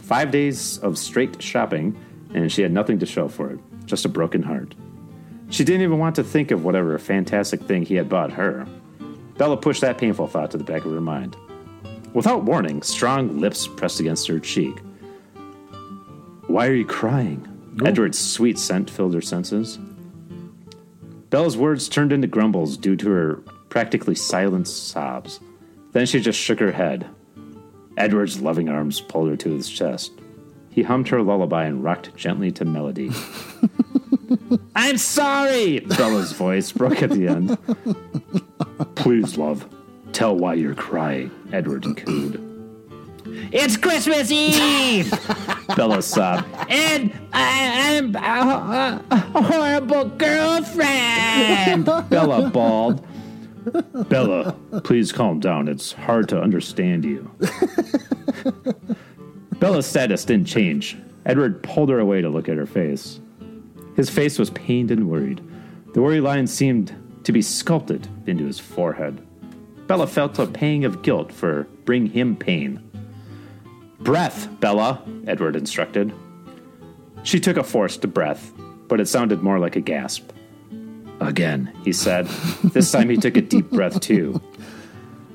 Five 0.03 0.31
days 0.31 0.79
of 0.79 0.97
straight 0.97 1.41
shopping, 1.41 1.97
and 2.33 2.51
she 2.51 2.61
had 2.61 2.73
nothing 2.73 2.99
to 2.99 3.05
show 3.05 3.29
for 3.29 3.51
it, 3.51 3.59
just 3.85 4.03
a 4.03 4.09
broken 4.09 4.43
heart. 4.43 4.75
She 5.49 5.63
didn't 5.63 5.83
even 5.83 5.97
want 5.97 6.15
to 6.17 6.23
think 6.23 6.51
of 6.51 6.65
whatever 6.65 6.97
fantastic 6.99 7.61
thing 7.61 7.85
he 7.85 7.95
had 7.95 8.09
bought 8.09 8.33
her. 8.33 8.67
Bella 9.37 9.55
pushed 9.55 9.79
that 9.81 9.97
painful 9.97 10.27
thought 10.27 10.51
to 10.51 10.57
the 10.57 10.63
back 10.63 10.83
of 10.83 10.91
her 10.91 10.99
mind. 10.99 11.37
Without 12.13 12.43
warning, 12.43 12.81
strong 12.81 13.39
lips 13.39 13.65
pressed 13.65 14.01
against 14.01 14.27
her 14.27 14.39
cheek. 14.39 14.77
Why 16.47 16.67
are 16.67 16.73
you 16.73 16.85
crying? 16.85 17.47
Oh. 17.81 17.85
Edward's 17.85 18.19
sweet 18.19 18.59
scent 18.59 18.89
filled 18.89 19.13
her 19.13 19.21
senses. 19.21 19.79
Bella's 21.29 21.55
words 21.55 21.87
turned 21.87 22.11
into 22.11 22.27
grumbles 22.27 22.75
due 22.75 22.97
to 22.97 23.09
her 23.09 23.35
practically 23.69 24.15
silent 24.15 24.67
sobs. 24.67 25.39
Then 25.93 26.05
she 26.05 26.19
just 26.19 26.39
shook 26.39 26.59
her 26.59 26.73
head. 26.73 27.07
Edward's 27.97 28.41
loving 28.41 28.69
arms 28.69 29.01
pulled 29.01 29.29
her 29.29 29.37
to 29.37 29.49
his 29.51 29.69
chest. 29.69 30.11
He 30.69 30.81
hummed 30.83 31.07
her 31.09 31.21
lullaby 31.21 31.65
and 31.65 31.83
rocked 31.83 32.15
gently 32.15 32.51
to 32.53 32.65
melody. 32.65 33.11
I'm 34.75 34.97
sorry! 34.97 35.79
Bella's 35.81 36.31
voice 36.31 36.71
broke 36.71 37.03
at 37.03 37.11
the 37.11 37.27
end. 37.27 37.57
Please, 38.95 39.37
love, 39.37 39.67
tell 40.13 40.35
why 40.35 40.55
you're 40.55 40.73
crying, 40.75 41.29
Edward 41.51 41.83
cooed. 41.83 42.49
It's 43.51 43.77
Christmas 43.77 44.31
Eve, 44.31 45.11
Bella 45.75 46.01
sobbed. 46.01 46.47
and 46.69 47.13
I, 47.33 47.97
I'm 47.97 48.15
a, 48.15 49.03
a 49.11 49.17
horrible 49.17 50.05
girlfriend. 50.05 51.85
Bella 52.09 52.49
bawled. 52.49 53.05
Bella, 54.09 54.55
please 54.83 55.11
calm 55.11 55.39
down. 55.39 55.67
It's 55.67 55.93
hard 55.93 56.27
to 56.29 56.41
understand 56.41 57.05
you. 57.05 57.29
Bella's 59.59 59.85
status 59.85 60.25
didn't 60.25 60.47
change. 60.47 60.97
Edward 61.25 61.63
pulled 61.63 61.89
her 61.89 61.99
away 61.99 62.21
to 62.21 62.29
look 62.29 62.49
at 62.49 62.57
her 62.57 62.65
face. 62.65 63.19
His 63.95 64.09
face 64.09 64.37
was 64.37 64.49
pained 64.49 64.91
and 64.91 65.09
worried. 65.09 65.41
The 65.93 66.01
worry 66.01 66.19
line 66.19 66.47
seemed 66.47 66.93
to 67.23 67.31
be 67.31 67.41
sculpted 67.41 68.07
into 68.27 68.45
his 68.45 68.59
forehead. 68.59 69.25
Bella 69.87 70.07
felt 70.07 70.39
a 70.39 70.47
pang 70.47 70.85
of 70.85 71.01
guilt 71.01 71.31
for 71.31 71.63
bring 71.85 72.07
him 72.07 72.35
pain. 72.35 72.81
Breath, 73.99 74.49
Bella, 74.59 75.01
Edward 75.27 75.55
instructed. 75.55 76.13
She 77.23 77.39
took 77.39 77.55
a 77.55 77.63
forced 77.63 78.01
breath, 78.13 78.51
but 78.89 78.99
it 78.99 79.07
sounded 79.07 79.41
more 79.41 79.59
like 79.59 79.77
a 79.77 79.81
gasp. 79.81 80.32
Again, 81.27 81.71
he 81.83 81.91
said. 81.93 82.27
This 82.63 82.91
time 82.91 83.09
he 83.09 83.17
took 83.17 83.37
a 83.37 83.41
deep 83.41 83.69
breath 83.71 83.99
too. 83.99 84.41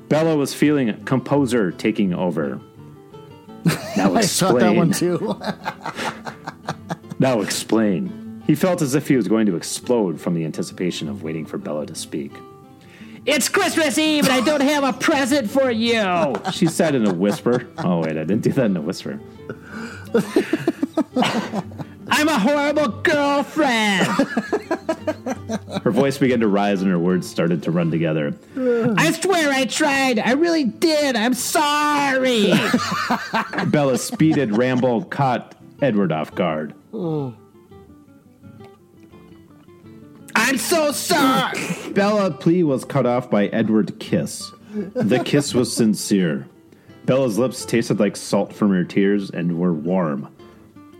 Bella 0.07 0.35
was 0.35 0.53
feeling 0.53 1.03
composer 1.05 1.71
taking 1.71 2.13
over. 2.13 2.59
Now 3.97 4.15
explain. 4.15 4.17
I 4.17 4.21
saw 4.21 4.53
that 4.53 4.75
one 4.75 4.89
explain. 4.89 5.17
too. 5.19 5.41
Now 7.21 7.41
explain. 7.41 8.41
He 8.47 8.55
felt 8.55 8.81
as 8.81 8.95
if 8.95 9.09
he 9.09 9.17
was 9.17 9.27
going 9.27 9.45
to 9.47 9.57
explode 9.57 10.21
from 10.21 10.35
the 10.35 10.45
anticipation 10.45 11.09
of 11.09 11.21
waiting 11.21 11.45
for 11.45 11.57
Bella 11.57 11.85
to 11.87 11.93
speak. 11.93 12.31
it's 13.25 13.49
Christmas 13.49 13.97
Eve, 13.97 14.23
and 14.23 14.31
I 14.33 14.39
don't 14.39 14.61
have 14.61 14.85
a 14.85 14.93
present 14.93 15.49
for 15.51 15.69
you. 15.69 15.99
Oh, 16.01 16.51
she 16.51 16.65
said 16.67 16.95
in 16.95 17.05
a 17.05 17.13
whisper. 17.13 17.67
Oh, 17.79 17.99
wait, 17.99 18.11
I 18.11 18.23
didn't 18.23 18.39
do 18.43 18.53
that 18.53 18.65
in 18.67 18.77
a 18.77 18.81
whisper. 18.81 19.19
I'm 22.11 22.27
a 22.27 22.39
horrible 22.39 22.87
girlfriend. 23.01 24.07
Her 25.83 25.91
voice 25.91 26.17
began 26.17 26.39
to 26.41 26.47
rise 26.47 26.81
and 26.81 26.89
her 26.91 26.99
words 26.99 27.29
started 27.29 27.63
to 27.63 27.71
run 27.71 27.91
together. 27.91 28.33
I 28.55 29.11
swear 29.11 29.51
I 29.51 29.65
tried. 29.65 30.19
I 30.19 30.33
really 30.33 30.63
did. 30.63 31.15
I'm 31.15 31.33
sorry. 31.33 32.53
Bella's 33.67 34.03
speeded 34.03 34.57
ramble 34.57 35.03
caught 35.05 35.55
Edward 35.81 36.11
off 36.11 36.33
guard. 36.35 36.73
I'm 40.35 40.57
so 40.57 40.91
sorry. 40.91 41.59
Bella 41.91 42.31
plea 42.31 42.63
was 42.63 42.85
cut 42.85 43.05
off 43.05 43.29
by 43.29 43.47
Edward 43.47 43.99
kiss. 43.99 44.51
The 44.71 45.21
kiss 45.23 45.53
was 45.53 45.75
sincere. 45.75 46.47
Bella's 47.05 47.37
lips 47.39 47.65
tasted 47.65 47.99
like 47.99 48.15
salt 48.15 48.53
from 48.53 48.69
her 48.69 48.83
tears 48.83 49.29
and 49.31 49.59
were 49.59 49.73
warm. 49.73 50.33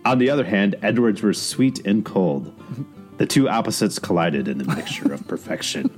On 0.06 0.18
the 0.18 0.30
other 0.30 0.44
hand, 0.46 0.76
Edward's 0.82 1.22
were 1.22 1.34
sweet 1.34 1.86
and 1.86 2.04
cold. 2.04 2.54
The 3.20 3.28
two 3.28 3.50
opposites 3.50 4.00
collided 4.00 4.48
in 4.48 4.62
a 4.62 4.76
mixture 4.76 5.14
of 5.14 5.28
perfection. 5.28 5.90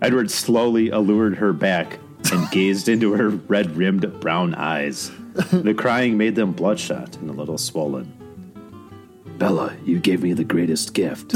Edward 0.00 0.30
slowly 0.30 0.88
allured 0.90 1.36
her 1.36 1.52
back 1.52 1.98
and 2.32 2.50
gazed 2.50 2.88
into 2.88 3.12
her 3.12 3.28
red 3.30 3.76
rimmed 3.76 4.20
brown 4.20 4.54
eyes. 4.54 5.10
The 5.50 5.74
crying 5.74 6.16
made 6.16 6.36
them 6.36 6.52
bloodshot 6.52 7.16
and 7.16 7.28
a 7.28 7.32
little 7.32 7.58
swollen. 7.58 8.12
Bella, 9.36 9.76
you 9.84 9.98
gave 9.98 10.22
me 10.22 10.32
the 10.32 10.44
greatest 10.44 10.94
gift. 10.94 11.34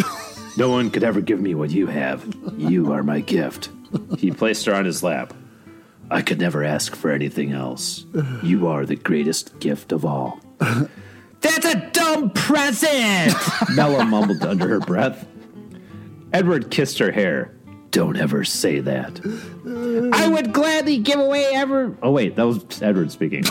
No 0.56 0.70
one 0.70 0.90
could 0.90 1.02
ever 1.02 1.20
give 1.20 1.40
me 1.40 1.56
what 1.56 1.70
you 1.70 1.88
have. 1.88 2.24
You 2.56 2.92
are 2.92 3.02
my 3.02 3.20
gift. 3.20 3.70
He 4.18 4.30
placed 4.30 4.66
her 4.66 4.74
on 4.74 4.84
his 4.84 5.02
lap. 5.02 5.34
I 6.12 6.22
could 6.22 6.38
never 6.38 6.62
ask 6.62 6.94
for 6.94 7.10
anything 7.10 7.52
else. 7.52 8.06
You 8.44 8.68
are 8.68 8.86
the 8.86 8.96
greatest 8.96 9.58
gift 9.58 9.90
of 9.90 10.04
all. 10.04 10.40
That's 11.40 11.64
a 11.66 11.90
dumb 11.92 12.30
present! 12.30 13.32
Bella 13.76 14.04
mumbled 14.04 14.42
under 14.44 14.68
her 14.68 14.80
breath. 14.80 15.26
Edward 16.32 16.70
kissed 16.70 16.98
her 16.98 17.10
hair. 17.12 17.54
Don't 17.90 18.16
ever 18.18 18.44
say 18.44 18.80
that. 18.80 19.18
I 20.14 20.28
would 20.28 20.52
gladly 20.52 20.98
give 20.98 21.18
away 21.18 21.46
ever. 21.54 21.96
Oh, 22.02 22.10
wait, 22.10 22.36
that 22.36 22.42
was 22.46 22.82
Edward 22.82 23.10
speaking. 23.10 23.44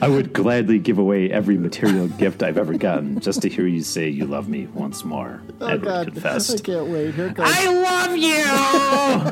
I 0.00 0.08
would 0.08 0.32
gladly 0.32 0.78
give 0.78 0.98
away 0.98 1.30
every 1.30 1.58
material 1.58 2.08
gift 2.08 2.42
I've 2.42 2.56
ever 2.58 2.74
gotten 2.78 3.20
just 3.20 3.42
to 3.42 3.48
hear 3.50 3.66
you 3.66 3.82
say 3.82 4.08
you 4.08 4.24
love 4.26 4.48
me 4.48 4.66
once 4.68 5.04
more. 5.04 5.42
Oh, 5.60 5.66
Edward 5.66 5.90
I 5.92 6.04
confessed. 6.04 6.64
can't 6.64 6.86
wait. 6.86 7.14
Here 7.14 7.26
it 7.26 7.34
goes. 7.34 7.46
I 7.48 7.70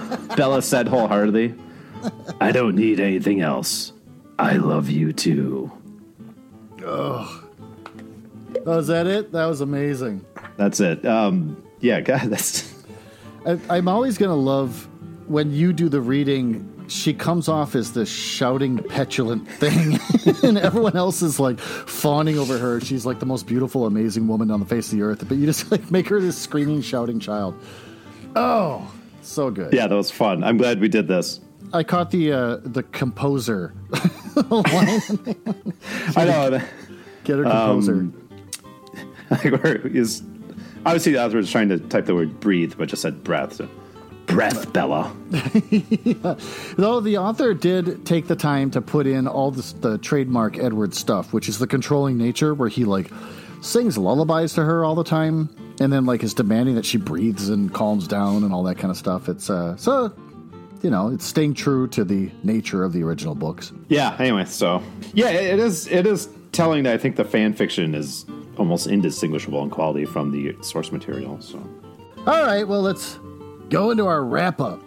love 0.04 0.28
you! 0.28 0.34
Bella 0.36 0.60
said 0.62 0.88
wholeheartedly, 0.88 1.54
I 2.40 2.52
don't 2.52 2.76
need 2.76 3.00
anything 3.00 3.40
else. 3.40 3.93
I 4.38 4.56
love 4.56 4.90
you 4.90 5.12
too. 5.12 5.70
Oh, 6.84 7.44
is 8.66 8.86
that 8.88 9.06
it? 9.06 9.32
That 9.32 9.46
was 9.46 9.60
amazing. 9.60 10.24
That's 10.56 10.80
it. 10.80 11.04
Um, 11.04 11.62
yeah, 11.80 12.00
God, 12.02 12.22
that's. 12.22 12.72
I, 13.46 13.58
I'm 13.70 13.88
always 13.88 14.18
going 14.18 14.30
to 14.30 14.36
love 14.36 14.88
when 15.26 15.52
you 15.52 15.72
do 15.72 15.88
the 15.88 16.00
reading. 16.00 16.70
She 16.86 17.14
comes 17.14 17.48
off 17.48 17.74
as 17.74 17.94
this 17.94 18.10
shouting, 18.10 18.76
petulant 18.76 19.48
thing, 19.48 19.98
and 20.42 20.58
everyone 20.58 20.96
else 20.96 21.22
is 21.22 21.40
like 21.40 21.58
fawning 21.58 22.38
over 22.38 22.58
her. 22.58 22.80
She's 22.80 23.06
like 23.06 23.20
the 23.20 23.26
most 23.26 23.46
beautiful, 23.46 23.86
amazing 23.86 24.28
woman 24.28 24.50
on 24.50 24.60
the 24.60 24.66
face 24.66 24.92
of 24.92 24.98
the 24.98 25.02
earth, 25.02 25.26
but 25.26 25.38
you 25.38 25.46
just 25.46 25.70
like 25.70 25.90
make 25.90 26.08
her 26.08 26.20
this 26.20 26.36
screaming, 26.36 26.82
shouting 26.82 27.20
child. 27.20 27.58
Oh, 28.36 28.92
so 29.22 29.50
good. 29.50 29.72
Yeah, 29.72 29.86
that 29.86 29.94
was 29.94 30.10
fun. 30.10 30.44
I'm 30.44 30.58
glad 30.58 30.80
we 30.80 30.88
did 30.88 31.08
this. 31.08 31.40
I 31.72 31.84
caught 31.84 32.10
the 32.10 32.32
uh, 32.32 32.56
the 32.62 32.82
composer 32.82 33.74
line. 33.88 34.23
I 36.16 36.24
know. 36.24 36.60
Get 37.24 37.38
her 37.38 37.44
composer. 37.44 37.94
Um, 37.94 38.14
is 39.30 40.22
obviously 40.84 41.12
the 41.12 41.24
author 41.24 41.36
was 41.36 41.50
trying 41.50 41.68
to 41.70 41.78
type 41.78 42.06
the 42.06 42.14
word 42.14 42.40
breathe, 42.40 42.74
but 42.76 42.88
just 42.88 43.02
said 43.02 43.24
breath. 43.24 43.54
So, 43.54 43.68
breath, 44.26 44.72
Bella. 44.72 45.14
Though 46.76 47.00
the 47.00 47.18
author 47.18 47.54
did 47.54 48.04
take 48.04 48.26
the 48.26 48.36
time 48.36 48.70
to 48.72 48.80
put 48.80 49.06
in 49.06 49.26
all 49.26 49.50
this, 49.50 49.72
the 49.72 49.98
trademark 49.98 50.58
Edward 50.58 50.94
stuff, 50.94 51.32
which 51.32 51.48
is 51.48 51.58
the 51.58 51.66
controlling 51.66 52.18
nature, 52.18 52.54
where 52.54 52.68
he 52.68 52.84
like 52.84 53.10
sings 53.60 53.96
lullabies 53.96 54.52
to 54.54 54.64
her 54.64 54.84
all 54.84 54.94
the 54.94 55.04
time, 55.04 55.48
and 55.80 55.92
then 55.92 56.04
like 56.04 56.22
is 56.22 56.34
demanding 56.34 56.74
that 56.74 56.84
she 56.84 56.98
breathes 56.98 57.48
and 57.48 57.72
calms 57.72 58.06
down 58.06 58.44
and 58.44 58.52
all 58.52 58.62
that 58.64 58.76
kind 58.76 58.90
of 58.90 58.96
stuff. 58.96 59.28
It's 59.28 59.48
uh, 59.48 59.76
so 59.76 60.12
you 60.84 60.90
know 60.90 61.08
it's 61.08 61.24
staying 61.24 61.54
true 61.54 61.88
to 61.88 62.04
the 62.04 62.30
nature 62.42 62.84
of 62.84 62.92
the 62.92 63.02
original 63.02 63.34
books. 63.34 63.72
Yeah. 63.88 64.14
Anyway, 64.20 64.44
so 64.44 64.82
yeah, 65.14 65.30
it 65.30 65.58
is. 65.58 65.88
It 65.88 66.06
is 66.06 66.28
telling 66.52 66.84
that 66.84 66.94
I 66.94 66.98
think 66.98 67.16
the 67.16 67.24
fan 67.24 67.54
fiction 67.54 67.94
is 67.94 68.26
almost 68.58 68.86
indistinguishable 68.86 69.62
in 69.64 69.70
quality 69.70 70.04
from 70.04 70.30
the 70.30 70.54
source 70.62 70.92
material. 70.92 71.40
So 71.40 71.58
All 72.18 72.44
right, 72.44 72.68
well 72.68 72.82
let's 72.82 73.18
go 73.70 73.90
into 73.90 74.06
our 74.06 74.22
wrap 74.22 74.60
up. 74.60 74.80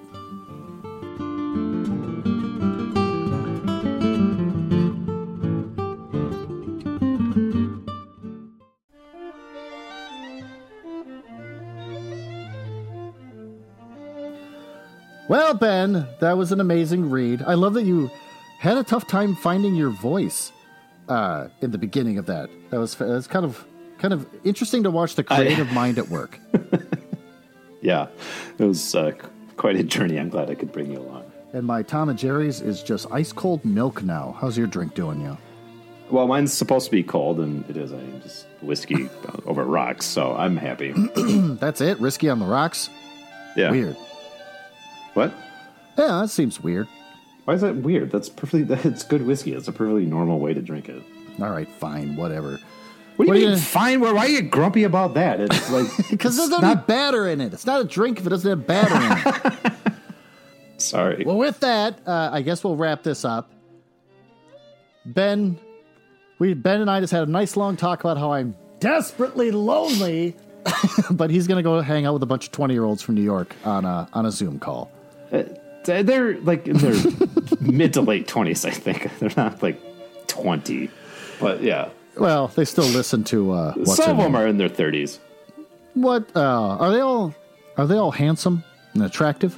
Well, 15.29 15.53
Ben, 15.53 16.07
that 16.19 16.37
was 16.37 16.51
an 16.53 16.61
amazing 16.61 17.09
read. 17.09 17.43
I 17.45 17.55
love 17.55 17.73
that 17.73 17.83
you 17.83 18.09
had 18.59 18.77
a 18.77 18.83
tough 18.83 19.07
time 19.07 19.35
finding 19.35 19.75
your 19.75 19.89
voice 19.89 20.53
uh, 21.09 21.49
in 21.61 21.71
the 21.71 21.77
beginning 21.77 22.17
of 22.17 22.25
that. 22.27 22.49
That 22.69 22.79
was 22.79 22.95
that 22.95 23.07
was 23.07 23.27
kind 23.27 23.45
of 23.45 23.65
kind 23.97 24.13
of 24.13 24.25
interesting 24.45 24.83
to 24.83 24.91
watch 24.91 25.15
the 25.15 25.23
creative 25.23 25.71
mind 25.73 25.97
at 25.97 26.07
work. 26.07 26.39
yeah, 27.81 28.07
it 28.57 28.63
was 28.63 28.95
uh, 28.95 29.11
quite 29.57 29.75
a 29.75 29.83
journey. 29.83 30.17
I'm 30.17 30.29
glad 30.29 30.49
I 30.49 30.55
could 30.55 30.71
bring 30.71 30.91
you 30.91 30.99
along. 30.99 31.29
And 31.51 31.65
my 31.65 31.81
Tom 31.83 32.07
and 32.07 32.17
Jerry's 32.17 32.61
is 32.61 32.81
just 32.81 33.05
ice 33.11 33.33
cold 33.33 33.65
milk 33.65 34.03
now. 34.03 34.37
How's 34.39 34.57
your 34.57 34.67
drink 34.67 34.95
doing 34.95 35.19
you? 35.19 35.37
Well, 36.09 36.27
mine's 36.27 36.53
supposed 36.53 36.85
to 36.85 36.91
be 36.91 37.03
cold, 37.03 37.41
and 37.41 37.69
it 37.69 37.75
is. 37.75 37.91
I 37.91 37.97
mean, 37.97 38.21
just 38.21 38.45
whiskey 38.61 39.09
over 39.45 39.65
rocks, 39.65 40.05
so 40.05 40.35
I'm 40.37 40.55
happy. 40.55 40.93
That's 41.15 41.81
it? 41.81 41.99
Risky 41.99 42.29
on 42.29 42.39
the 42.39 42.45
rocks? 42.45 42.89
Yeah. 43.57 43.71
Weird. 43.71 43.97
What? 45.17 45.33
Yeah, 45.97 46.21
that 46.21 46.29
seems 46.29 46.61
weird. 46.61 46.87
Why 47.45 47.55
is 47.55 47.61
that 47.61 47.75
weird? 47.77 48.11
That's 48.11 48.29
perfectly. 48.29 48.77
It's 48.91 49.03
good 49.03 49.25
whiskey. 49.25 49.53
It's 49.53 49.67
a 49.67 49.71
perfectly 49.71 50.05
normal 50.05 50.39
way 50.39 50.53
to 50.53 50.61
drink 50.61 50.89
it. 50.89 51.01
All 51.41 51.49
right, 51.49 51.67
fine, 51.79 52.15
whatever. 52.15 52.59
What 53.15 53.25
do 53.25 53.31
you 53.33 53.39
mean? 53.39 53.49
gonna- 53.49 53.57
Fine. 53.61 53.99
Why 54.01 54.09
are 54.15 54.27
you 54.27 54.43
grumpy 54.43 54.83
about 54.83 55.15
that? 55.15 55.39
It's 55.39 55.71
like 55.77 55.87
Because 56.11 56.37
there's 56.37 56.49
no 56.49 56.59
not. 56.59 56.85
batter 56.87 57.27
in 57.27 57.41
it. 57.41 57.51
It's 57.53 57.65
not 57.65 57.81
a 57.81 57.83
drink 57.83 58.19
if 58.19 58.27
it 58.27 58.29
doesn't 58.29 58.47
have 58.49 58.67
batter 58.67 58.95
in 58.95 59.63
it. 59.65 59.73
Sorry. 60.77 61.23
well, 61.25 61.37
with 61.37 61.59
that, 61.61 61.99
uh, 62.07 62.29
I 62.31 62.43
guess 62.43 62.63
we'll 62.63 62.75
wrap 62.75 63.01
this 63.01 63.25
up. 63.25 63.49
Ben, 65.05 65.57
we 66.37 66.53
Ben 66.53 66.81
and 66.81 66.91
I 66.91 66.99
just 66.99 67.11
had 67.11 67.27
a 67.27 67.31
nice 67.31 67.57
long 67.57 67.75
talk 67.77 68.01
about 68.01 68.17
how 68.17 68.33
I'm 68.33 68.55
desperately 68.79 69.49
lonely, 69.51 70.35
but 71.09 71.31
he's 71.31 71.47
gonna 71.47 71.63
go 71.63 71.81
hang 71.81 72.05
out 72.05 72.13
with 72.13 72.21
a 72.23 72.27
bunch 72.27 72.45
of 72.47 72.51
twenty 72.51 72.73
year 72.75 72.83
olds 72.83 73.01
from 73.01 73.15
New 73.15 73.21
York 73.23 73.55
on 73.65 73.85
a 73.85 74.07
on 74.13 74.25
a 74.27 74.31
Zoom 74.31 74.59
call. 74.59 74.91
Uh, 75.31 75.43
they're 75.83 76.37
like 76.41 76.67
in 76.67 76.77
their 76.77 76.95
mid 77.61 77.93
to 77.93 78.01
late 78.01 78.27
twenties. 78.27 78.65
I 78.65 78.71
think 78.71 79.09
they're 79.19 79.31
not 79.37 79.61
like 79.63 79.81
twenty, 80.27 80.89
but 81.39 81.61
yeah, 81.61 81.89
Well, 82.17 82.47
they 82.49 82.65
still 82.65 82.87
listen 82.87 83.23
to 83.25 83.51
uh, 83.51 83.73
what's 83.73 83.95
some 83.95 84.11
of 84.11 84.17
them 84.17 84.33
name? 84.33 84.35
are 84.41 84.47
in 84.47 84.57
their 84.57 84.69
thirties. 84.69 85.19
What 85.93 86.29
uh, 86.35 86.41
are 86.77 86.91
they 86.91 86.99
all? 86.99 87.33
Are 87.77 87.87
they 87.87 87.95
all 87.95 88.11
handsome 88.11 88.63
and 88.93 89.03
attractive? 89.03 89.57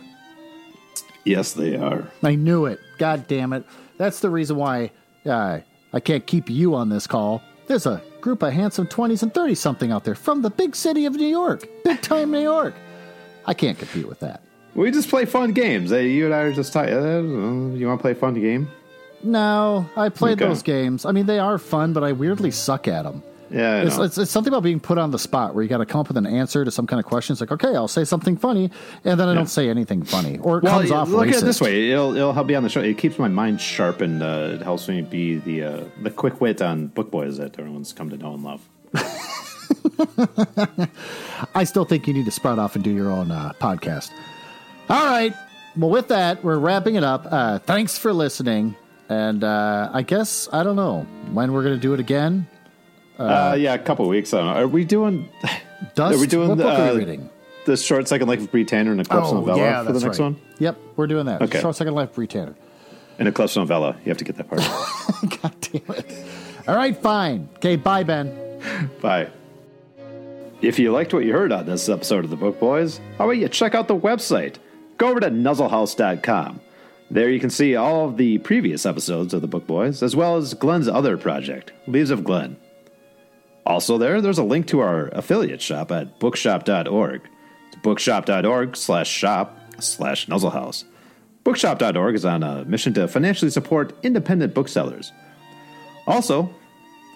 Yes, 1.25 1.53
they 1.53 1.75
are. 1.75 2.09
I 2.23 2.35
knew 2.35 2.65
it. 2.65 2.79
God 2.97 3.27
damn 3.27 3.53
it. 3.53 3.65
That's 3.97 4.19
the 4.19 4.29
reason 4.29 4.55
why 4.57 4.91
uh, 5.25 5.59
I 5.93 5.99
can't 5.99 6.25
keep 6.25 6.49
you 6.49 6.75
on 6.75 6.89
this 6.89 7.07
call. 7.07 7.41
There's 7.67 7.85
a 7.85 8.01
group 8.21 8.41
of 8.41 8.51
handsome 8.53 8.87
20s 8.87 9.21
and 9.23 9.33
30 9.33 9.55
something 9.55 9.91
out 9.91 10.03
there 10.05 10.15
from 10.15 10.41
the 10.41 10.49
big 10.49 10.75
city 10.75 11.05
of 11.05 11.15
New 11.15 11.27
York. 11.27 11.67
Big 11.83 12.01
time 12.01 12.31
New 12.31 12.41
York. 12.41 12.73
I 13.45 13.53
can't 13.53 13.77
compete 13.77 14.07
with 14.07 14.19
that. 14.21 14.41
We 14.79 14.91
just 14.91 15.09
play 15.09 15.25
fun 15.25 15.51
games. 15.51 15.91
You 15.91 16.25
and 16.25 16.33
I 16.33 16.39
are 16.39 16.53
just 16.53 16.71
talking. 16.71 16.93
Uh, 16.93 17.75
you 17.75 17.85
want 17.85 17.99
to 17.99 18.01
play 18.01 18.11
a 18.11 18.15
fun 18.15 18.33
game? 18.35 18.69
No, 19.21 19.85
I 19.97 20.07
played 20.07 20.41
Okay. 20.41 20.47
those 20.47 20.63
games. 20.63 21.03
I 21.05 21.11
mean, 21.11 21.25
they 21.25 21.37
are 21.37 21.57
fun, 21.57 21.91
but 21.91 22.01
I 22.05 22.13
weirdly 22.13 22.49
suck 22.51 22.87
at 22.87 23.03
them. 23.03 23.21
Yeah, 23.51 23.81
It's, 23.81 23.97
it's, 23.97 24.17
it's 24.17 24.31
something 24.31 24.53
about 24.53 24.63
being 24.63 24.79
put 24.79 24.97
on 24.97 25.11
the 25.11 25.19
spot 25.19 25.53
where 25.53 25.63
you 25.63 25.69
got 25.69 25.79
to 25.79 25.85
come 25.85 25.99
up 25.99 26.07
with 26.07 26.15
an 26.15 26.25
answer 26.25 26.63
to 26.63 26.71
some 26.71 26.87
kind 26.87 26.97
of 26.99 27.05
question. 27.05 27.33
It's 27.33 27.41
like, 27.41 27.51
okay, 27.51 27.75
I'll 27.75 27.89
say 27.89 28.05
something 28.05 28.37
funny, 28.37 28.71
and 29.03 29.19
then 29.19 29.27
I 29.27 29.33
don't 29.33 29.47
say 29.49 29.67
anything 29.69 30.03
funny, 30.03 30.37
or 30.37 30.59
it 30.59 30.63
well, 30.63 30.79
comes 30.79 30.91
off 30.91 31.09
look 31.09 31.27
racist. 31.27 31.33
at 31.37 31.43
it 31.43 31.45
this 31.47 31.59
way: 31.59 31.89
it'll 31.91 32.15
it'll 32.15 32.31
help 32.31 32.47
me 32.47 32.55
on 32.55 32.63
the 32.63 32.69
show. 32.69 32.79
It 32.79 32.97
keeps 32.97 33.19
my 33.19 33.27
mind 33.27 33.59
sharp 33.59 33.99
and 33.99 34.23
uh, 34.23 34.51
it 34.53 34.61
helps 34.61 34.87
me 34.87 35.01
be 35.01 35.39
the 35.39 35.63
uh, 35.63 35.83
the 36.03 36.11
quick 36.11 36.39
wit 36.39 36.61
on 36.61 36.87
book 36.87 37.11
boys 37.11 37.37
that 37.37 37.59
everyone's 37.59 37.91
come 37.91 38.09
to 38.11 38.17
know 38.17 38.35
and 38.35 38.43
love. 38.43 38.61
I 41.55 41.63
still 41.65 41.85
think 41.85 42.07
you 42.07 42.13
need 42.13 42.25
to 42.25 42.31
sprout 42.31 42.59
off 42.59 42.75
and 42.75 42.83
do 42.83 42.91
your 42.91 43.11
own 43.11 43.31
uh, 43.31 43.53
podcast. 43.59 44.11
All 44.89 45.05
right. 45.05 45.33
Well, 45.77 45.89
with 45.89 46.07
that, 46.07 46.43
we're 46.43 46.57
wrapping 46.57 46.95
it 46.95 47.03
up. 47.03 47.27
Uh, 47.29 47.59
thanks 47.59 47.97
for 47.97 48.11
listening. 48.11 48.75
And 49.07 49.43
uh, 49.43 49.89
I 49.93 50.01
guess, 50.01 50.49
I 50.51 50.63
don't 50.63 50.75
know 50.75 51.01
when 51.31 51.53
we're 51.53 51.63
going 51.63 51.75
to 51.75 51.81
do 51.81 51.93
it 51.93 51.99
again. 51.99 52.47
Uh, 53.17 53.55
yeah, 53.59 53.73
a 53.73 53.79
couple 53.79 54.07
weeks. 54.07 54.33
I 54.33 54.37
don't 54.37 54.47
know. 54.47 54.53
Are 54.61 54.67
we 54.67 54.85
doing? 54.85 55.29
Dust, 55.95 56.15
Are 56.15 56.19
we 56.19 56.27
doing 56.27 56.49
what 56.49 56.57
book 56.57 56.67
are 56.67 56.91
uh, 56.91 56.95
reading? 56.95 57.29
the 57.65 57.77
short 57.77 58.07
second 58.07 58.27
life 58.27 58.39
of 58.39 58.51
Bree 58.51 58.65
Tanner 58.65 58.91
and 58.91 59.01
Eclipse 59.01 59.31
novella 59.31 59.85
for 59.85 59.93
the 59.93 59.99
next 59.99 60.19
right. 60.19 60.25
one? 60.25 60.41
Yep, 60.59 60.77
we're 60.95 61.07
doing 61.07 61.27
that. 61.27 61.41
Okay. 61.41 61.61
Short 61.61 61.75
Second 61.75 61.93
Life, 61.95 62.09
of 62.09 62.15
Bree 62.15 62.27
Tanner. 62.27 62.55
An 63.19 63.27
Eclipse 63.27 63.55
novella. 63.55 63.95
You 64.03 64.09
have 64.09 64.17
to 64.17 64.23
get 64.23 64.37
that 64.37 64.49
part. 64.49 64.61
God 65.41 65.55
damn 65.61 65.95
it. 65.95 66.25
All 66.67 66.75
right, 66.75 66.97
fine. 66.97 67.49
Okay, 67.57 67.75
bye, 67.75 68.03
Ben. 68.03 68.59
Bye. 69.01 69.29
If 70.61 70.79
you 70.79 70.91
liked 70.91 71.13
what 71.13 71.23
you 71.23 71.31
heard 71.31 71.51
on 71.51 71.65
this 71.65 71.87
episode 71.87 72.25
of 72.25 72.29
the 72.29 72.35
Book 72.35 72.59
Boys, 72.59 72.99
how 73.17 73.25
about 73.25 73.37
you 73.37 73.47
check 73.47 73.75
out 73.75 73.87
the 73.87 73.97
website? 73.97 74.55
Go 74.99 75.07
over 75.07 75.21
to 75.21 75.31
nuzzlehouse.com. 75.31 76.59
There 77.09 77.29
you 77.29 77.39
can 77.39 77.49
see 77.49 77.75
all 77.75 78.09
of 78.09 78.17
the 78.17 78.37
previous 78.39 78.85
episodes 78.85 79.33
of 79.33 79.41
the 79.41 79.47
Book 79.47 79.65
Boys, 79.65 80.03
as 80.03 80.15
well 80.15 80.35
as 80.35 80.53
Glenn's 80.53 80.89
other 80.89 81.17
project, 81.17 81.71
Leaves 81.87 82.11
of 82.11 82.23
Glenn. 82.23 82.57
Also, 83.65 83.97
there, 83.97 84.21
there's 84.21 84.37
a 84.37 84.43
link 84.43 84.67
to 84.67 84.81
our 84.81 85.07
affiliate 85.13 85.61
shop 85.61 85.91
at 85.91 86.19
bookshop.org. 86.19 87.21
It's 87.67 87.81
bookshop.org 87.81 88.75
slash 88.75 89.09
shop 89.09 89.57
slash 89.79 90.27
nuzzlehouse. 90.27 90.83
Bookshop.org 91.45 92.15
is 92.15 92.25
on 92.25 92.43
a 92.43 92.65
mission 92.65 92.93
to 92.95 93.07
financially 93.07 93.51
support 93.51 93.93
independent 94.03 94.53
booksellers. 94.53 95.13
Also, 96.07 96.53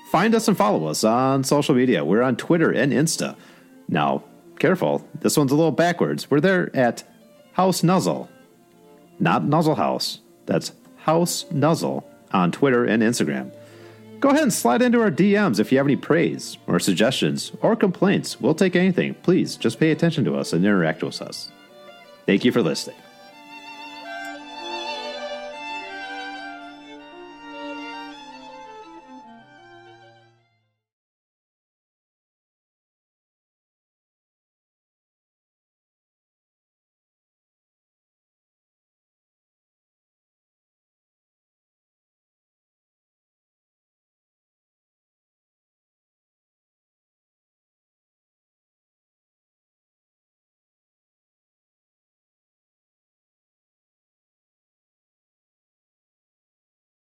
find 0.09 0.33
us 0.33 0.47
and 0.47 0.55
follow 0.55 0.85
us 0.85 1.03
on 1.03 1.43
social 1.43 1.75
media. 1.75 2.05
We're 2.05 2.21
on 2.21 2.37
Twitter 2.37 2.71
and 2.71 2.93
Insta. 2.93 3.35
Now, 3.89 4.23
careful, 4.57 5.05
this 5.19 5.35
one's 5.35 5.51
a 5.51 5.55
little 5.55 5.71
backwards. 5.71 6.31
We're 6.31 6.39
there 6.39 6.73
at 6.73 7.03
House 7.53 7.83
Nuzzle, 7.83 8.29
not 9.19 9.43
Nuzzle 9.43 9.75
House. 9.75 10.19
That's 10.45 10.73
House 10.97 11.45
Nuzzle 11.51 12.05
on 12.31 12.51
Twitter 12.51 12.85
and 12.85 13.01
Instagram. 13.01 13.51
Go 14.19 14.29
ahead 14.29 14.43
and 14.43 14.53
slide 14.53 14.81
into 14.81 15.01
our 15.01 15.11
DMs 15.11 15.59
if 15.59 15.71
you 15.71 15.77
have 15.77 15.87
any 15.87 15.95
praise 15.95 16.57
or 16.65 16.79
suggestions 16.79 17.51
or 17.61 17.75
complaints. 17.75 18.39
We'll 18.39 18.55
take 18.55 18.75
anything. 18.75 19.15
Please 19.15 19.55
just 19.55 19.79
pay 19.79 19.91
attention 19.91 20.23
to 20.25 20.35
us 20.35 20.53
and 20.53 20.63
interact 20.63 21.03
with 21.03 21.21
us. 21.21 21.51
Thank 22.25 22.45
you 22.45 22.51
for 22.51 22.61
listening. 22.61 22.95